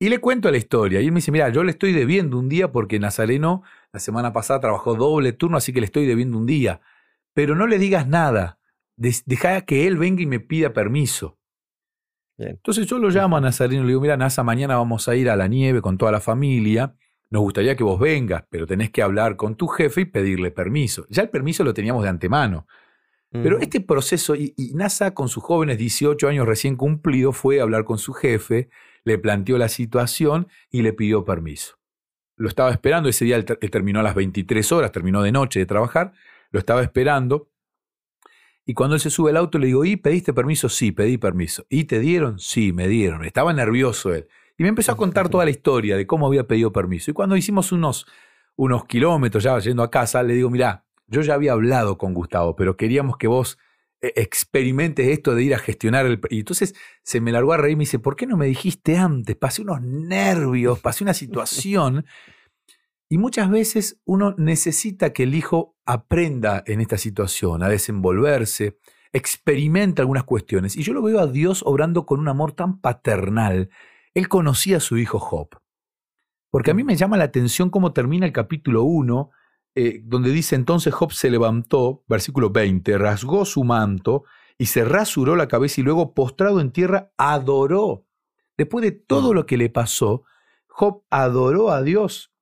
y 0.00 0.08
le 0.08 0.18
cuento 0.18 0.50
la 0.50 0.56
historia. 0.56 1.00
Y 1.00 1.06
él 1.06 1.12
me 1.12 1.18
dice, 1.18 1.32
mira, 1.32 1.48
yo 1.50 1.64
le 1.64 1.70
estoy 1.70 1.92
debiendo 1.92 2.38
un 2.38 2.48
día 2.48 2.72
porque 2.72 2.98
Nazareno 2.98 3.62
la 3.92 4.00
semana 4.00 4.32
pasada 4.32 4.60
trabajó 4.60 4.94
doble 4.94 5.32
turno, 5.32 5.56
así 5.56 5.72
que 5.72 5.80
le 5.80 5.86
estoy 5.86 6.06
debiendo 6.06 6.36
un 6.36 6.46
día. 6.46 6.80
Pero 7.32 7.54
no 7.54 7.66
le 7.66 7.78
digas 7.78 8.06
nada. 8.06 8.58
Deja 8.96 9.60
que 9.62 9.86
él 9.86 9.96
venga 9.96 10.22
y 10.22 10.26
me 10.26 10.40
pida 10.40 10.72
permiso. 10.72 11.38
Entonces 12.36 12.86
yo 12.86 12.98
lo 12.98 13.10
llamo 13.10 13.36
a 13.36 13.40
Nazareno 13.40 13.82
y 13.82 13.84
le 13.84 13.88
digo, 13.88 14.00
mira, 14.00 14.16
Nasa, 14.16 14.44
mañana 14.44 14.76
vamos 14.76 15.08
a 15.08 15.16
ir 15.16 15.28
a 15.30 15.36
la 15.36 15.48
nieve 15.48 15.80
con 15.80 15.98
toda 15.98 16.12
la 16.12 16.20
familia. 16.20 16.94
Nos 17.30 17.42
gustaría 17.42 17.76
que 17.76 17.84
vos 17.84 17.98
vengas, 17.98 18.44
pero 18.48 18.66
tenés 18.66 18.90
que 18.90 19.02
hablar 19.02 19.36
con 19.36 19.56
tu 19.56 19.66
jefe 19.66 20.02
y 20.02 20.04
pedirle 20.04 20.50
permiso. 20.50 21.06
Ya 21.10 21.22
el 21.22 21.30
permiso 21.30 21.64
lo 21.64 21.74
teníamos 21.74 22.04
de 22.04 22.08
antemano. 22.08 22.66
Pero 23.30 23.58
este 23.58 23.80
proceso, 23.80 24.34
y, 24.34 24.54
NASA 24.74 25.12
con 25.12 25.28
sus 25.28 25.42
jóvenes 25.42 25.76
18 25.76 26.28
años 26.28 26.46
recién 26.46 26.76
cumplidos 26.76 27.36
fue 27.36 27.60
a 27.60 27.62
hablar 27.62 27.84
con 27.84 27.98
su 27.98 28.14
jefe, 28.14 28.70
le 29.04 29.18
planteó 29.18 29.58
la 29.58 29.68
situación 29.68 30.48
y 30.70 30.82
le 30.82 30.94
pidió 30.94 31.24
permiso. 31.24 31.78
Lo 32.36 32.48
estaba 32.48 32.70
esperando, 32.70 33.08
ese 33.08 33.24
día 33.24 33.36
él, 33.36 33.44
terminó 33.44 34.00
a 34.00 34.02
las 34.02 34.14
23 34.14 34.72
horas, 34.72 34.92
terminó 34.92 35.22
de 35.22 35.32
noche 35.32 35.60
de 35.60 35.66
trabajar, 35.66 36.12
lo 36.50 36.58
estaba 36.58 36.82
esperando. 36.82 37.50
Y 38.64 38.74
cuando 38.74 38.94
él 38.94 39.00
se 39.00 39.10
sube 39.10 39.30
al 39.30 39.36
auto 39.36 39.58
le 39.58 39.66
digo, 39.66 39.84
¿y 39.84 39.96
pediste 39.96 40.32
permiso? 40.32 40.68
Sí, 40.68 40.92
pedí 40.92 41.18
permiso. 41.18 41.66
¿Y 41.68 41.84
te 41.84 41.98
dieron? 42.00 42.38
Sí, 42.38 42.72
me 42.72 42.86
dieron. 42.86 43.24
Estaba 43.24 43.52
nervioso 43.52 44.14
él. 44.14 44.28
Y 44.56 44.62
me 44.62 44.70
empezó 44.70 44.92
a 44.92 44.96
contar 44.96 45.28
toda 45.28 45.44
la 45.44 45.50
historia 45.50 45.96
de 45.96 46.06
cómo 46.06 46.26
había 46.26 46.46
pedido 46.46 46.72
permiso. 46.72 47.10
Y 47.10 47.14
cuando 47.14 47.36
hicimos 47.36 47.72
unos, 47.72 48.06
unos 48.56 48.84
kilómetros 48.86 49.42
ya 49.42 49.58
yendo 49.58 49.82
a 49.82 49.90
casa, 49.90 50.22
le 50.22 50.34
digo, 50.34 50.50
mirá, 50.50 50.84
yo 51.08 51.22
ya 51.22 51.34
había 51.34 51.52
hablado 51.52 51.98
con 51.98 52.14
Gustavo, 52.14 52.54
pero 52.54 52.76
queríamos 52.76 53.16
que 53.16 53.26
vos 53.26 53.58
eh, 54.00 54.12
experimentes 54.16 55.08
esto 55.08 55.34
de 55.34 55.42
ir 55.42 55.54
a 55.54 55.58
gestionar 55.58 56.06
el... 56.06 56.20
Y 56.30 56.40
entonces 56.40 56.74
se 57.02 57.20
me 57.20 57.32
largó 57.32 57.52
a 57.52 57.56
reír 57.56 57.72
y 57.72 57.76
me 57.76 57.82
dice, 57.82 57.98
¿por 57.98 58.14
qué 58.14 58.26
no 58.26 58.36
me 58.36 58.46
dijiste 58.46 58.96
antes? 58.96 59.34
Pasé 59.36 59.62
unos 59.62 59.82
nervios, 59.82 60.78
pasé 60.78 61.02
una 61.02 61.14
situación. 61.14 62.04
Y 63.08 63.18
muchas 63.18 63.50
veces 63.50 64.00
uno 64.04 64.34
necesita 64.36 65.12
que 65.12 65.24
el 65.24 65.34
hijo 65.34 65.76
aprenda 65.86 66.62
en 66.66 66.82
esta 66.82 66.98
situación, 66.98 67.62
a 67.62 67.68
desenvolverse, 67.68 68.78
experimenta 69.12 70.02
algunas 70.02 70.24
cuestiones. 70.24 70.76
Y 70.76 70.82
yo 70.82 70.92
lo 70.92 71.02
veo 71.02 71.18
a 71.18 71.26
Dios 71.26 71.62
obrando 71.64 72.04
con 72.04 72.20
un 72.20 72.28
amor 72.28 72.52
tan 72.52 72.80
paternal. 72.80 73.70
Él 74.12 74.28
conocía 74.28 74.76
a 74.76 74.80
su 74.80 74.98
hijo 74.98 75.18
Job. 75.18 75.48
Porque 76.50 76.70
a 76.70 76.74
mí 76.74 76.84
me 76.84 76.96
llama 76.96 77.16
la 77.16 77.24
atención 77.24 77.70
cómo 77.70 77.92
termina 77.92 78.26
el 78.26 78.32
capítulo 78.32 78.82
1 78.82 79.30
eh, 79.80 80.02
donde 80.04 80.32
dice 80.32 80.56
entonces 80.56 80.92
Job 80.92 81.12
se 81.12 81.30
levantó, 81.30 82.02
versículo 82.08 82.50
20, 82.50 82.98
rasgó 82.98 83.44
su 83.44 83.62
manto 83.62 84.24
y 84.58 84.66
se 84.66 84.84
rasuró 84.84 85.36
la 85.36 85.46
cabeza 85.46 85.80
y 85.80 85.84
luego 85.84 86.14
postrado 86.14 86.60
en 86.60 86.72
tierra 86.72 87.12
adoró. 87.16 88.04
Después 88.56 88.82
de 88.82 88.90
todo 88.90 89.32
lo 89.32 89.46
que 89.46 89.56
le 89.56 89.70
pasó, 89.70 90.24
Job 90.66 91.04
adoró 91.10 91.70
a 91.70 91.82
Dios. 91.82 92.32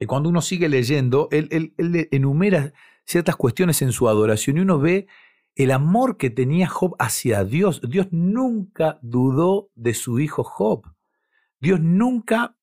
Y 0.00 0.06
cuando 0.06 0.28
uno 0.28 0.42
sigue 0.42 0.68
leyendo, 0.68 1.28
él, 1.30 1.48
él 1.52 2.08
enumera 2.10 2.72
ciertas 3.04 3.36
cuestiones 3.36 3.80
en 3.82 3.92
su 3.92 4.08
adoración 4.08 4.56
y 4.56 4.60
uno 4.62 4.80
ve 4.80 5.06
el 5.54 5.70
amor 5.70 6.16
que 6.16 6.30
tenía 6.30 6.66
Job 6.66 6.96
hacia 6.98 7.44
Dios. 7.44 7.80
Dios 7.88 8.08
nunca 8.10 8.98
dudó 9.02 9.70
de 9.76 9.94
su 9.94 10.18
hijo 10.18 10.42
Job. 10.42 10.92
Dios 11.60 11.78
nunca 11.78 12.56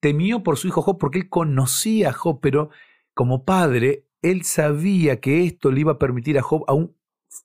temió 0.00 0.42
por 0.42 0.56
su 0.56 0.68
hijo 0.68 0.80
Job 0.80 0.96
porque 0.96 1.18
él 1.18 1.28
conocía 1.28 2.08
a 2.08 2.12
Job, 2.14 2.40
pero 2.40 2.70
como 3.16 3.46
padre, 3.46 4.04
él 4.20 4.44
sabía 4.44 5.20
que 5.20 5.46
esto 5.46 5.70
le 5.72 5.80
iba 5.80 5.92
a 5.92 5.98
permitir 5.98 6.38
a 6.38 6.42
Job 6.42 6.64
aún 6.68 6.94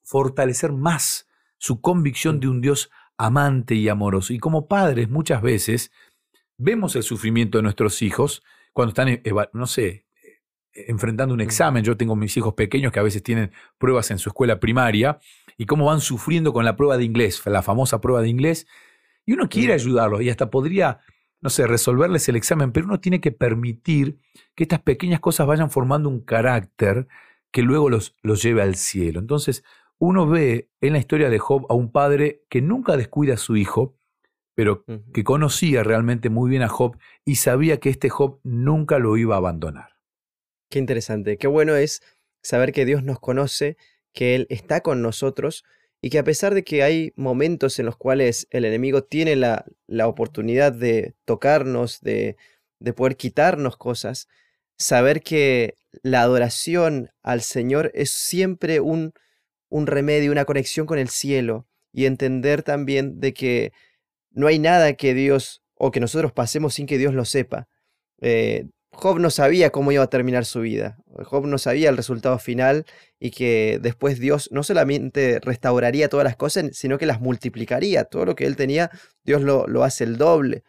fortalecer 0.04 0.74
más 0.74 1.30
su 1.58 1.80
convicción 1.80 2.42
de 2.42 2.50
un 2.50 2.60
Dios 2.60 2.92
amante 3.18 3.76
y 3.76 3.88
amoroso. 3.88 4.34
Y 4.34 4.40
como 4.40 4.68
padres 4.68 5.10
muchas 5.10 5.42
veces 5.42 5.94
vemos 6.58 6.98
el 6.98 7.04
sufrimiento 7.04 7.58
de 7.58 7.62
nuestros 7.62 8.02
hijos 8.02 8.44
cuando 8.74 8.90
están, 8.90 9.22
no 9.54 9.66
sé, 9.66 10.08
enfrentando 10.74 11.34
un 11.34 11.40
examen. 11.40 11.86
Yo 11.86 11.96
tengo 11.96 12.18
mis 12.18 12.36
hijos 12.36 12.54
pequeños 12.54 12.92
que 12.92 13.00
a 13.00 13.04
veces 13.04 13.24
tienen 13.24 13.54
pruebas 13.78 14.12
en 14.12 14.20
su 14.20 14.28
escuela 14.28 14.60
primaria 14.60 15.20
y 15.58 15.66
cómo 15.68 15.86
van 15.86 16.02
sufriendo 16.02 16.52
con 16.52 16.66
la 16.66 16.76
prueba 16.76 16.98
de 16.98 17.06
inglés, 17.06 17.42
la 17.46 17.62
famosa 17.62 18.02
prueba 18.02 18.22
de 18.22 18.28
inglés. 18.28 18.68
Y 19.26 19.32
uno 19.32 19.48
quiere 19.48 19.72
ayudarlos 19.72 20.22
y 20.22 20.30
hasta 20.30 20.50
podría 20.50 21.00
no 21.42 21.50
sé, 21.50 21.68
resolverles 21.68 22.30
el 22.30 22.36
examen, 22.36 22.72
pero 22.72 22.86
uno 22.86 23.00
tiene 23.00 23.20
que 23.20 23.32
permitir 23.32 24.20
que 24.56 24.64
estas 24.64 24.82
pequeñas 24.82 25.20
cosas 25.20 25.48
vayan 25.48 25.72
formando 25.72 26.08
un 26.08 26.22
carácter 26.22 27.08
que 27.52 27.64
luego 27.64 27.90
los, 27.90 28.16
los 28.22 28.42
lleve 28.42 28.62
al 28.62 28.76
cielo. 28.76 29.20
Entonces, 29.20 29.64
uno 29.98 30.28
ve 30.28 30.70
en 30.82 30.94
la 30.94 31.00
historia 31.00 31.30
de 31.30 31.40
Job 31.40 31.66
a 31.70 31.74
un 31.74 31.92
padre 31.92 32.44
que 32.50 32.62
nunca 32.62 32.96
descuida 32.96 33.34
a 33.34 33.38
su 33.38 33.58
hijo, 33.58 33.98
pero 34.56 34.86
que 35.14 35.24
conocía 35.24 35.84
realmente 35.84 36.30
muy 36.30 36.50
bien 36.50 36.62
a 36.62 36.68
Job 36.70 36.98
y 37.26 37.36
sabía 37.36 37.80
que 37.80 37.90
este 37.90 38.10
Job 38.10 38.40
nunca 38.44 39.00
lo 39.00 39.18
iba 39.18 39.36
a 39.36 39.40
abandonar. 39.40 39.98
Qué 40.70 40.80
interesante, 40.80 41.38
qué 41.38 41.48
bueno 41.48 41.76
es 41.76 42.02
saber 42.42 42.72
que 42.72 42.86
Dios 42.86 43.04
nos 43.04 43.20
conoce, 43.20 43.78
que 44.14 44.36
Él 44.36 44.48
está 44.50 44.82
con 44.82 45.02
nosotros 45.02 45.64
y 46.02 46.10
que 46.10 46.20
a 46.20 46.24
pesar 46.24 46.54
de 46.54 46.64
que 46.64 46.84
hay 46.84 47.14
momentos 47.16 47.78
en 47.80 47.86
los 47.86 47.96
cuales 47.96 48.48
el 48.50 48.66
enemigo 48.66 49.04
tiene 49.04 49.36
la, 49.36 49.66
la 49.88 50.08
oportunidad 50.08 50.74
de 50.74 51.14
tocarnos, 51.26 52.02
de, 52.02 52.38
de 52.80 52.94
poder 52.94 53.16
quitarnos 53.18 53.78
cosas, 53.78 54.28
saber 54.78 55.22
que 55.22 55.76
la 56.02 56.22
adoración 56.22 57.12
al 57.22 57.42
Señor 57.42 57.92
es 57.94 58.10
siempre 58.10 58.80
un, 58.80 59.14
un 59.70 59.86
remedio, 59.86 60.32
una 60.32 60.46
conexión 60.46 60.88
con 60.88 60.98
el 60.98 61.10
cielo 61.10 61.68
y 61.94 62.06
entender 62.06 62.64
también 62.64 63.20
de 63.20 63.34
que 63.34 63.72
no 64.32 64.48
hay 64.48 64.58
nada 64.58 64.94
que 64.94 65.14
Dios 65.14 65.62
o 65.76 65.92
que 65.92 66.00
nosotros 66.00 66.32
pasemos 66.32 66.74
sin 66.74 66.88
que 66.88 66.98
Dios 66.98 67.14
lo 67.14 67.26
sepa. 67.26 67.68
Eh, 68.22 68.68
Job 68.94 69.20
no 69.20 69.30
sabía 69.30 69.70
cómo 69.70 69.92
iba 69.92 70.04
a 70.04 70.10
terminar 70.10 70.46
su 70.46 70.62
vida. 70.62 70.98
Job 71.24 71.48
no 71.48 71.58
sabía 71.58 71.90
el 71.90 71.98
resultado 71.98 72.38
final 72.40 72.86
y 73.20 73.32
que 73.32 73.80
después 73.82 74.20
Dios 74.20 74.50
no 74.52 74.64
solamente 74.64 75.40
restauraría 75.42 76.10
todas 76.10 76.26
las 76.26 76.36
cosas, 76.36 76.66
sino 76.74 76.98
que 76.98 77.06
las 77.06 77.22
multiplicaría. 77.22 78.04
Todo 78.04 78.26
lo 78.26 78.36
que 78.36 78.46
él 78.46 78.56
tenía, 78.56 78.92
Dios 79.24 79.42
lo, 79.42 79.66
lo 79.68 79.84
hace 79.84 80.04
el 80.04 80.18
doble. 80.18 80.64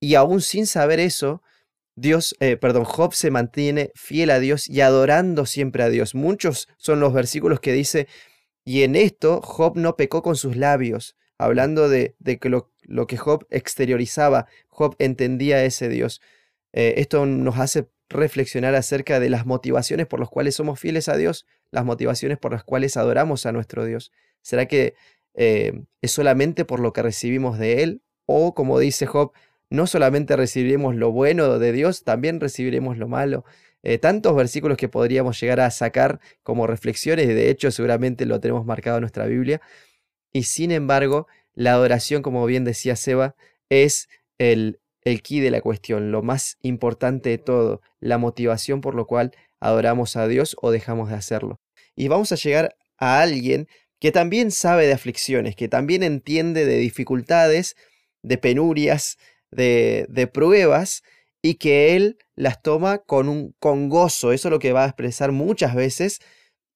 Y 0.00 0.14
aún 0.14 0.40
sin 0.42 0.66
saber 0.66 1.00
eso, 1.00 1.42
Dios, 1.96 2.36
eh, 2.38 2.56
perdón, 2.56 2.84
Job 2.84 3.14
se 3.14 3.30
mantiene 3.30 3.90
fiel 3.94 4.30
a 4.30 4.38
Dios 4.38 4.68
y 4.68 4.82
adorando 4.82 5.46
siempre 5.46 5.82
a 5.82 5.88
Dios. 5.88 6.14
Muchos 6.14 6.68
son 6.76 7.00
los 7.00 7.12
versículos 7.12 7.60
que 7.60 7.72
dice, 7.72 8.06
y 8.64 8.82
en 8.82 8.94
esto 8.94 9.40
Job 9.42 9.76
no 9.76 9.96
pecó 9.96 10.22
con 10.22 10.36
sus 10.36 10.56
labios, 10.56 11.16
hablando 11.38 11.88
de, 11.88 12.14
de 12.20 12.38
que 12.38 12.50
lo, 12.50 12.72
lo 12.82 13.06
que 13.06 13.16
Job 13.16 13.46
exteriorizaba, 13.50 14.46
Job 14.68 14.94
entendía 14.98 15.56
a 15.56 15.64
ese 15.64 15.88
Dios. 15.88 16.20
Eh, 16.72 16.94
esto 16.98 17.26
nos 17.26 17.58
hace 17.58 17.88
reflexionar 18.08 18.74
acerca 18.74 19.20
de 19.20 19.30
las 19.30 19.46
motivaciones 19.46 20.06
por 20.06 20.20
las 20.20 20.28
cuales 20.28 20.54
somos 20.54 20.80
fieles 20.80 21.08
a 21.08 21.16
Dios, 21.16 21.46
las 21.70 21.84
motivaciones 21.84 22.38
por 22.38 22.52
las 22.52 22.64
cuales 22.64 22.96
adoramos 22.96 23.46
a 23.46 23.52
nuestro 23.52 23.84
Dios. 23.84 24.12
¿Será 24.42 24.66
que 24.66 24.94
eh, 25.34 25.82
es 26.00 26.10
solamente 26.10 26.64
por 26.64 26.80
lo 26.80 26.92
que 26.92 27.02
recibimos 27.02 27.58
de 27.58 27.82
Él? 27.82 28.02
O 28.26 28.54
como 28.54 28.78
dice 28.78 29.06
Job, 29.06 29.32
no 29.70 29.86
solamente 29.86 30.36
recibiremos 30.36 30.94
lo 30.94 31.12
bueno 31.12 31.58
de 31.58 31.72
Dios, 31.72 32.04
también 32.04 32.40
recibiremos 32.40 32.96
lo 32.96 33.08
malo. 33.08 33.44
Eh, 33.82 33.98
tantos 33.98 34.34
versículos 34.34 34.76
que 34.76 34.88
podríamos 34.88 35.40
llegar 35.40 35.60
a 35.60 35.70
sacar 35.70 36.20
como 36.42 36.66
reflexiones, 36.66 37.28
de 37.28 37.50
hecho 37.50 37.70
seguramente 37.70 38.26
lo 38.26 38.40
tenemos 38.40 38.64
marcado 38.64 38.96
en 38.96 39.02
nuestra 39.02 39.26
Biblia. 39.26 39.60
Y 40.32 40.44
sin 40.44 40.72
embargo, 40.72 41.26
la 41.54 41.72
adoración, 41.72 42.22
como 42.22 42.44
bien 42.46 42.64
decía 42.64 42.96
Seba, 42.96 43.34
es 43.68 44.08
el, 44.38 44.80
el 45.08 45.22
key 45.22 45.40
de 45.40 45.50
la 45.50 45.60
cuestión, 45.60 46.12
lo 46.12 46.22
más 46.22 46.58
importante 46.62 47.30
de 47.30 47.38
todo, 47.38 47.80
la 48.00 48.18
motivación 48.18 48.80
por 48.80 48.94
lo 48.94 49.06
cual 49.06 49.32
adoramos 49.60 50.16
a 50.16 50.28
Dios 50.28 50.56
o 50.60 50.70
dejamos 50.70 51.08
de 51.08 51.16
hacerlo. 51.16 51.60
Y 51.96 52.08
vamos 52.08 52.32
a 52.32 52.36
llegar 52.36 52.76
a 52.98 53.20
alguien 53.20 53.68
que 54.00 54.12
también 54.12 54.50
sabe 54.50 54.86
de 54.86 54.92
aflicciones, 54.92 55.56
que 55.56 55.68
también 55.68 56.02
entiende 56.02 56.64
de 56.64 56.76
dificultades, 56.76 57.76
de 58.22 58.38
penurias, 58.38 59.16
de, 59.50 60.06
de 60.08 60.26
pruebas, 60.26 61.02
y 61.42 61.54
que 61.54 61.96
él 61.96 62.18
las 62.34 62.62
toma 62.62 62.98
con, 62.98 63.28
un, 63.28 63.54
con 63.58 63.88
gozo. 63.88 64.32
Eso 64.32 64.48
es 64.48 64.50
lo 64.50 64.58
que 64.58 64.72
va 64.72 64.84
a 64.84 64.88
expresar 64.88 65.32
muchas 65.32 65.74
veces, 65.74 66.20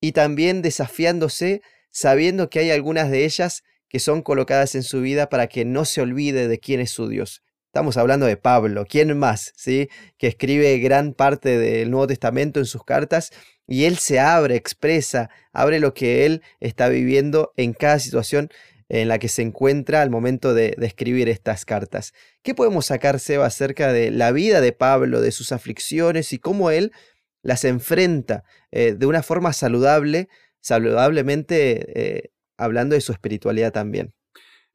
y 0.00 0.12
también 0.12 0.62
desafiándose, 0.62 1.62
sabiendo 1.90 2.50
que 2.50 2.60
hay 2.60 2.70
algunas 2.70 3.10
de 3.10 3.24
ellas 3.24 3.62
que 3.88 4.00
son 4.00 4.22
colocadas 4.22 4.74
en 4.74 4.82
su 4.82 5.00
vida 5.02 5.28
para 5.28 5.46
que 5.46 5.64
no 5.64 5.84
se 5.84 6.00
olvide 6.00 6.48
de 6.48 6.58
quién 6.58 6.80
es 6.80 6.90
su 6.90 7.08
Dios. 7.08 7.42
Estamos 7.72 7.96
hablando 7.96 8.26
de 8.26 8.36
Pablo, 8.36 8.84
¿quién 8.86 9.16
más? 9.16 9.54
¿Sí? 9.56 9.88
Que 10.18 10.26
escribe 10.26 10.76
gran 10.76 11.14
parte 11.14 11.56
del 11.56 11.90
Nuevo 11.90 12.06
Testamento 12.06 12.60
en 12.60 12.66
sus 12.66 12.84
cartas 12.84 13.30
y 13.66 13.84
él 13.84 13.96
se 13.96 14.20
abre, 14.20 14.56
expresa, 14.56 15.30
abre 15.54 15.80
lo 15.80 15.94
que 15.94 16.26
él 16.26 16.42
está 16.60 16.90
viviendo 16.90 17.54
en 17.56 17.72
cada 17.72 17.98
situación 17.98 18.50
en 18.90 19.08
la 19.08 19.18
que 19.18 19.28
se 19.28 19.40
encuentra 19.40 20.02
al 20.02 20.10
momento 20.10 20.52
de, 20.52 20.76
escribir 20.82 21.30
estas 21.30 21.64
cartas. 21.64 22.12
¿Qué 22.42 22.54
podemos 22.54 22.84
sacar, 22.84 23.18
Seba, 23.18 23.46
acerca 23.46 23.90
de 23.90 24.10
la 24.10 24.32
vida 24.32 24.60
de 24.60 24.72
Pablo, 24.72 25.22
de 25.22 25.32
sus 25.32 25.50
aflicciones 25.50 26.34
y 26.34 26.38
cómo 26.38 26.70
él 26.70 26.92
las 27.40 27.64
enfrenta 27.64 28.44
eh, 28.70 28.92
de 28.98 29.06
una 29.06 29.22
forma 29.22 29.54
saludable, 29.54 30.28
saludablemente 30.60 32.16
eh, 32.18 32.32
hablando 32.58 32.96
de 32.96 33.00
su 33.00 33.12
espiritualidad 33.12 33.72
también? 33.72 34.12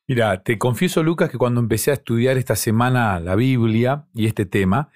Mira, 0.09 0.41
te 0.41 0.57
confieso, 0.57 1.03
Lucas, 1.03 1.29
que 1.29 1.37
cuando 1.37 1.59
empecé 1.59 1.91
a 1.91 1.95
estudiar 1.95 2.37
esta 2.37 2.55
semana 2.55 3.19
la 3.19 3.35
Biblia 3.35 4.05
y 4.13 4.25
este 4.25 4.45
tema, 4.45 4.89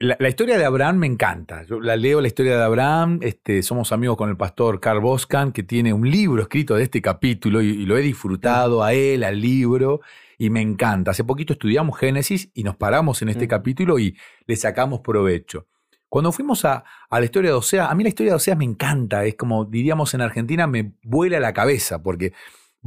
la, 0.00 0.28
historia 0.28 0.58
de 0.58 0.64
Abraham 0.64 0.96
me 0.96 1.06
encanta. 1.06 1.62
Yo 1.62 1.78
la 1.78 1.94
leo 1.94 2.20
la 2.20 2.26
historia 2.26 2.56
de 2.56 2.64
Abraham. 2.64 3.20
Este, 3.22 3.62
somos 3.62 3.92
amigos 3.92 4.16
con 4.16 4.28
el 4.28 4.36
pastor 4.36 4.80
Carl 4.80 4.98
Boscan, 4.98 5.52
que 5.52 5.62
tiene 5.62 5.92
un 5.92 6.10
libro 6.10 6.42
escrito 6.42 6.74
de 6.74 6.82
este 6.82 7.00
capítulo 7.00 7.62
y, 7.62 7.86
lo 7.86 7.96
he 7.96 8.02
disfrutado 8.02 8.82
a 8.82 8.92
él, 8.92 9.22
al 9.22 9.40
libro, 9.40 10.00
y 10.36 10.50
me 10.50 10.62
encanta. 10.62 11.12
Hace 11.12 11.22
poquito 11.22 11.52
estudiamos 11.52 11.96
Génesis 11.96 12.50
y 12.54 12.64
nos 12.64 12.74
paramos 12.74 13.22
en 13.22 13.28
este 13.28 13.46
capítulo 13.46 14.00
y 14.00 14.16
le 14.46 14.56
sacamos 14.56 14.98
provecho. 14.98 15.68
Cuando 16.08 16.32
fuimos 16.32 16.64
a, 16.64 16.82
a, 17.08 17.20
la 17.20 17.24
historia 17.24 17.50
de 17.50 17.56
Osea, 17.56 17.86
a 17.88 17.94
mí 17.94 18.02
la 18.02 18.08
historia 18.08 18.32
de 18.32 18.36
Osea 18.36 18.56
me 18.56 18.64
encanta. 18.64 19.24
Es 19.24 19.36
como 19.36 19.64
diríamos 19.64 20.12
en 20.14 20.22
Argentina, 20.22 20.66
me 20.66 20.94
vuela 21.04 21.38
la 21.38 21.52
cabeza 21.52 22.02
porque 22.02 22.32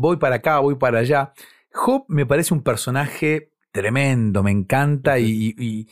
voy 0.01 0.17
para 0.17 0.35
acá, 0.37 0.59
voy 0.59 0.75
para 0.75 0.99
allá. 0.99 1.33
Job 1.71 2.03
me 2.09 2.25
parece 2.25 2.53
un 2.53 2.63
personaje 2.63 3.51
tremendo, 3.71 4.43
me 4.43 4.51
encanta 4.51 5.19
y, 5.19 5.87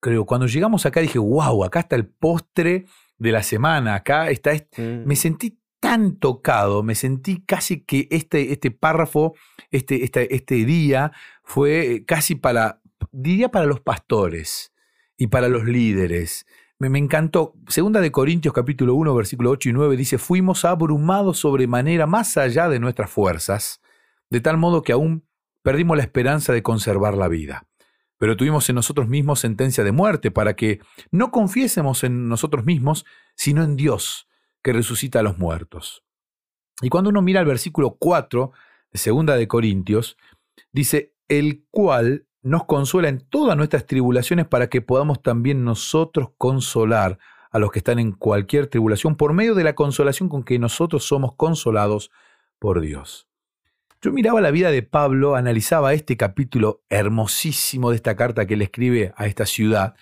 creo, 0.00 0.26
cuando 0.26 0.46
llegamos 0.46 0.84
acá 0.84 1.00
dije, 1.00 1.18
wow, 1.18 1.64
acá 1.64 1.80
está 1.80 1.96
el 1.96 2.06
postre 2.06 2.86
de 3.16 3.32
la 3.32 3.42
semana, 3.42 3.94
acá 3.94 4.28
está, 4.30 4.52
mm. 4.52 5.06
me 5.06 5.16
sentí 5.16 5.58
tan 5.80 6.16
tocado, 6.16 6.82
me 6.82 6.94
sentí 6.94 7.42
casi 7.44 7.80
que 7.80 8.08
este, 8.10 8.52
este 8.52 8.70
párrafo, 8.70 9.34
este, 9.70 10.04
este, 10.04 10.34
este 10.34 10.56
día 10.64 11.12
fue 11.42 12.04
casi 12.06 12.34
para, 12.34 12.80
diría 13.10 13.50
para 13.50 13.66
los 13.66 13.80
pastores 13.80 14.72
y 15.16 15.28
para 15.28 15.48
los 15.48 15.64
líderes. 15.64 16.46
Me, 16.90 16.98
encantó. 16.98 17.54
Segunda 17.68 18.00
de 18.00 18.10
Corintios 18.10 18.52
capítulo 18.52 18.96
1, 18.96 19.14
versículo 19.14 19.50
8 19.50 19.68
y 19.68 19.72
9 19.72 19.96
dice, 19.96 20.18
fuimos 20.18 20.64
abrumados 20.64 21.38
sobremanera 21.38 22.08
más 22.08 22.36
allá 22.36 22.68
de 22.68 22.80
nuestras 22.80 23.08
fuerzas, 23.08 23.80
de 24.30 24.40
tal 24.40 24.56
modo 24.56 24.82
que 24.82 24.90
aún 24.90 25.24
perdimos 25.62 25.96
la 25.96 26.02
esperanza 26.02 26.52
de 26.52 26.64
conservar 26.64 27.16
la 27.16 27.28
vida. 27.28 27.68
Pero 28.18 28.36
tuvimos 28.36 28.68
en 28.68 28.74
nosotros 28.74 29.06
mismos 29.06 29.38
sentencia 29.38 29.84
de 29.84 29.92
muerte 29.92 30.32
para 30.32 30.56
que 30.56 30.80
no 31.12 31.30
confiésemos 31.30 32.02
en 32.02 32.28
nosotros 32.28 32.64
mismos, 32.64 33.06
sino 33.36 33.62
en 33.62 33.76
Dios, 33.76 34.28
que 34.60 34.72
resucita 34.72 35.20
a 35.20 35.22
los 35.22 35.38
muertos. 35.38 36.02
Y 36.80 36.88
cuando 36.88 37.10
uno 37.10 37.22
mira 37.22 37.38
el 37.38 37.46
versículo 37.46 37.96
4 37.96 38.50
de 38.90 38.98
Segunda 38.98 39.36
de 39.36 39.46
Corintios, 39.46 40.16
dice, 40.72 41.14
el 41.28 41.64
cual 41.70 42.26
nos 42.42 42.64
consuela 42.64 43.08
en 43.08 43.20
todas 43.20 43.56
nuestras 43.56 43.86
tribulaciones 43.86 44.46
para 44.46 44.68
que 44.68 44.80
podamos 44.80 45.22
también 45.22 45.64
nosotros 45.64 46.30
consolar 46.38 47.18
a 47.50 47.58
los 47.58 47.70
que 47.70 47.78
están 47.78 47.98
en 47.98 48.12
cualquier 48.12 48.66
tribulación 48.66 49.16
por 49.16 49.32
medio 49.32 49.54
de 49.54 49.64
la 49.64 49.74
consolación 49.74 50.28
con 50.28 50.42
que 50.42 50.58
nosotros 50.58 51.04
somos 51.04 51.34
consolados 51.36 52.10
por 52.58 52.80
Dios. 52.80 53.28
Yo 54.00 54.10
miraba 54.10 54.40
la 54.40 54.50
vida 54.50 54.72
de 54.72 54.82
Pablo, 54.82 55.36
analizaba 55.36 55.92
este 55.92 56.16
capítulo 56.16 56.82
hermosísimo 56.88 57.90
de 57.90 57.96
esta 57.96 58.16
carta 58.16 58.46
que 58.46 58.56
le 58.56 58.64
escribe 58.64 59.12
a 59.16 59.26
esta 59.26 59.46
ciudad. 59.46 59.94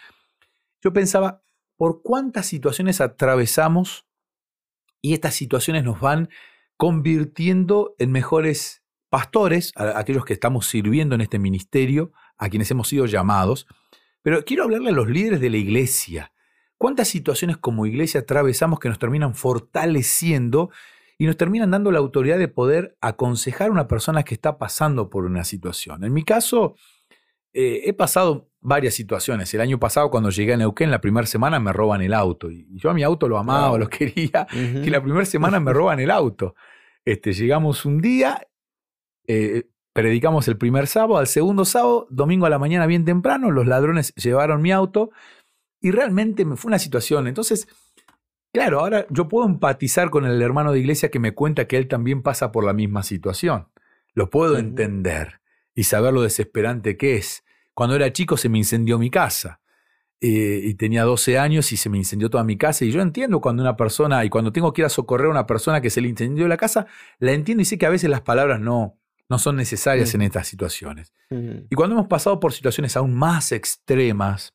Yo 0.80 0.94
pensaba, 0.94 1.42
¿por 1.76 2.00
cuántas 2.02 2.46
situaciones 2.46 3.02
atravesamos 3.02 4.06
y 5.02 5.12
estas 5.12 5.34
situaciones 5.34 5.84
nos 5.84 6.00
van 6.00 6.30
convirtiendo 6.78 7.94
en 7.98 8.10
mejores 8.12 8.82
pastores, 9.10 9.72
aquellos 9.76 10.24
que 10.24 10.32
estamos 10.32 10.66
sirviendo 10.66 11.14
en 11.14 11.20
este 11.20 11.38
ministerio, 11.38 12.12
a 12.40 12.48
quienes 12.48 12.70
hemos 12.70 12.88
sido 12.88 13.06
llamados, 13.06 13.66
pero 14.22 14.44
quiero 14.44 14.64
hablarle 14.64 14.88
a 14.88 14.92
los 14.94 15.08
líderes 15.08 15.40
de 15.40 15.50
la 15.50 15.58
iglesia. 15.58 16.32
¿Cuántas 16.78 17.08
situaciones 17.08 17.58
como 17.58 17.84
iglesia 17.84 18.20
atravesamos 18.20 18.80
que 18.80 18.88
nos 18.88 18.98
terminan 18.98 19.34
fortaleciendo 19.34 20.70
y 21.18 21.26
nos 21.26 21.36
terminan 21.36 21.70
dando 21.70 21.92
la 21.92 21.98
autoridad 21.98 22.38
de 22.38 22.48
poder 22.48 22.96
aconsejar 23.02 23.68
a 23.68 23.72
una 23.72 23.86
persona 23.86 24.22
que 24.22 24.34
está 24.34 24.56
pasando 24.56 25.10
por 25.10 25.26
una 25.26 25.44
situación? 25.44 26.02
En 26.02 26.14
mi 26.14 26.24
caso, 26.24 26.76
eh, 27.52 27.82
he 27.84 27.92
pasado 27.92 28.50
varias 28.60 28.94
situaciones. 28.94 29.52
El 29.52 29.60
año 29.60 29.78
pasado, 29.78 30.10
cuando 30.10 30.30
llegué 30.30 30.54
a 30.54 30.56
Neuquén, 30.56 30.90
la 30.90 31.02
primera 31.02 31.26
semana 31.26 31.60
me 31.60 31.74
roban 31.74 32.00
el 32.00 32.14
auto. 32.14 32.50
Y 32.50 32.66
yo 32.78 32.88
a 32.88 32.94
mi 32.94 33.02
auto 33.02 33.28
lo 33.28 33.36
amaba, 33.36 33.76
lo 33.76 33.88
quería. 33.88 34.46
Y 34.50 34.88
la 34.88 35.02
primera 35.02 35.26
semana 35.26 35.60
me 35.60 35.74
roban 35.74 36.00
el 36.00 36.10
auto. 36.10 36.54
Este, 37.04 37.34
llegamos 37.34 37.84
un 37.84 38.00
día, 38.00 38.46
eh, 39.26 39.64
Predicamos 39.92 40.46
el 40.46 40.56
primer 40.56 40.86
sábado, 40.86 41.18
al 41.18 41.26
segundo 41.26 41.64
sábado, 41.64 42.06
domingo 42.10 42.46
a 42.46 42.50
la 42.50 42.60
mañana 42.60 42.86
bien 42.86 43.04
temprano, 43.04 43.50
los 43.50 43.66
ladrones 43.66 44.14
llevaron 44.14 44.62
mi 44.62 44.70
auto 44.70 45.10
y 45.80 45.90
realmente 45.90 46.44
me 46.44 46.56
fue 46.56 46.68
una 46.68 46.78
situación. 46.78 47.26
Entonces, 47.26 47.66
claro, 48.52 48.80
ahora 48.80 49.06
yo 49.10 49.28
puedo 49.28 49.46
empatizar 49.46 50.10
con 50.10 50.26
el 50.26 50.40
hermano 50.42 50.72
de 50.72 50.78
iglesia 50.78 51.10
que 51.10 51.18
me 51.18 51.34
cuenta 51.34 51.66
que 51.66 51.76
él 51.76 51.88
también 51.88 52.22
pasa 52.22 52.52
por 52.52 52.64
la 52.64 52.72
misma 52.72 53.02
situación. 53.02 53.68
Lo 54.14 54.30
puedo 54.30 54.58
entender 54.58 55.40
y 55.74 55.84
saber 55.84 56.12
lo 56.12 56.22
desesperante 56.22 56.96
que 56.96 57.16
es. 57.16 57.44
Cuando 57.74 57.96
era 57.96 58.12
chico 58.12 58.36
se 58.36 58.48
me 58.48 58.58
incendió 58.58 58.98
mi 58.98 59.10
casa. 59.10 59.60
Eh, 60.22 60.60
y 60.64 60.74
tenía 60.74 61.04
12 61.04 61.38
años 61.38 61.72
y 61.72 61.78
se 61.78 61.88
me 61.88 61.96
incendió 61.96 62.28
toda 62.28 62.44
mi 62.44 62.58
casa. 62.58 62.84
Y 62.84 62.92
yo 62.92 63.00
entiendo 63.00 63.40
cuando 63.40 63.62
una 63.62 63.76
persona, 63.76 64.24
y 64.24 64.28
cuando 64.28 64.52
tengo 64.52 64.72
que 64.72 64.82
ir 64.82 64.86
a 64.86 64.90
socorrer 64.90 65.28
a 65.28 65.30
una 65.30 65.46
persona 65.46 65.80
que 65.80 65.90
se 65.90 66.02
le 66.02 66.08
incendió 66.08 66.46
la 66.46 66.58
casa, 66.58 66.86
la 67.18 67.32
entiendo 67.32 67.62
y 67.62 67.64
sé 67.64 67.78
que 67.78 67.86
a 67.86 67.90
veces 67.90 68.10
las 68.10 68.20
palabras 68.20 68.60
no, 68.60 68.99
no 69.30 69.38
son 69.38 69.56
necesarias 69.56 70.12
en 70.14 70.22
estas 70.22 70.48
situaciones. 70.48 71.14
Y 71.30 71.74
cuando 71.76 71.94
hemos 71.94 72.08
pasado 72.08 72.40
por 72.40 72.52
situaciones 72.52 72.96
aún 72.96 73.14
más 73.14 73.52
extremas, 73.52 74.54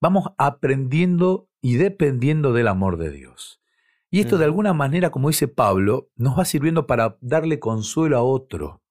vamos 0.00 0.32
aprendiendo 0.36 1.48
y 1.62 1.76
dependiendo 1.76 2.52
del 2.52 2.66
amor 2.66 2.98
de 2.98 3.10
Dios. 3.10 3.62
Y 4.10 4.20
esto 4.20 4.38
de 4.38 4.44
alguna 4.44 4.72
manera, 4.72 5.10
como 5.10 5.28
dice 5.28 5.46
Pablo, 5.46 6.10
nos 6.16 6.36
va 6.36 6.44
sirviendo 6.44 6.86
para 6.88 7.16
darle 7.20 7.60
consuelo 7.60 8.16
a 8.16 8.22
otro, 8.22 8.82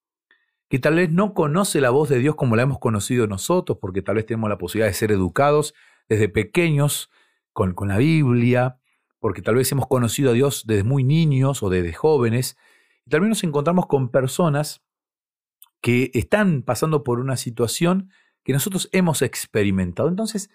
que 0.69 0.79
tal 0.79 0.95
vez 0.95 1.11
no 1.11 1.33
conoce 1.33 1.81
la 1.81 1.89
voz 1.89 2.07
de 2.07 2.19
Dios 2.19 2.35
como 2.35 2.55
la 2.55 2.63
hemos 2.63 2.79
conocido 2.79 3.27
nosotros, 3.27 3.79
porque 3.81 4.01
tal 4.01 4.15
vez 4.15 4.25
tenemos 4.25 4.49
la 4.49 4.57
posibilidad 4.57 4.87
de 4.87 4.93
ser 4.93 5.11
educados 5.11 5.73
desde 6.07 6.29
pequeños 6.29 7.09
con, 7.51 7.73
con 7.73 7.89
la 7.89 7.97
Biblia, 7.97 8.79
porque 9.19 9.41
tal 9.41 9.55
vez 9.55 9.69
hemos 9.73 9.87
conocido 9.87 10.29
a 10.29 10.33
Dios 10.33 10.63
desde 10.67 10.83
muy 10.83 11.03
niños 11.03 11.63
o 11.63 11.69
desde 11.69 11.91
jóvenes, 11.91 12.55
y 13.07 13.09
también 13.09 13.29
nos 13.29 13.43
encontramos 13.45 13.87
con 13.87 14.09
personas 14.09 14.83
que 15.79 16.11
están 16.13 16.61
pasando 16.61 17.05
por 17.05 17.21
una 17.21 17.37
situación 17.37 18.11
que 18.43 18.51
nosotros 18.51 18.89
hemos 18.91 19.21
experimentado. 19.21 20.09
Entonces, 20.09 20.49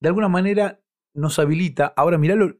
de 0.00 0.08
alguna 0.08 0.28
manera 0.28 0.80
nos 1.12 1.38
habilita, 1.38 1.92
ahora 1.96 2.16
mirá 2.16 2.34
lo, 2.34 2.56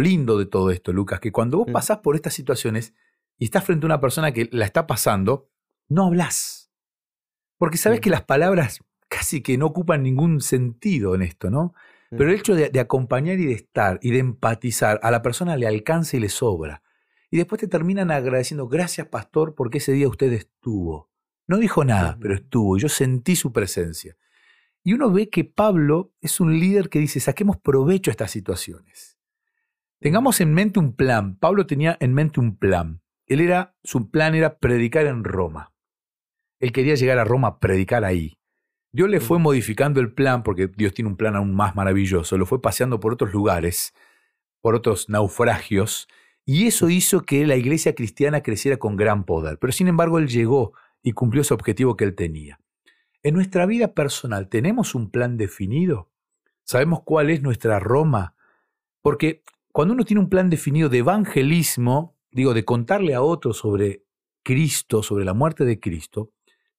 lindo 0.00 0.38
de 0.38 0.46
todo 0.46 0.70
esto, 0.70 0.94
Lucas, 0.94 1.20
que 1.20 1.32
cuando 1.32 1.58
vos 1.58 1.66
pasás 1.70 1.98
por 1.98 2.14
estas 2.14 2.32
situaciones 2.32 2.94
y 3.36 3.44
estás 3.44 3.62
frente 3.62 3.84
a 3.84 3.88
una 3.88 4.00
persona 4.00 4.32
que 4.32 4.48
la 4.52 4.64
está 4.64 4.86
pasando, 4.86 5.50
no 5.90 6.06
hablas. 6.06 6.70
Porque 7.58 7.76
sabes 7.76 8.00
que 8.00 8.08
las 8.08 8.22
palabras 8.22 8.82
casi 9.08 9.42
que 9.42 9.58
no 9.58 9.66
ocupan 9.66 10.02
ningún 10.02 10.40
sentido 10.40 11.14
en 11.14 11.20
esto, 11.20 11.50
¿no? 11.50 11.74
Pero 12.08 12.30
el 12.30 12.36
hecho 12.36 12.54
de, 12.54 12.70
de 12.70 12.80
acompañar 12.80 13.38
y 13.38 13.44
de 13.44 13.52
estar 13.52 13.98
y 14.00 14.12
de 14.12 14.20
empatizar, 14.20 14.98
a 15.02 15.10
la 15.10 15.20
persona 15.20 15.58
le 15.58 15.66
alcanza 15.66 16.16
y 16.16 16.20
le 16.20 16.30
sobra. 16.30 16.82
Y 17.30 17.36
después 17.36 17.60
te 17.60 17.68
terminan 17.68 18.10
agradeciendo, 18.10 18.68
gracias 18.68 19.06
pastor, 19.08 19.54
porque 19.54 19.78
ese 19.78 19.92
día 19.92 20.08
usted 20.08 20.32
estuvo. 20.32 21.10
No 21.46 21.58
dijo 21.58 21.84
nada, 21.84 22.16
pero 22.20 22.34
estuvo 22.34 22.76
y 22.76 22.80
yo 22.80 22.88
sentí 22.88 23.36
su 23.36 23.52
presencia. 23.52 24.16
Y 24.82 24.94
uno 24.94 25.10
ve 25.10 25.28
que 25.28 25.44
Pablo 25.44 26.14
es 26.20 26.40
un 26.40 26.58
líder 26.58 26.88
que 26.88 26.98
dice, 26.98 27.20
saquemos 27.20 27.58
provecho 27.58 28.10
a 28.10 28.12
estas 28.12 28.30
situaciones. 28.30 29.18
Tengamos 30.00 30.40
en 30.40 30.54
mente 30.54 30.78
un 30.78 30.94
plan. 30.94 31.36
Pablo 31.36 31.66
tenía 31.66 31.96
en 32.00 32.14
mente 32.14 32.40
un 32.40 32.56
plan. 32.56 33.02
Él 33.26 33.40
era, 33.40 33.76
su 33.82 34.10
plan 34.10 34.34
era 34.34 34.58
predicar 34.58 35.06
en 35.06 35.24
Roma. 35.24 35.74
Él 36.60 36.72
quería 36.72 36.94
llegar 36.94 37.18
a 37.18 37.24
Roma 37.24 37.48
a 37.48 37.58
predicar 37.58 38.04
ahí. 38.04 38.38
Dios 38.92 39.10
le 39.10 39.20
fue 39.20 39.38
modificando 39.38 40.00
el 40.00 40.12
plan, 40.12 40.42
porque 40.42 40.66
Dios 40.68 40.94
tiene 40.94 41.10
un 41.10 41.16
plan 41.16 41.36
aún 41.36 41.54
más 41.54 41.76
maravilloso. 41.76 42.38
Lo 42.38 42.46
fue 42.46 42.62
paseando 42.62 43.00
por 43.00 43.12
otros 43.12 43.32
lugares, 43.32 43.92
por 44.60 44.74
otros 44.74 45.08
naufragios, 45.08 46.08
y 46.50 46.66
eso 46.66 46.88
hizo 46.88 47.26
que 47.26 47.46
la 47.46 47.56
iglesia 47.56 47.94
cristiana 47.94 48.42
creciera 48.42 48.78
con 48.78 48.96
gran 48.96 49.24
poder. 49.24 49.58
Pero 49.58 49.70
sin 49.70 49.86
embargo, 49.86 50.16
él 50.16 50.28
llegó 50.28 50.72
y 51.02 51.12
cumplió 51.12 51.42
ese 51.42 51.52
objetivo 51.52 51.94
que 51.94 52.04
él 52.04 52.14
tenía. 52.14 52.58
En 53.22 53.34
nuestra 53.34 53.66
vida 53.66 53.92
personal, 53.92 54.48
¿tenemos 54.48 54.94
un 54.94 55.10
plan 55.10 55.36
definido? 55.36 56.10
¿Sabemos 56.64 57.02
cuál 57.04 57.28
es 57.28 57.42
nuestra 57.42 57.78
Roma? 57.80 58.34
Porque 59.02 59.42
cuando 59.72 59.92
uno 59.92 60.06
tiene 60.06 60.22
un 60.22 60.30
plan 60.30 60.48
definido 60.48 60.88
de 60.88 60.96
evangelismo, 60.96 62.16
digo, 62.30 62.54
de 62.54 62.64
contarle 62.64 63.12
a 63.12 63.20
otros 63.20 63.58
sobre 63.58 64.06
Cristo, 64.42 65.02
sobre 65.02 65.26
la 65.26 65.34
muerte 65.34 65.66
de 65.66 65.78
Cristo, 65.78 66.30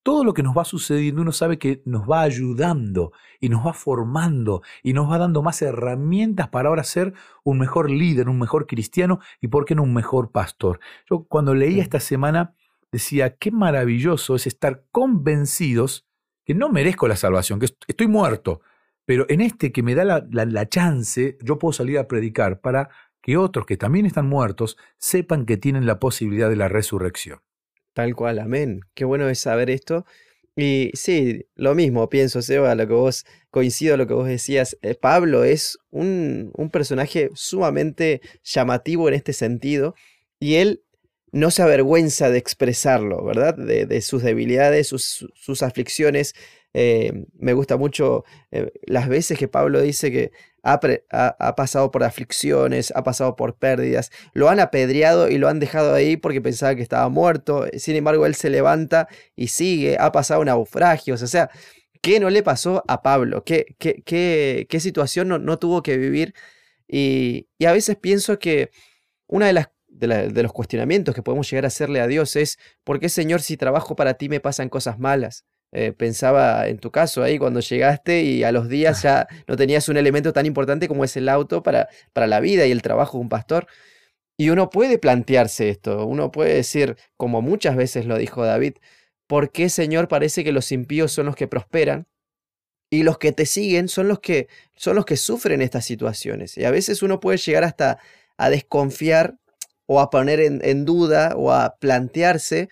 todo 0.09 0.23
lo 0.23 0.33
que 0.33 0.41
nos 0.41 0.57
va 0.57 0.65
sucediendo 0.65 1.21
uno 1.21 1.31
sabe 1.31 1.59
que 1.59 1.83
nos 1.85 2.09
va 2.09 2.21
ayudando 2.21 3.11
y 3.39 3.47
nos 3.49 3.63
va 3.63 3.73
formando 3.73 4.63
y 4.81 4.93
nos 4.93 5.07
va 5.07 5.19
dando 5.19 5.43
más 5.43 5.61
herramientas 5.61 6.47
para 6.49 6.69
ahora 6.69 6.83
ser 6.83 7.13
un 7.43 7.59
mejor 7.59 7.91
líder, 7.91 8.27
un 8.27 8.39
mejor 8.39 8.65
cristiano 8.65 9.19
y 9.39 9.49
por 9.49 9.65
qué 9.65 9.75
no 9.75 9.83
un 9.83 9.93
mejor 9.93 10.31
pastor. 10.31 10.79
Yo 11.07 11.25
cuando 11.29 11.53
leía 11.53 11.83
esta 11.83 11.99
semana 11.99 12.55
decía, 12.91 13.35
qué 13.35 13.51
maravilloso 13.51 14.33
es 14.33 14.47
estar 14.47 14.83
convencidos 14.91 16.07
que 16.43 16.55
no 16.55 16.69
merezco 16.69 17.07
la 17.07 17.15
salvación, 17.15 17.59
que 17.59 17.65
est- 17.65 17.83
estoy 17.87 18.07
muerto, 18.07 18.61
pero 19.05 19.27
en 19.29 19.41
este 19.41 19.71
que 19.71 19.83
me 19.83 19.93
da 19.93 20.05
la, 20.05 20.25
la- 20.31 20.45
la 20.45 20.67
chance, 20.67 21.37
yo 21.43 21.59
puedo 21.59 21.71
salir 21.71 21.99
a 21.99 22.07
predicar 22.07 22.61
para 22.61 22.89
que 23.21 23.37
otros 23.37 23.67
que 23.67 23.77
también 23.77 24.07
están 24.07 24.27
muertos 24.27 24.75
sepan 24.97 25.45
que 25.45 25.57
tienen 25.57 25.85
la 25.85 25.99
posibilidad 25.99 26.49
de 26.49 26.55
la 26.55 26.67
resurrección. 26.67 27.41
Tal 27.99 28.15
cual, 28.15 28.39
amén. 28.39 28.79
Qué 28.93 29.03
bueno 29.03 29.27
es 29.27 29.39
saber 29.39 29.69
esto. 29.69 30.05
Y 30.55 30.91
sí, 30.93 31.47
lo 31.55 31.75
mismo 31.75 32.07
pienso, 32.07 32.41
Seba, 32.41 32.73
lo 32.73 32.87
que 32.87 32.93
vos, 32.93 33.25
coincido 33.51 33.97
lo 33.97 34.07
que 34.07 34.13
vos 34.13 34.25
decías. 34.25 34.77
eh, 34.81 34.95
Pablo 34.95 35.43
es 35.43 35.77
un, 35.89 36.49
un 36.55 36.69
personaje 36.69 37.29
sumamente 37.33 38.21
llamativo 38.41 39.09
en 39.09 39.15
este 39.15 39.33
sentido 39.33 39.95
y 40.39 40.55
él 40.55 40.81
no 41.33 41.51
se 41.51 41.61
avergüenza 41.61 42.29
de 42.29 42.37
expresarlo, 42.37 43.21
¿verdad? 43.25 43.57
De, 43.57 43.85
de 43.85 43.99
sus 44.01 44.23
debilidades, 44.23 44.87
sus, 44.87 45.27
sus 45.35 45.61
aflicciones. 45.61 46.35
Eh, 46.73 47.25
me 47.37 47.51
gusta 47.51 47.75
mucho 47.75 48.23
eh, 48.51 48.71
las 48.87 49.09
veces 49.09 49.37
que 49.37 49.49
Pablo 49.49 49.81
dice 49.81 50.09
que 50.09 50.31
ha, 50.63 51.55
pasado 51.55 51.91
por 51.91 52.03
aflicciones, 52.03 52.91
ha 52.95 53.03
pasado 53.03 53.35
por 53.35 53.55
pérdidas, 53.55 54.11
lo 54.33 54.49
han 54.49 54.59
apedreado 54.59 55.29
y 55.29 55.37
lo 55.37 55.47
han 55.47 55.59
dejado 55.59 55.93
ahí 55.93 56.17
porque 56.17 56.41
pensaba 56.41 56.75
que 56.75 56.81
estaba 56.81 57.09
muerto. 57.09 57.65
Sin 57.77 57.95
embargo, 57.95 58.25
él 58.25 58.35
se 58.35 58.49
levanta 58.49 59.07
y 59.35 59.47
sigue, 59.47 59.97
ha 59.99 60.11
pasado 60.11 60.43
naufragios. 60.45 61.21
O 61.21 61.27
sea, 61.27 61.49
¿qué 62.01 62.19
no 62.19 62.29
le 62.29 62.43
pasó 62.43 62.83
a 62.87 63.01
Pablo? 63.01 63.43
¿Qué, 63.43 63.75
qué, 63.79 64.01
qué, 64.05 64.67
qué 64.69 64.79
situación 64.79 65.27
no, 65.27 65.59
tuvo 65.59 65.83
que 65.83 65.97
vivir? 65.97 66.33
Y, 66.87 67.47
a 67.65 67.71
veces 67.71 67.97
pienso 67.97 68.39
que 68.39 68.71
una 69.27 69.47
de 69.47 69.53
las 69.53 69.69
de, 69.87 70.29
de 70.29 70.43
los 70.43 70.53
cuestionamientos 70.53 71.13
que 71.13 71.23
podemos 71.23 71.49
llegar 71.49 71.65
a 71.65 71.67
hacerle 71.67 71.99
a 71.99 72.07
Dios 72.07 72.35
es, 72.35 72.57
¿por 72.83 72.99
qué 72.99 73.09
Señor 73.09 73.41
si 73.41 73.57
trabajo 73.57 73.95
para 73.95 74.13
ti 74.15 74.29
me 74.29 74.39
pasan 74.39 74.69
cosas 74.69 74.97
malas? 74.99 75.45
Eh, 75.71 75.93
pensaba 75.93 76.67
en 76.67 76.79
tu 76.79 76.89
caso 76.91 77.21
ahí 77.21 77.37
cuando 77.37 77.59
llegaste 77.59 78.23
y 78.23 78.43
a 78.43 78.51
los 78.51 78.69
días 78.69 79.03
ya 79.03 79.27
no 79.47 79.55
tenías 79.55 79.87
un 79.87 79.97
elemento 79.97 80.33
tan 80.33 80.47
importante 80.47 80.87
como 80.87 81.03
es 81.03 81.15
el 81.15 81.29
auto 81.29 81.61
para, 81.61 81.89
para 82.11 82.25
la 82.25 82.39
vida 82.39 82.65
y 82.65 82.71
el 82.71 82.81
trabajo 82.81 83.17
de 83.17 83.21
un 83.21 83.29
pastor. 83.29 83.67
Y 84.37 84.49
uno 84.49 84.69
puede 84.69 84.97
plantearse 84.97 85.69
esto, 85.69 86.05
uno 86.05 86.31
puede 86.31 86.53
decir, 86.55 86.95
como 87.17 87.41
muchas 87.41 87.75
veces 87.75 88.05
lo 88.05 88.17
dijo 88.17 88.45
David, 88.45 88.75
¿por 89.27 89.51
qué 89.51 89.69
Señor 89.69 90.07
parece 90.07 90.43
que 90.43 90.53
los 90.53 90.71
impíos 90.71 91.11
son 91.11 91.25
los 91.25 91.35
que 91.35 91.47
prosperan? 91.47 92.07
Y 92.89 93.03
los 93.03 93.19
que 93.19 93.31
te 93.33 93.45
siguen 93.45 93.87
son 93.89 94.07
los 94.07 94.19
que, 94.19 94.47
son 94.75 94.95
los 94.95 95.05
que 95.05 95.17
sufren 95.17 95.61
estas 95.61 95.85
situaciones. 95.85 96.57
Y 96.57 96.65
a 96.65 96.71
veces 96.71 97.03
uno 97.03 97.19
puede 97.19 97.37
llegar 97.37 97.63
hasta 97.63 97.99
a 98.37 98.49
desconfiar 98.49 99.37
o 99.85 99.99
a 99.99 100.09
poner 100.09 100.39
en, 100.39 100.61
en 100.63 100.85
duda 100.85 101.33
o 101.35 101.51
a 101.51 101.75
plantearse 101.77 102.69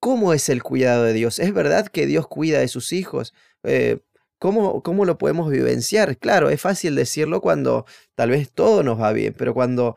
cómo 0.00 0.32
es 0.32 0.48
el 0.48 0.62
cuidado 0.62 1.04
de 1.04 1.12
Dios. 1.12 1.38
¿Es 1.38 1.52
verdad 1.52 1.86
que 1.88 2.06
Dios 2.06 2.26
cuida 2.26 2.60
de 2.60 2.68
sus 2.68 2.92
hijos? 2.92 3.34
Eh, 3.62 3.98
¿cómo, 4.38 4.82
¿Cómo 4.82 5.04
lo 5.04 5.18
podemos 5.18 5.50
vivenciar? 5.50 6.18
Claro, 6.18 6.50
es 6.50 6.60
fácil 6.60 6.94
decirlo 6.94 7.40
cuando 7.40 7.86
tal 8.14 8.30
vez 8.30 8.50
todo 8.52 8.82
nos 8.82 9.00
va 9.00 9.12
bien, 9.12 9.34
pero 9.36 9.54
cuando 9.54 9.96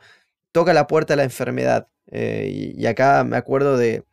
toca 0.51 0.73
la 0.73 0.87
puerta 0.87 1.15
la 1.15 1.23
enfermedad, 1.23 1.87
eh, 2.11 2.49
y, 2.51 2.81
y 2.81 2.85
acá 2.87 3.23
me 3.23 3.37
acuerdo 3.37 3.77
de, 3.77 4.03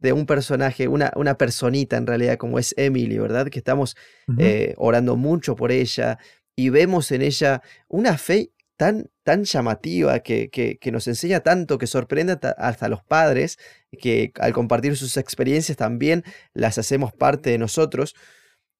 de 0.00 0.12
un 0.12 0.26
personaje, 0.26 0.88
una, 0.88 1.12
una 1.16 1.36
personita 1.36 1.96
en 1.96 2.06
realidad 2.06 2.36
como 2.36 2.58
es 2.58 2.74
Emily, 2.76 3.18
¿verdad? 3.18 3.48
Que 3.48 3.58
estamos 3.58 3.96
eh, 4.38 4.74
orando 4.76 5.16
mucho 5.16 5.56
por 5.56 5.72
ella 5.72 6.18
y 6.54 6.68
vemos 6.70 7.10
en 7.12 7.22
ella 7.22 7.62
una 7.88 8.18
fe 8.18 8.52
tan, 8.78 9.10
tan 9.24 9.44
llamativa 9.44 10.20
que, 10.20 10.48
que, 10.50 10.92
nos 10.92 11.08
enseña 11.08 11.40
tanto, 11.40 11.78
que 11.78 11.88
sorprende 11.88 12.34
hasta, 12.34 12.52
hasta 12.52 12.88
los 12.88 13.02
padres, 13.02 13.58
que 14.00 14.32
al 14.40 14.52
compartir 14.52 14.96
sus 14.96 15.16
experiencias 15.16 15.76
también 15.76 16.24
las 16.54 16.78
hacemos 16.78 17.12
parte 17.12 17.50
de 17.50 17.58
nosotros. 17.58 18.14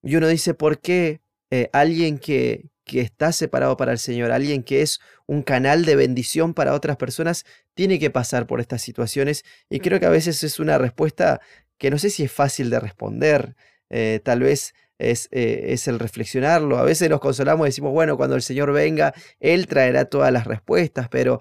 Y 0.03 0.15
uno 0.15 0.29
dice, 0.29 0.55
¿por 0.55 0.81
qué 0.81 1.21
eh, 1.51 1.69
alguien 1.73 2.19
que, 2.19 2.71
que 2.85 3.01
está 3.01 3.33
separado 3.33 3.77
para 3.77 3.91
el 3.91 3.99
Señor, 3.99 4.31
alguien 4.31 4.63
que 4.63 4.83
es 4.83 5.01
un 5.27 5.43
canal 5.43 5.85
de 5.85 5.97
bendición 5.97 6.55
para 6.55 6.75
otras 6.75 6.97
personas, 6.97 7.45
tiene 7.75 7.99
que 7.99 8.11
pasar 8.11 8.47
por 8.47 8.61
estas 8.61 8.81
situaciones? 8.81 9.45
Y 9.69 9.81
creo 9.81 9.99
que 9.99 10.07
a 10.07 10.11
veces 10.11 10.45
es 10.45 10.61
una 10.61 10.79
respuesta 10.79 11.41
que 11.77 11.91
no 11.91 11.99
sé 11.99 12.11
si 12.11 12.23
es 12.23 12.31
fácil 12.31 12.71
de 12.71 12.79
responder, 12.79 13.57
eh, 13.91 14.21
tal 14.23 14.41
vez 14.41 14.75
es, 14.99 15.29
eh, 15.31 15.67
es 15.69 15.89
el 15.89 15.99
reflexionarlo. 15.99 16.79
A 16.79 16.85
veces 16.85 17.09
nos 17.09 17.21
consolamos 17.21 17.67
y 17.67 17.71
decimos, 17.71 17.93
bueno, 17.93 18.17
cuando 18.17 18.37
el 18.37 18.43
Señor 18.43 18.73
venga, 18.73 19.15
Él 19.41 19.67
traerá 19.67 20.07
todas 20.07 20.33
las 20.33 20.47
respuestas, 20.47 21.09
pero 21.09 21.41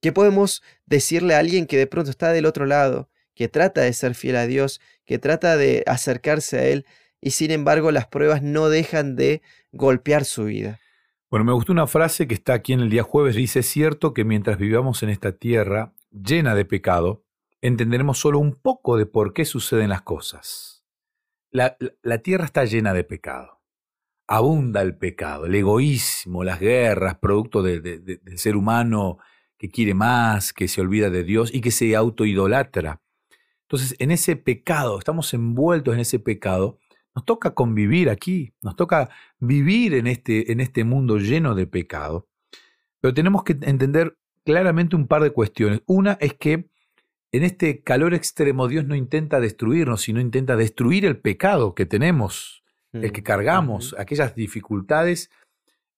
¿qué 0.00 0.12
podemos 0.12 0.62
decirle 0.84 1.34
a 1.34 1.38
alguien 1.38 1.66
que 1.66 1.78
de 1.78 1.86
pronto 1.86 2.10
está 2.10 2.32
del 2.32 2.46
otro 2.46 2.66
lado, 2.66 3.08
que 3.34 3.48
trata 3.48 3.82
de 3.82 3.92
ser 3.92 4.14
fiel 4.14 4.36
a 4.36 4.46
Dios, 4.46 4.80
que 5.04 5.18
trata 5.18 5.56
de 5.56 5.82
acercarse 5.86 6.58
a 6.58 6.64
Él 6.66 6.86
y 7.20 7.30
sin 7.30 7.50
embargo 7.50 7.90
las 7.90 8.06
pruebas 8.06 8.42
no 8.42 8.68
dejan 8.68 9.16
de 9.16 9.42
golpear 9.72 10.24
su 10.24 10.44
vida? 10.44 10.80
Bueno, 11.30 11.44
me 11.44 11.52
gustó 11.52 11.72
una 11.72 11.86
frase 11.86 12.28
que 12.28 12.34
está 12.34 12.54
aquí 12.54 12.72
en 12.72 12.80
el 12.80 12.88
día 12.88 13.02
jueves. 13.02 13.34
Dice, 13.34 13.60
es 13.60 13.66
cierto 13.66 14.14
que 14.14 14.24
mientras 14.24 14.58
vivamos 14.58 15.02
en 15.02 15.08
esta 15.08 15.32
tierra 15.32 15.92
llena 16.10 16.54
de 16.54 16.64
pecado, 16.64 17.24
entenderemos 17.60 18.18
solo 18.18 18.38
un 18.38 18.54
poco 18.54 18.96
de 18.96 19.06
por 19.06 19.32
qué 19.32 19.44
suceden 19.44 19.90
las 19.90 20.02
cosas. 20.02 20.75
La, 21.50 21.76
tierra 22.22 22.44
está 22.44 22.64
llena 22.64 22.92
de 22.92 23.04
pecado. 23.04 23.60
Abunda 24.28 24.82
el 24.82 24.96
pecado, 24.96 25.46
el 25.46 25.54
egoísmo, 25.54 26.42
las 26.44 26.58
guerras, 26.60 27.18
producto 27.18 27.62
de- 27.62 27.80
del 27.80 28.38
ser 28.38 28.56
humano 28.56 29.18
que 29.58 29.68
quiere 29.70 29.94
más, 29.94 30.52
que 30.52 30.68
se 30.68 30.80
olvida 30.80 31.10
de 31.10 31.24
Dios 31.24 31.54
y 31.54 31.60
que 31.60 31.70
se 31.70 31.94
autoidolatra. 31.96 33.00
Entonces, 33.62 33.96
en 33.98 34.10
ese 34.10 34.36
pecado, 34.36 34.98
estamos 34.98 35.32
envueltos 35.34 35.94
en 35.94 36.00
ese 36.00 36.18
pecado, 36.18 36.78
nos 37.14 37.24
toca 37.24 37.54
convivir 37.54 38.10
aquí, 38.10 38.52
nos 38.62 38.76
toca 38.76 39.08
vivir 39.38 39.94
en 39.94 40.06
este, 40.06 40.52
en 40.52 40.60
este 40.60 40.84
mundo 40.84 41.18
lleno 41.18 41.54
de 41.54 41.66
pecado. 41.66 42.28
Pero 43.00 43.14
tenemos 43.14 43.44
que 43.44 43.56
entender 43.62 44.18
claramente 44.44 44.96
un 44.96 45.08
par 45.08 45.22
de 45.22 45.30
cuestiones. 45.30 45.82
Una 45.86 46.12
es 46.20 46.34
que 46.34 46.68
en 47.36 47.44
este 47.44 47.82
calor 47.82 48.14
extremo 48.14 48.68
Dios 48.68 48.84
no 48.86 48.94
intenta 48.94 49.40
destruirnos, 49.40 50.02
sino 50.02 50.20
intenta 50.20 50.56
destruir 50.56 51.04
el 51.04 51.18
pecado 51.18 51.74
que 51.74 51.86
tenemos, 51.86 52.62
el 52.92 53.12
que 53.12 53.20
Mm, 53.20 53.24
cargamos, 53.24 53.92
ujú. 53.92 54.02
aquellas 54.02 54.34
dificultades 54.34 55.30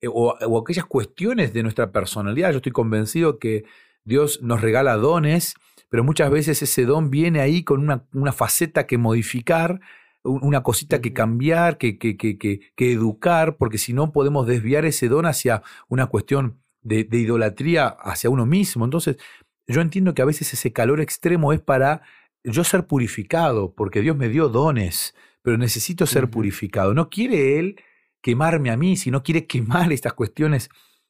eh, 0.00 0.08
o, 0.08 0.34
o 0.46 0.58
aquellas 0.58 0.84
cuestiones 0.86 1.52
de 1.52 1.62
nuestra 1.62 1.92
personalidad. 1.92 2.50
Yo 2.50 2.56
estoy 2.58 2.72
convencido 2.72 3.38
que 3.38 3.64
Dios 4.04 4.40
nos 4.42 4.60
regala 4.60 4.96
dones, 4.96 5.54
pero 5.90 6.04
muchas 6.04 6.30
veces 6.30 6.62
ese 6.62 6.84
don 6.84 7.10
viene 7.10 7.40
ahí 7.40 7.62
con 7.62 7.80
una, 7.80 8.04
una 8.12 8.32
faceta 8.32 8.86
que 8.86 8.98
modificar, 8.98 9.80
un- 10.22 10.42
una 10.42 10.62
cosita 10.62 11.00
que 11.00 11.12
cambiar, 11.12 11.78
que, 11.78 11.98
que, 11.98 12.16
que, 12.16 12.36
que, 12.38 12.60
que 12.76 12.92
educar, 12.92 13.56
porque 13.56 13.78
si 13.78 13.92
no 13.92 14.12
podemos 14.12 14.46
desviar 14.46 14.84
ese 14.84 15.08
don 15.08 15.24
hacia 15.26 15.62
una 15.88 16.06
cuestión 16.06 16.58
de, 16.82 17.04
de 17.04 17.18
idolatría 17.18 17.86
hacia 17.88 18.30
uno 18.30 18.46
mismo. 18.46 18.84
Entonces, 18.84 19.16
yo 19.68 19.80
entiendo 19.80 20.14
que 20.14 20.22
a 20.22 20.26
veces 20.26 20.52
ese 20.52 20.72
calor 20.72 21.00
extremo 21.00 21.52
es 21.52 21.60
para 21.60 22.02
yo 22.42 22.64
ser 22.64 22.86
purificado, 22.86 23.74
porque 23.74 24.00
Dios 24.00 24.16
me 24.16 24.28
dio 24.28 24.48
dones 24.48 25.14
pero 25.48 25.56
necesito 25.56 26.04
ser 26.04 26.28
purificado. 26.28 26.92
No 26.92 27.08
quiere 27.08 27.58
Él 27.58 27.80
quemarme 28.20 28.70
a 28.70 28.76
mí, 28.76 28.98
sino 28.98 29.22
quiere 29.22 29.46
quemar 29.46 29.92
estas 29.94 30.12
cuestiones 30.12 30.68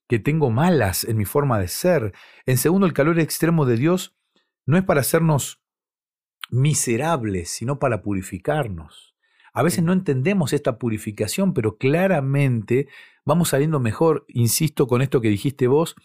que 0.09 0.21
tengo 0.21 0.51
malas 0.51 1.03
en 1.03 1.17
mi 1.17 1.25
forma 1.25 1.59
de 1.59 1.67
ser. 1.67 2.15
En 2.47 2.57
segundo, 2.57 2.87
el 2.87 2.93
calor 2.93 3.19
extremo 3.19 3.67
de 3.67 3.77
Dios 3.77 4.17
no 4.65 4.79
es 4.79 4.85
para 4.85 5.01
hacernos 5.01 5.61
miserables, 6.51 7.51
sino 7.51 7.81
para 7.81 8.01
purificarnos. 8.01 9.17
A 9.53 9.65
veces 9.65 9.83
no 9.83 9.93
entendemos 9.93 10.53
esta 10.53 10.79
purificación, 10.79 11.53
pero 11.53 11.77
claramente 11.77 12.87
vamos 13.25 13.49
saliendo 13.49 13.81
mejor. 13.81 14.25
Insisto 14.29 14.87
con 14.87 15.03
esto 15.03 15.21
que 15.21 15.31
dijiste 15.31 15.67
vos, 15.67 15.97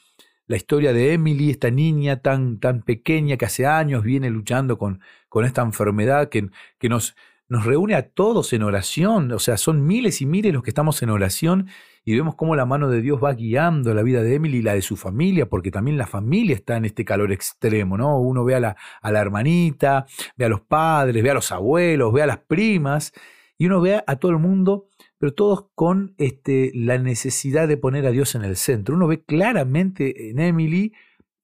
la 0.47 0.57
historia 0.57 0.93
de 0.93 1.13
Emily, 1.13 1.49
esta 1.49 1.71
niña 1.71 2.21
tan, 2.21 2.59
tan 2.59 2.81
pequeña 2.81 3.37
que 3.37 3.45
hace 3.45 3.65
años 3.65 4.03
viene 4.03 4.29
luchando 4.29 4.77
con, 4.77 5.01
con 5.29 5.45
esta 5.45 5.61
enfermedad 5.61 6.29
que, 6.29 6.49
que 6.79 6.89
nos, 6.89 7.15
nos 7.47 7.65
reúne 7.65 7.95
a 7.95 8.09
todos 8.09 8.53
en 8.53 8.63
oración. 8.63 9.31
O 9.31 9.39
sea, 9.39 9.57
son 9.57 9.85
miles 9.85 10.21
y 10.21 10.25
miles 10.25 10.53
los 10.53 10.63
que 10.63 10.71
estamos 10.71 11.01
en 11.01 11.09
oración 11.09 11.67
y 12.05 12.15
vemos 12.15 12.35
cómo 12.35 12.55
la 12.55 12.65
mano 12.65 12.89
de 12.89 13.01
Dios 13.01 13.23
va 13.23 13.33
guiando 13.33 13.93
la 13.93 14.03
vida 14.03 14.21
de 14.23 14.35
Emily 14.35 14.57
y 14.57 14.61
la 14.61 14.73
de 14.73 14.81
su 14.81 14.97
familia, 14.97 15.47
porque 15.47 15.71
también 15.71 15.97
la 15.97 16.07
familia 16.07 16.55
está 16.55 16.75
en 16.75 16.85
este 16.85 17.05
calor 17.05 17.31
extremo, 17.31 17.97
¿no? 17.97 18.19
Uno 18.19 18.43
ve 18.43 18.55
a 18.55 18.59
la, 18.59 18.75
a 19.01 19.11
la 19.11 19.21
hermanita, 19.21 20.05
ve 20.35 20.45
a 20.45 20.49
los 20.49 20.61
padres, 20.61 21.23
ve 21.23 21.31
a 21.31 21.35
los 21.35 21.51
abuelos, 21.51 22.11
ve 22.11 22.21
a 22.21 22.27
las 22.27 22.39
primas, 22.39 23.13
y 23.57 23.67
uno 23.67 23.79
ve 23.79 24.03
a 24.05 24.15
todo 24.17 24.31
el 24.31 24.39
mundo, 24.39 24.87
pero 25.23 25.33
todos 25.33 25.67
con 25.73 26.15
este, 26.17 26.73
la 26.75 26.97
necesidad 26.97 27.69
de 27.69 27.77
poner 27.77 28.05
a 28.05 28.11
Dios 28.11 28.35
en 28.35 28.43
el 28.43 28.57
centro. 28.57 28.93
Uno 28.93 29.07
ve 29.07 29.23
claramente 29.23 30.29
en 30.29 30.39
Emily 30.39 30.91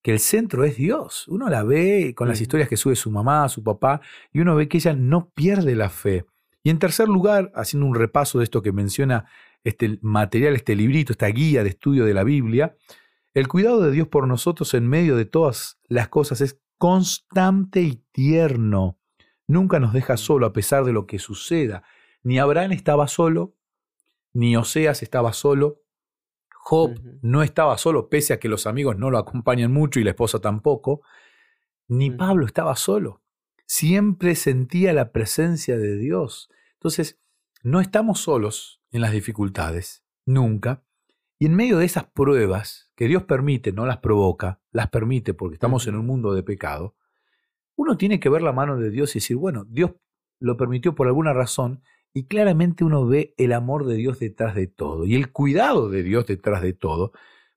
que 0.01 0.11
el 0.11 0.19
centro 0.19 0.65
es 0.65 0.75
Dios. 0.75 1.29
Uno 1.29 1.47
la 1.47 1.63
ve 1.63 2.13
con 2.13 2.27
las 2.27 2.41
historias 2.41 2.67
que 2.67 2.75
sube 2.75 2.97
su 2.97 3.09
mamá, 3.09 3.47
su 3.47 3.63
papá, 3.63 4.01
y 4.33 4.41
uno 4.41 4.53
ve 4.57 4.67
que 4.67 4.79
ella 4.79 4.93
no 4.93 5.29
pierde 5.29 5.75
la 5.75 5.89
fe. 5.89 6.25
Y 6.61 6.71
en 6.71 6.79
tercer 6.79 7.07
lugar, 7.07 7.53
haciendo 7.55 7.87
un 7.87 7.95
repaso 7.95 8.39
de 8.39 8.43
esto 8.43 8.61
que 8.61 8.73
menciona 8.73 9.29
este 9.63 9.97
material, 10.01 10.55
este 10.55 10.75
librito, 10.75 11.13
esta 11.13 11.27
guía 11.27 11.63
de 11.63 11.69
estudio 11.69 12.03
de 12.03 12.13
la 12.13 12.25
Biblia, 12.25 12.75
el 13.33 13.47
cuidado 13.47 13.79
de 13.79 13.91
Dios 13.91 14.09
por 14.09 14.27
nosotros 14.27 14.73
en 14.73 14.89
medio 14.89 15.15
de 15.15 15.23
todas 15.23 15.79
las 15.87 16.09
cosas 16.09 16.41
es 16.41 16.59
constante 16.77 17.79
y 17.79 18.03
tierno. 18.11 18.99
Nunca 19.47 19.79
nos 19.79 19.93
deja 19.93 20.17
solo 20.17 20.47
a 20.47 20.51
pesar 20.51 20.83
de 20.83 20.91
lo 20.91 21.07
que 21.07 21.17
suceda. 21.17 21.83
Ni 22.23 22.39
Abraham 22.39 22.73
estaba 22.73 23.07
solo, 23.07 23.55
ni 24.33 24.55
Oseas 24.55 25.03
estaba 25.03 25.33
solo, 25.33 25.81
Job 26.49 26.99
no 27.21 27.41
estaba 27.41 27.77
solo, 27.77 28.09
pese 28.09 28.33
a 28.33 28.39
que 28.39 28.49
los 28.49 28.67
amigos 28.67 28.97
no 28.97 29.09
lo 29.09 29.17
acompañan 29.17 29.71
mucho 29.71 29.99
y 29.99 30.03
la 30.03 30.11
esposa 30.11 30.39
tampoco, 30.39 31.01
ni. 31.87 32.11
Pablo 32.11 32.45
estaba 32.45 32.75
solo. 32.75 33.23
Siempre 33.65 34.35
sentía 34.35 34.93
la 34.93 35.11
presencia 35.11 35.77
de 35.77 35.97
Dios. 35.97 36.49
Entonces, 36.73 37.19
no 37.63 37.81
estamos 37.81 38.19
solos 38.19 38.81
en 38.91 39.01
las 39.01 39.11
dificultades, 39.11 40.03
nunca. 40.25 40.83
Y 41.39 41.47
en 41.47 41.55
medio 41.55 41.77
de 41.77 41.85
esas 41.85 42.05
pruebas 42.05 42.91
que 42.95 43.07
Dios 43.07 43.23
permite, 43.23 43.71
no 43.71 43.85
las 43.85 43.97
provoca, 43.97 44.61
las 44.71 44.89
permite 44.89 45.33
porque 45.33 45.55
estamos 45.55 45.87
en 45.87 45.95
un 45.95 46.05
mundo 46.05 46.33
de 46.33 46.43
pecado, 46.43 46.95
uno 47.75 47.97
tiene 47.97 48.19
que 48.19 48.29
ver 48.29 48.41
la 48.41 48.51
mano 48.51 48.77
de 48.77 48.91
Dios 48.91 49.15
y 49.15 49.19
decir, 49.19 49.37
bueno, 49.37 49.65
Dios 49.65 49.91
lo 50.39 50.57
permitió 50.57 50.95
por 50.95 51.07
alguna 51.07 51.33
razón 51.33 51.81
y 52.13 52.25
claramente 52.25 52.83
uno 52.83 53.05
ve 53.05 53.33
el 53.37 53.53
amor 53.53 53.85
de 53.85 53.95
Dios 53.95 54.19
detrás 54.19 54.55
de 54.55 54.67
todo 54.67 55.05
y 55.05 55.15
el 55.15 55.31
cuidado 55.31 55.89
de 55.89 56.03
Dios 56.03 56.25
detrás 56.27 56.61
de 56.61 56.73
todo. 56.73 57.11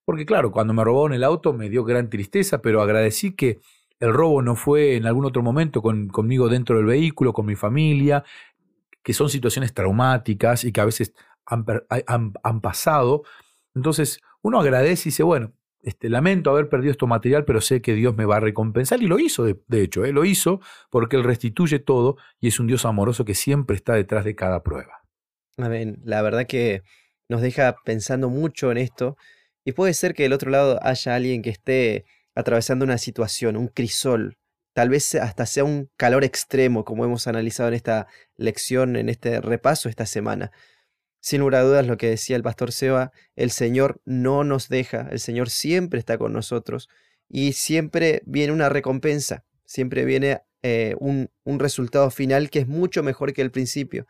Porque 0.05 0.26
claro, 0.26 0.50
cuando 0.53 0.74
me 0.74 0.84
robaron 0.84 1.14
el 1.14 1.24
auto 1.24 1.53
me 1.53 1.70
dio 1.70 1.84
gran 1.84 2.11
tristeza, 2.11 2.61
pero 2.62 2.82
agradecí 2.82 3.34
que 3.34 3.61
el 4.00 4.12
robo 4.12 4.42
no 4.42 4.57
fue 4.57 4.96
en 4.96 5.07
algún 5.07 5.24
otro 5.24 5.42
momento 5.42 5.80
con- 5.82 6.09
conmigo 6.09 6.48
dentro 6.48 6.76
del 6.76 6.86
vehículo, 6.86 7.32
con 7.32 7.46
mi 7.46 7.55
familia, 7.57 8.24
que 9.03 9.12
son 9.14 9.28
situaciones 9.28 9.74
traumáticas 9.74 10.64
y 10.64 10.72
que 10.72 10.80
a 10.80 10.84
veces 10.84 11.14
han, 11.46 11.64
han- 12.07 12.32
han 12.42 12.61
pasado. 12.61 13.22
Entonces 13.74 14.20
uno 14.42 14.61
agradece 14.61 15.09
y 15.09 15.11
dice, 15.11 15.22
bueno, 15.22 15.53
este, 15.83 16.09
lamento 16.09 16.51
haber 16.51 16.68
perdido 16.68 16.93
esto 16.93 17.07
material, 17.07 17.45
pero 17.45 17.61
sé 17.61 17.83
que 17.83 17.95
Dios 17.95 18.16
me 18.16 18.24
va 18.24 18.37
a 18.37 18.41
recompensar. 18.41 19.03
Y 19.03 19.07
lo 19.07 19.18
hizo, 19.18 19.45
de, 19.45 19.83
hecho, 19.83 20.05
¿eh? 20.05 20.12
lo 20.12 20.24
hizo 20.24 20.61
porque 20.91 21.16
Él 21.16 21.24
restituye 21.24 21.80
todo 21.80 22.16
y 22.41 22.49
es 22.49 22.61
un 22.61 22.68
Dios 22.68 22.85
amoroso 22.85 23.24
que 23.24 23.35
siempre 23.35 23.76
está 23.76 23.95
detrás 23.95 24.24
de 24.24 24.35
cada 24.35 24.62
prueba. 24.62 25.03
Amén. 25.57 26.01
La 26.05 26.22
verdad 26.22 26.47
que 26.47 26.83
nos 27.28 27.43
deja 27.43 27.76
pensando 27.85 28.30
mucho 28.30 28.70
en 28.70 28.78
esto 28.78 29.16
y 29.64 29.72
puede 29.72 29.95
ser 29.95 30.14
que 30.14 30.22
del 30.24 30.33
otro 30.33 30.51
lado 30.51 30.78
haya 30.83 31.14
alguien 31.14 31.43
que 31.43 31.51
esté 31.51 32.05
atravesando 32.35 32.85
una 32.85 32.99
situación, 32.99 33.57
un 33.57 33.68
crisol, 33.68 34.39
tal 34.72 34.89
vez 34.89 35.14
hasta 35.14 35.47
sea 35.47 35.64
un 35.64 35.91
calor 35.97 36.24
extremo, 36.24 36.85
como 36.85 37.05
hemos 37.05 37.26
analizado 37.26 37.68
en 37.68 37.74
esta 37.74 38.07
lección, 38.37 38.97
en 38.97 39.09
este 39.09 39.41
repaso 39.41 39.89
esta 39.89 40.07
semana. 40.07 40.51
Sin 41.23 41.41
lugar 41.41 41.55
a 41.55 41.62
dudas, 41.62 41.87
lo 41.87 41.97
que 41.97 42.09
decía 42.09 42.35
el 42.35 42.43
pastor 42.43 42.73
Seba, 42.73 43.12
el 43.37 43.53
Señor 43.53 44.01
no 44.05 44.43
nos 44.43 44.68
deja, 44.68 45.07
el 45.12 45.20
Señor 45.20 45.51
siempre 45.51 46.01
está 46.01 46.18
con 46.18 46.33
nosotros 46.33 46.89
y 47.29 47.53
siempre 47.53 48.23
viene 48.27 48.53
una 48.53 48.68
recompensa, 48.68 49.45
siempre 49.64 50.05
viene 50.05 50.43
eh, 50.62 50.97
un, 50.99 51.31
resultado 51.61 52.11
final 52.11 52.51
que 52.51 52.59
es 52.59 52.66
mucho 52.66 53.05
mejor 53.05 53.33
que 53.35 53.43
el 53.43 53.53
principio 53.53 54.09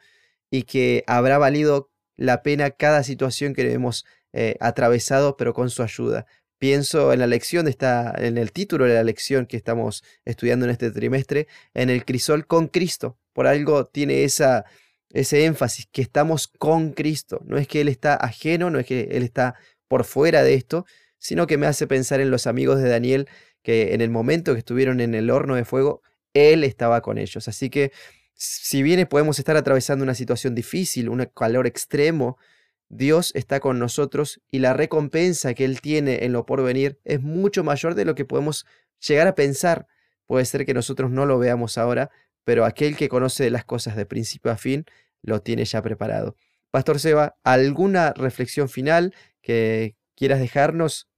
y 0.51 0.63
que 0.63 1.05
habrá 1.07 1.37
valido 1.37 1.91
la 2.17 2.43
pena 2.43 2.71
cada 2.71 3.03
situación 3.03 3.53
que 3.53 3.71
hemos 3.71 4.07
eh, 4.33 4.57
atravesado, 4.61 5.37
pero 5.37 5.53
con 5.53 5.69
su 5.69 5.83
ayuda. 5.83 6.25
Pienso 6.57 7.13
en 7.13 7.19
la 7.19 7.27
lección, 7.27 7.69
está 7.69 8.15
en 8.17 8.39
el 8.39 8.53
título 8.53 8.87
de 8.87 8.95
la 8.95 9.05
lección 9.05 9.45
que 9.45 9.59
estamos 9.59 10.03
estudiando 10.25 10.65
en 10.65 10.71
este 10.71 10.91
trimestre, 10.91 11.47
en 11.75 11.91
el 11.91 12.07
crisol 12.07 12.47
con 12.47 12.69
Cristo. 12.69 13.19
Por 13.35 13.47
algo 13.47 13.87
tiene 13.87 14.25
esa, 14.25 14.65
ese 15.13 15.45
énfasis, 15.45 15.87
que 15.93 16.03
estamos 16.03 16.49
con 16.49 16.93
Cristo. 16.93 17.41
No 17.45 17.59
es 17.59 17.69
que 17.69 17.81
Él 17.81 17.89
está 17.89 18.15
ajeno, 18.15 18.71
no 18.71 18.79
es 18.79 18.87
que 18.87 19.09
Él 19.13 19.23
está 19.23 19.55
por 19.89 20.05
fuera 20.05 20.43
de 20.43 20.55
esto, 20.55 20.87
sino 21.19 21.47
que 21.47 21.59
me 21.59 21.67
hace 21.67 21.87
pensar 21.87 22.21
en 22.21 22.31
los 22.31 22.47
amigos 22.47 22.81
de 22.83 22.89
Daniel, 22.89 23.29
que 23.63 23.95
en 23.95 24.01
el 24.01 24.11
momento 24.11 24.55
que 24.55 24.59
estuvieron 24.59 25.01
en 25.01 25.15
el 25.15 25.31
horno 25.31 25.55
de 25.55 25.65
fuego, 25.65 26.03
Él 26.35 26.65
estaba 26.65 27.03
con 27.03 27.19
ellos. 27.19 27.47
Así 27.47 27.71
que 27.71 27.93
si 28.35 28.83
bien 28.83 29.07
podemos 29.07 29.39
estar 29.39 29.57
atravesando 29.57 30.03
una 30.03 30.15
situación 30.15 30.55
difícil, 30.55 31.09
un 31.09 31.25
calor 31.35 31.67
extremo, 31.67 32.39
Dios 32.89 33.33
está 33.35 33.61
con 33.61 33.79
nosotros 33.79 34.43
y 34.51 34.59
la 34.59 34.73
recompensa 34.73 35.55
que 35.55 35.65
Él 35.65 35.81
tiene 35.81 36.25
en 36.25 36.33
lo 36.33 36.45
porvenir 36.45 36.99
es 37.05 37.21
mucho 37.21 37.63
mayor 37.65 37.95
de 37.95 38.05
lo 38.05 38.15
que 38.15 38.25
podemos 38.25 38.67
llegar 39.07 39.27
a 39.27 39.35
pensar. 39.35 39.87
Puede 40.27 40.45
ser 40.45 40.67
que 40.67 40.75
nosotros 40.75 41.11
no 41.11 41.25
lo 41.25 41.39
veamos 41.39 41.79
ahora, 41.79 42.11
pero 42.45 42.65
aquel 42.65 42.97
que 42.97 43.09
conoce 43.09 43.51
las 43.51 43.65
cosas 43.65 43.97
de 43.97 44.07
principio 44.07 44.51
a 44.51 44.57
fin 44.57 44.85
lo 45.23 45.41
tiene 45.41 45.65
ya 45.65 45.83
preparado. 45.83 46.37
Pastor 46.71 46.99
Seba, 46.99 47.37
¿alguna 47.45 48.13
reflexión 48.13 48.69
final 48.69 49.15
que 49.43 49.97
quieras 50.17 50.41
dejarnos? 50.41 51.09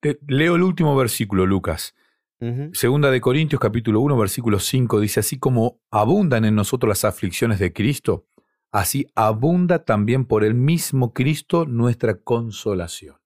Te- 0.00 0.18
leo 0.26 0.56
el 0.56 0.62
último 0.62 0.96
versículo, 0.96 1.46
Lucas. 1.46 1.94
Ujú, 2.40 2.70
Segunda 2.72 3.10
de 3.10 3.20
Corintios 3.20 3.60
capítulo 3.60 4.00
1 4.00 4.16
versículo 4.16 4.58
5 4.58 4.98
dice, 4.98 5.20
así 5.20 5.38
como 5.38 5.78
abundan 5.90 6.46
en 6.46 6.54
nosotros 6.54 6.88
las 6.88 7.04
aflicciones 7.04 7.58
de 7.58 7.72
Cristo, 7.74 8.24
así 8.72 9.06
abunda 9.14 9.84
también 9.84 10.24
por 10.24 10.42
el 10.42 10.54
mismo 10.54 11.12
Cristo 11.12 11.66
nuestra 11.66 12.14
consolación. 12.14 13.16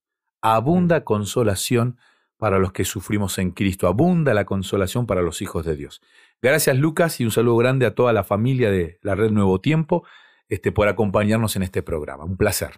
Abunda 0.42 1.04
consolación 1.04 1.96
para 2.36 2.58
los 2.58 2.72
que 2.72 2.84
sufrimos 2.84 3.38
en 3.38 3.52
Cristo, 3.52 3.86
abunda 3.86 4.34
la 4.34 4.44
consolación 4.44 5.06
para 5.06 5.22
los 5.22 5.40
hijos 5.42 5.64
de 5.64 5.76
Dios. 5.76 6.02
Gracias 6.44 6.76
Lucas 6.76 7.20
y 7.20 7.24
un 7.24 7.30
saludo 7.30 7.56
grande 7.56 7.86
a 7.86 7.94
toda 7.94 8.12
la 8.12 8.22
familia 8.22 8.70
de 8.70 8.98
la 9.00 9.14
Red 9.14 9.30
Nuevo 9.30 9.62
Tiempo 9.62 10.04
este, 10.50 10.72
por 10.72 10.88
acompañarnos 10.88 11.56
en 11.56 11.62
este 11.62 11.82
programa. 11.82 12.26
Un 12.26 12.36
placer. 12.36 12.72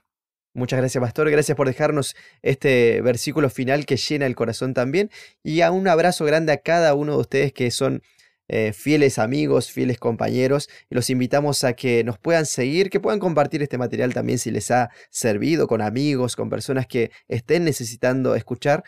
Muchas 0.54 0.78
gracias, 0.78 1.02
Pastor. 1.02 1.28
Gracias 1.32 1.56
por 1.56 1.66
dejarnos 1.66 2.14
este 2.42 3.00
versículo 3.00 3.50
final 3.50 3.84
que 3.84 3.96
llena 3.96 4.26
el 4.26 4.36
corazón 4.36 4.72
también. 4.72 5.10
Y 5.42 5.62
a 5.62 5.72
un 5.72 5.88
abrazo 5.88 6.24
grande 6.24 6.52
a 6.52 6.58
cada 6.58 6.94
uno 6.94 7.14
de 7.14 7.18
ustedes 7.18 7.52
que 7.52 7.72
son 7.72 8.04
eh, 8.46 8.72
fieles 8.72 9.18
amigos, 9.18 9.72
fieles 9.72 9.98
compañeros. 9.98 10.68
Los 10.88 11.10
invitamos 11.10 11.64
a 11.64 11.72
que 11.72 12.04
nos 12.04 12.20
puedan 12.20 12.46
seguir, 12.46 12.88
que 12.88 13.00
puedan 13.00 13.18
compartir 13.18 13.64
este 13.64 13.78
material 13.78 14.14
también 14.14 14.38
si 14.38 14.52
les 14.52 14.70
ha 14.70 14.90
servido 15.10 15.66
con 15.66 15.82
amigos, 15.82 16.36
con 16.36 16.50
personas 16.50 16.86
que 16.86 17.10
estén 17.26 17.64
necesitando 17.64 18.36
escuchar. 18.36 18.84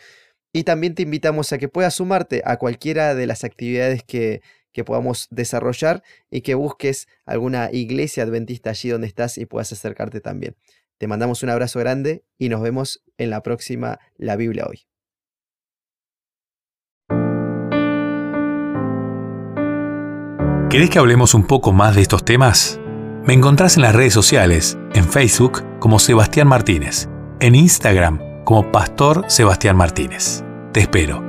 Y 0.53 0.63
también 0.63 0.95
te 0.95 1.03
invitamos 1.03 1.51
a 1.51 1.57
que 1.57 1.67
puedas 1.67 1.95
sumarte 1.95 2.41
a 2.45 2.55
cualquiera 2.55 3.13
de 3.13 3.27
las 3.27 3.43
actividades 3.43 4.03
que, 4.03 4.41
que 4.71 4.83
podamos 4.83 5.27
desarrollar 5.29 6.03
y 6.29 6.41
que 6.41 6.55
busques 6.55 7.07
alguna 7.25 7.69
iglesia 7.71 8.23
adventista 8.23 8.71
allí 8.71 8.89
donde 8.89 9.07
estás 9.07 9.37
y 9.37 9.45
puedas 9.45 9.71
acercarte 9.71 10.21
también. 10.21 10.55
Te 10.97 11.07
mandamos 11.07 11.43
un 11.43 11.49
abrazo 11.49 11.79
grande 11.79 12.23
y 12.37 12.49
nos 12.49 12.61
vemos 12.61 13.03
en 13.17 13.29
la 13.29 13.41
próxima 13.41 13.99
La 14.17 14.35
Biblia 14.35 14.65
hoy. 14.67 14.85
¿Querés 20.69 20.91
que 20.91 20.99
hablemos 20.99 21.33
un 21.33 21.47
poco 21.47 21.71
más 21.71 21.95
de 21.95 22.03
estos 22.03 22.23
temas? 22.23 22.79
Me 23.25 23.33
encontrás 23.33 23.75
en 23.77 23.81
las 23.81 23.95
redes 23.95 24.13
sociales, 24.13 24.77
en 24.93 25.05
Facebook 25.05 25.63
como 25.79 25.97
Sebastián 25.97 26.47
Martínez, 26.47 27.09
en 27.39 27.55
Instagram 27.55 28.43
como 28.43 28.71
Pastor 28.71 29.25
Sebastián 29.27 29.77
Martínez. 29.77 30.43
Te 30.71 30.81
espero. 30.81 31.28